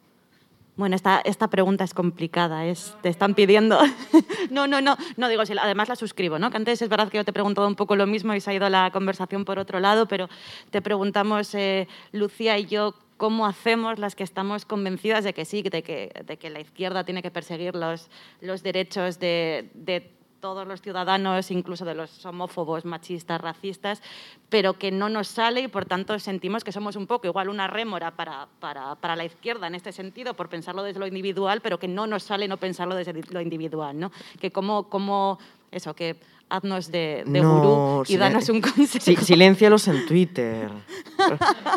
Bueno, 0.78 0.96
esta, 0.96 1.22
esta 1.26 1.48
pregunta 1.48 1.84
es 1.84 1.96
complicada, 1.96 2.62
te 3.02 3.10
están 3.10 3.34
pidiendo... 3.34 3.80
no, 4.52 4.68
no, 4.68 4.80
no, 4.80 4.96
no 5.18 5.28
digo, 5.28 5.42
además 5.60 5.90
la 5.90 5.96
suscribo, 5.96 6.38
¿no? 6.38 6.52
Que 6.52 6.58
antes 6.58 6.84
es 6.84 6.88
verdad 6.88 7.10
que 7.10 7.18
yo 7.18 7.26
te 7.26 7.32
he 7.32 7.34
preguntado 7.34 7.68
un 7.68 7.76
poco 7.76 7.96
lo 7.96 8.06
mismo 8.06 8.36
y 8.36 8.42
se 8.42 8.52
ha 8.52 8.54
ido 8.54 8.70
la 8.70 8.92
conversación 8.92 9.44
por 9.44 9.58
otro 9.58 9.80
lado, 9.80 10.08
pero 10.08 10.30
te 10.70 10.84
preguntamos, 10.84 11.56
eh, 11.56 11.88
Lucía 12.12 12.60
y 12.60 12.68
yo, 12.68 12.94
cómo 13.18 13.48
hacemos 13.48 13.98
las 13.98 14.16
que 14.16 14.24
estamos 14.24 14.66
convencidas 14.66 15.24
de 15.24 15.34
que 15.34 15.46
sí, 15.46 15.64
de 15.64 15.82
que, 15.82 16.12
de 16.26 16.38
que 16.38 16.52
la 16.52 16.60
izquierda 16.60 17.04
tiene 17.04 17.24
que 17.24 17.32
perseguir 17.32 17.76
los, 17.76 18.12
los 18.42 18.62
derechos 18.62 19.20
de, 19.20 19.72
de 19.74 20.17
todos 20.40 20.68
los 20.68 20.82
ciudadanos, 20.82 21.52
incluso 21.52 21.86
de 21.86 21.96
los 21.96 22.26
homófobos, 22.26 22.86
machistas, 22.86 23.42
racistas, 23.42 24.02
pero 24.50 24.74
que 24.74 24.92
no 24.92 25.10
nos 25.10 25.28
sale 25.28 25.62
y 25.62 25.68
por 25.68 25.86
tanto 25.86 26.18
sentimos 26.20 26.64
que 26.64 26.72
somos 26.72 26.96
un 26.96 27.08
poco 27.08 27.28
igual 27.28 27.50
una 27.50 27.68
rémora 27.68 28.12
para, 28.12 28.48
para, 28.60 28.96
para 28.96 29.16
la 29.16 29.26
izquierda 29.26 29.68
en 29.68 29.76
este 29.76 29.92
sentido, 29.92 30.34
por 30.36 30.50
pensarlo 30.50 30.84
desde 30.84 31.00
lo 31.00 31.08
individual, 31.08 31.62
pero 31.62 31.80
que 31.80 31.88
no 31.88 32.08
nos 32.08 32.24
sale 32.24 32.48
no 32.48 32.58
pensarlo 32.58 32.96
desde 32.96 33.14
lo 33.14 33.42
individual. 33.42 34.00
¿no? 34.00 34.12
Que 34.40 34.52
como, 34.52 34.90
como 34.90 35.40
eso, 35.72 35.94
que 35.94 36.18
haznos 36.50 36.92
de, 36.92 37.24
de 37.26 37.42
no, 37.42 37.60
gurú 37.60 38.04
y 38.08 38.18
danos 38.18 38.48
un 38.50 38.62
consejo. 38.62 39.04
Sí, 39.04 39.16
siléncialos 39.16 39.88
en 39.88 40.06
Twitter. 40.06 40.70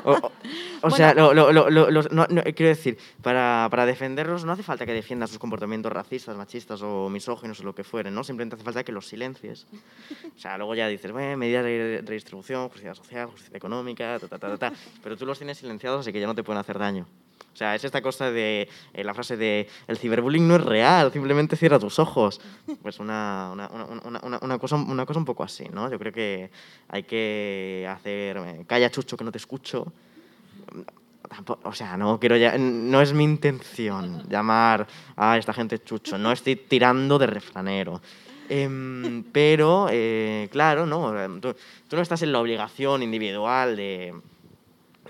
o, 0.05 0.11
o, 0.11 0.17
o 0.17 0.33
bueno, 0.83 0.97
sea, 0.97 1.15
lo, 1.15 1.35
lo, 1.35 1.53
lo, 1.53 2.03
no, 2.11 2.27
no, 2.29 2.43
quiero 2.43 2.69
decir, 2.69 2.99
para, 3.23 3.69
para, 3.71 3.87
defenderlos 3.87 4.45
no 4.45 4.53
hace 4.53 4.63
falta 4.63 4.87
que 4.87 4.93
defiendas 4.93 5.31
sus 5.31 5.39
comportamientos 5.39 5.93
racistas, 5.93 6.37
machistas 6.37 6.83
o 6.83 7.09
misóginos 7.09 7.61
o 7.61 7.65
lo 7.65 7.75
que 7.75 7.85
fueren, 7.85 8.15
¿no? 8.15 8.25
Simplemente 8.25 8.55
hace 8.57 8.65
falta 8.65 8.85
que 8.85 8.93
los 8.93 9.07
silencies. 9.07 9.67
O 10.37 10.39
sea, 10.39 10.57
luego 10.57 10.75
ya 10.75 10.89
dices, 10.89 11.11
bueno, 11.11 11.37
medidas 11.37 11.65
de 11.65 12.03
redistribución, 12.05 12.69
justicia 12.69 12.95
social, 12.95 13.29
justicia 13.29 13.57
económica, 13.57 14.19
ta, 14.19 14.29
ta, 14.29 14.39
ta, 14.39 14.57
ta, 14.57 14.73
pero 15.03 15.17
tú 15.17 15.27
los 15.27 15.39
tienes 15.39 15.59
silenciados 15.59 16.01
así 16.01 16.13
que 16.13 16.21
ya 16.21 16.27
no 16.27 16.35
te 16.35 16.43
pueden 16.43 16.61
hacer 16.61 16.79
daño. 16.79 17.07
O 17.53 17.57
sea, 17.57 17.75
es 17.75 17.85
esta 17.85 18.01
cosa 18.01 18.31
de 18.31 18.69
eh, 18.95 19.05
la 19.05 19.13
frase 19.13 19.37
de 19.37 19.69
el 19.87 19.99
ciberbullying 19.99 20.47
no 20.47 20.57
es 20.57 20.65
real, 20.65 21.13
simplemente 21.13 21.57
cierra 21.57 21.79
tus 21.79 21.99
ojos. 21.99 22.41
Pues 22.83 22.99
una, 23.01 23.51
una, 23.53 23.69
una, 23.69 24.39
una, 24.41 24.59
cosa, 24.59 24.77
una 24.77 25.05
cosa 25.05 25.19
un 25.19 25.25
poco 25.25 25.43
así, 25.43 25.65
¿no? 25.73 25.91
Yo 25.91 25.99
creo 25.99 26.13
que 26.13 26.51
hay 26.89 27.03
que 27.03 27.87
hacer, 27.91 28.37
eh, 28.39 28.65
calla 28.67 28.91
chucho 28.91 29.17
que 29.17 29.25
no 29.25 29.33
te 29.33 29.39
escucho. 29.39 29.93
O 31.63 31.73
sea, 31.73 31.97
no 31.97 32.19
quiero 32.19 32.37
ya, 32.37 32.57
no 32.59 33.01
es 33.01 33.13
mi 33.13 33.23
intención 33.23 34.29
llamar 34.29 34.87
a 35.17 35.37
esta 35.37 35.53
gente 35.53 35.81
chucho, 35.83 36.19
no 36.19 36.33
estoy 36.33 36.57
tirando 36.57 37.19
de 37.19 37.27
refranero. 37.27 38.01
Em, 38.49 39.23
pero, 39.31 39.87
eh, 39.93 40.49
claro, 40.51 40.87
¿no? 40.87 41.13
Tú, 41.41 41.55
tú 41.87 41.97
no 41.97 42.03
estás 42.03 42.23
en 42.23 42.33
la 42.33 42.41
obligación 42.41 43.01
individual 43.01 43.77
de 43.77 44.13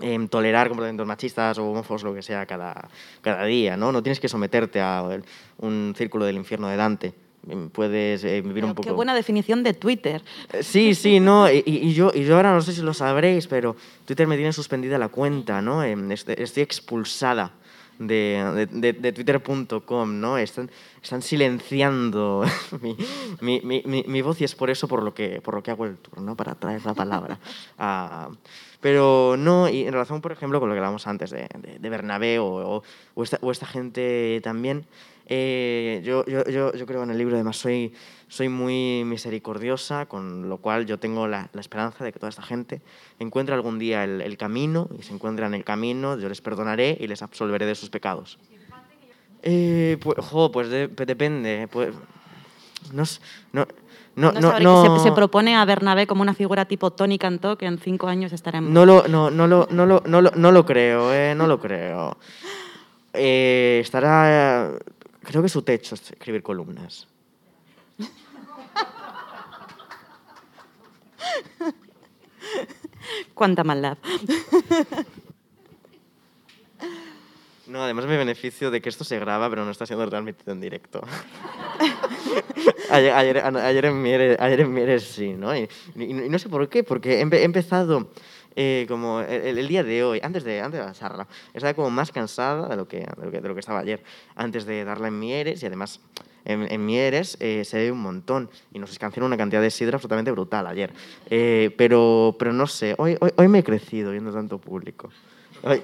em, 0.03 0.29
tolerar 0.29 0.69
comportamientos 0.69 1.07
machistas 1.07 1.59
o 1.59 1.71
homófobos, 1.71 2.03
lo 2.03 2.15
que 2.15 2.23
sea, 2.23 2.47
cada, 2.47 2.89
cada 3.21 3.45
día, 3.45 3.77
¿no? 3.77 3.93
No 3.93 4.03
tienes 4.03 4.21
que 4.21 4.29
someterte 4.29 4.81
a 4.81 5.05
un 5.59 5.95
círculo 5.97 6.25
del 6.25 6.37
infierno 6.37 6.69
de 6.69 6.77
Dante. 6.77 7.15
Em, 7.49 7.71
Puedes 7.71 8.23
eh, 8.25 8.43
vivir 8.43 8.65
un 8.65 8.71
Pero 8.71 8.75
poco... 8.77 8.89
Qué 8.89 8.93
buena 8.93 9.15
definición 9.15 9.63
de 9.63 9.73
Twitter. 9.75 10.23
Eh, 10.53 10.63
Sí, 10.63 10.95
sí, 10.95 11.21
no, 11.21 11.51
y, 11.51 11.63
y 11.67 11.95
yo, 11.95 12.13
y 12.15 12.25
yo 12.25 12.37
ahora 12.37 12.53
no 12.53 12.61
sé 12.61 12.73
si 12.73 12.83
lo 12.83 12.93
sabréis, 12.95 13.47
pero 13.47 13.77
Twitter 14.05 14.27
me 14.27 14.37
tiene 14.37 14.53
suspendida 14.53 14.99
la 14.99 15.09
cuenta, 15.09 15.63
¿no? 15.63 15.83
Em, 15.83 16.11
Estoy 16.13 16.63
expulsada 16.63 17.53
de, 17.99 18.67
de, 18.73 18.93
de- 18.95 19.13
twitter.com, 19.13 20.21
¿no? 20.21 20.39
Están, 20.39 20.71
están 21.03 21.21
silenciando 21.23 22.45
mi, 23.41 23.61
mi, 23.63 23.83
mi, 23.85 24.05
mi- 24.07 24.23
voz 24.23 24.41
y 24.41 24.45
es 24.45 24.55
por 24.55 24.71
eso 24.71 24.89
por 24.89 25.03
lo 25.03 25.13
que, 25.15 25.41
por 25.43 25.55
lo 25.55 25.63
que 25.63 25.71
hago 25.71 25.85
el 25.87 25.97
tour, 25.97 26.21
¿no? 26.21 26.35
Para 26.37 26.55
traer 26.55 26.85
la 26.87 26.95
palabra. 26.95 27.39
Ah, 27.79 28.29
pero 28.81 29.37
no, 29.39 29.69
y 29.69 29.83
en 29.85 29.93
relación, 29.93 30.21
por 30.21 30.33
ejemplo, 30.33 30.59
con 30.61 30.69
lo 30.69 30.75
que 30.75 30.79
hablábamos 30.79 31.07
antes 31.07 31.31
de, 31.31 31.47
de, 31.79 31.89
Bernabé 31.91 32.39
o, 32.39 32.83
o- 33.15 33.23
esta, 33.23 33.39
o 33.43 33.51
esta 33.51 33.67
gente 33.67 34.41
también, 34.43 34.87
eh, 35.27 36.01
yo, 36.05 36.25
yo, 36.27 36.45
yo, 36.47 36.73
yo 36.73 36.87
creo 36.87 37.03
en 37.03 37.11
el 37.11 37.19
libro, 37.19 37.37
además, 37.37 37.57
soy, 37.57 37.93
soy 38.27 38.49
muy 38.49 39.05
misericordiosa, 39.05 40.07
con 40.07 40.49
lo 40.49 40.59
cual 40.59 40.87
yo 40.87 40.99
tengo 40.99 41.29
la, 41.29 41.49
la 41.53 41.61
esperanza 41.61 42.05
de 42.05 42.13
que 42.13 42.19
toda 42.19 42.31
esta 42.31 42.43
gente 42.43 42.81
encuentre 43.19 43.55
algún 43.55 43.79
día 43.79 44.03
el, 44.03 44.21
el 44.23 44.37
camino, 44.37 44.89
y 44.99 45.03
se 45.03 45.13
encuentran 45.13 45.55
el 45.55 45.63
camino, 45.65 46.19
yo 46.19 46.29
les 46.29 46.41
perdonaré 46.41 46.97
y 46.99 47.07
les 47.07 47.23
absolveré 47.23 47.67
de 47.67 47.75
sus 47.75 47.91
pecados. 47.91 48.39
Eh, 49.43 49.99
pues, 50.03 50.19
jo, 50.19 50.51
pues 50.51 50.69
de- 50.69 50.89
depende. 50.89 51.69
Pues, 51.71 51.95
no, 52.93 53.05
no, 53.53 53.67
no, 54.17 54.33
No 54.33 54.41
no, 54.41 54.51
sabré- 54.53 54.65
no- 54.65 54.99
se, 54.99 55.05
se 55.05 55.13
propone 55.13 55.57
a 55.57 55.65
Bernabé 55.65 56.07
como 56.07 56.23
una 56.23 56.35
figura 56.35 56.65
tipo 56.67 56.91
Tony 56.91 57.19
Cantó, 57.19 57.57
que 57.57 57.67
en 57.67 57.79
cinco 57.79 58.09
años 58.09 58.33
estará 58.33 58.59
en... 58.59 58.73
No 58.73 58.85
lo, 58.87 59.07
no, 59.09 59.31
no 59.31 59.47
lo, 59.47 59.67
no 59.71 59.87
lo, 59.87 60.03
no 60.07 60.21
lo, 60.21 60.31
no 60.33 60.53
lo 60.53 60.67
creo, 60.67 61.13
eh, 61.15 61.35
no 61.35 61.47
lo 61.47 61.61
creo. 61.61 62.17
Eh, 63.13 63.79
estará. 63.83 64.73
Creo 65.23 65.43
que 65.43 65.49
su 65.49 65.63
techo 65.63 65.95
es 65.95 66.11
escribir 66.13 66.43
columnas. 66.43 67.07
Cuánta 73.35 73.65
maldad. 73.65 73.97
No, 77.71 77.85
además 77.85 78.07
me 78.07 78.17
beneficio 78.17 78.71
de 78.73 78.81
que 78.81 78.89
esto 78.89 79.05
se 79.05 79.19
graba, 79.21 79.49
pero 79.49 79.65
no 79.65 79.71
está 79.71 79.87
siendo 79.87 80.09
transmitido 80.09 80.53
en 80.53 80.61
directo. 80.61 81.01
ayer, 82.91 83.13
ayer, 83.13 83.39
ayer 83.39 83.85
en 83.85 84.03
Mieres, 84.03 84.41
ayer 84.41 84.61
en 84.63 84.75
Mieres 84.75 85.05
sí, 85.05 85.35
¿no? 85.35 85.57
Y, 85.57 85.69
y- 85.95 86.05
y 86.25 86.29
no 86.29 86.39
sé 86.41 86.49
por 86.49 86.69
qué, 86.69 86.83
porque 86.83 87.21
he 87.21 87.45
empezado 87.45 88.11
eh, 88.57 88.87
como 88.89 89.21
el, 89.21 89.57
el 89.59 89.69
día 89.69 89.85
de 89.85 90.03
hoy, 90.03 90.21
antes 90.23 90.43
de, 90.43 90.61
antes 90.61 90.81
de 90.81 90.87
la 90.87 90.93
charla, 90.93 91.29
estaba 91.55 91.73
como 91.75 91.91
más 91.91 92.11
cansada 92.11 92.69
de 92.69 92.77
lo, 92.77 92.89
que, 92.89 92.99
de, 92.99 93.25
lo 93.25 93.31
que, 93.31 93.41
de 93.41 93.49
lo 93.49 93.55
que 93.55 93.61
estaba 93.61 93.79
ayer, 93.79 94.03
antes 94.35 94.65
de 94.67 94.85
darla 94.85 95.07
en 95.09 95.19
Mieres 95.21 95.63
y 95.63 95.67
además 95.67 96.01
en, 96.45 96.67
en 96.73 96.85
Mieres 96.85 97.37
eh, 97.39 97.65
se 97.65 97.79
ve 97.79 97.93
un 97.93 98.01
montón 98.03 98.51
y 98.73 98.81
nos 98.81 98.91
escanciaron 98.91 99.29
una 99.29 99.37
cantidad 99.37 99.63
de 99.63 99.71
sidra 99.71 99.95
absolutamente 99.97 100.33
brutal 100.33 100.67
ayer. 100.67 100.93
Eh, 101.31 101.73
pero, 101.79 102.35
pero 102.37 102.53
no 102.53 102.67
sé, 102.67 102.97
hoy, 102.99 103.17
hoy, 103.21 103.31
hoy 103.37 103.47
me 103.47 103.61
he 103.61 103.65
crecido 103.65 104.11
viendo 104.11 104.33
tanto 104.33 104.59
público. 104.59 105.11
Hoy, 105.63 105.83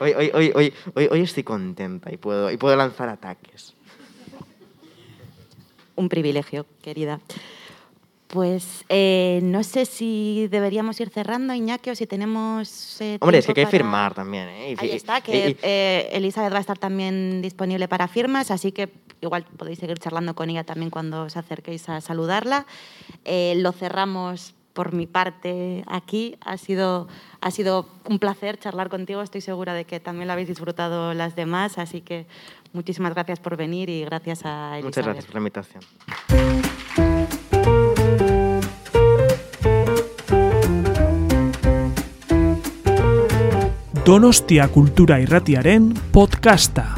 hoy, 0.00 0.12
hoy, 0.12 0.30
hoy, 0.34 0.52
hoy, 0.54 0.72
hoy- 0.94 1.08
hoy 1.10 1.20
estoy 1.22 1.42
contenta 1.42 2.12
y 2.12 2.16
puedo, 2.16 2.50
y 2.50 2.56
puedo 2.56 2.76
lanzar 2.76 3.08
ataques. 3.08 3.74
Un 5.96 6.08
privilegio, 6.08 6.66
querida. 6.82 7.20
Pues 8.26 8.84
eh, 8.88 9.38
no 9.44 9.62
sé 9.62 9.86
si 9.86 10.48
deberíamos 10.50 10.98
ir 11.00 11.08
cerrando, 11.10 11.54
Iñaki, 11.54 11.90
o 11.90 11.94
si 11.94 12.06
tenemos. 12.06 13.00
eh, 13.00 13.18
Hombre, 13.20 13.38
es 13.38 13.46
que 13.46 13.52
hay 13.52 13.54
que 13.54 13.66
firmar 13.66 14.12
también, 14.14 14.48
¿eh? 14.48 14.74
Ahí 14.76 14.90
está, 14.90 15.20
que 15.20 15.56
eh, 15.62 16.08
Elizabeth 16.12 16.52
va 16.52 16.56
a 16.56 16.60
estar 16.60 16.78
también 16.78 17.42
disponible 17.42 17.86
para 17.86 18.08
firmas, 18.08 18.50
así 18.50 18.72
que 18.72 18.90
igual 19.20 19.44
podéis 19.56 19.78
seguir 19.78 19.98
charlando 19.98 20.34
con 20.34 20.50
ella 20.50 20.64
también 20.64 20.90
cuando 20.90 21.22
os 21.24 21.36
acerquéis 21.36 21.88
a 21.88 22.00
saludarla. 22.00 22.66
Lo 23.56 23.70
cerramos 23.72 24.54
por 24.74 24.92
mi 24.92 25.06
parte 25.06 25.84
aquí. 25.86 26.36
Ha 26.44 26.58
sido, 26.58 27.08
ha 27.40 27.50
sido 27.50 27.86
un 28.04 28.18
placer 28.18 28.58
charlar 28.58 28.90
contigo. 28.90 29.22
Estoy 29.22 29.40
segura 29.40 29.72
de 29.72 29.86
que 29.86 30.00
también 30.00 30.26
lo 30.26 30.34
habéis 30.34 30.48
disfrutado 30.48 31.14
las 31.14 31.34
demás, 31.34 31.78
así 31.78 32.02
que 32.02 32.26
muchísimas 32.74 33.14
gracias 33.14 33.40
por 33.40 33.56
venir 33.56 33.88
y 33.88 34.04
gracias 34.04 34.44
a 34.44 34.78
Elizabeth. 34.78 34.84
Muchas 34.84 35.04
gracias 35.04 35.24
por 35.26 35.34
la 35.34 35.40
invitación. 35.40 35.84
Donostia 44.04 44.68
Kultura 44.68 45.18
Irratiaren 45.18 45.94
podcasta. 46.12 46.94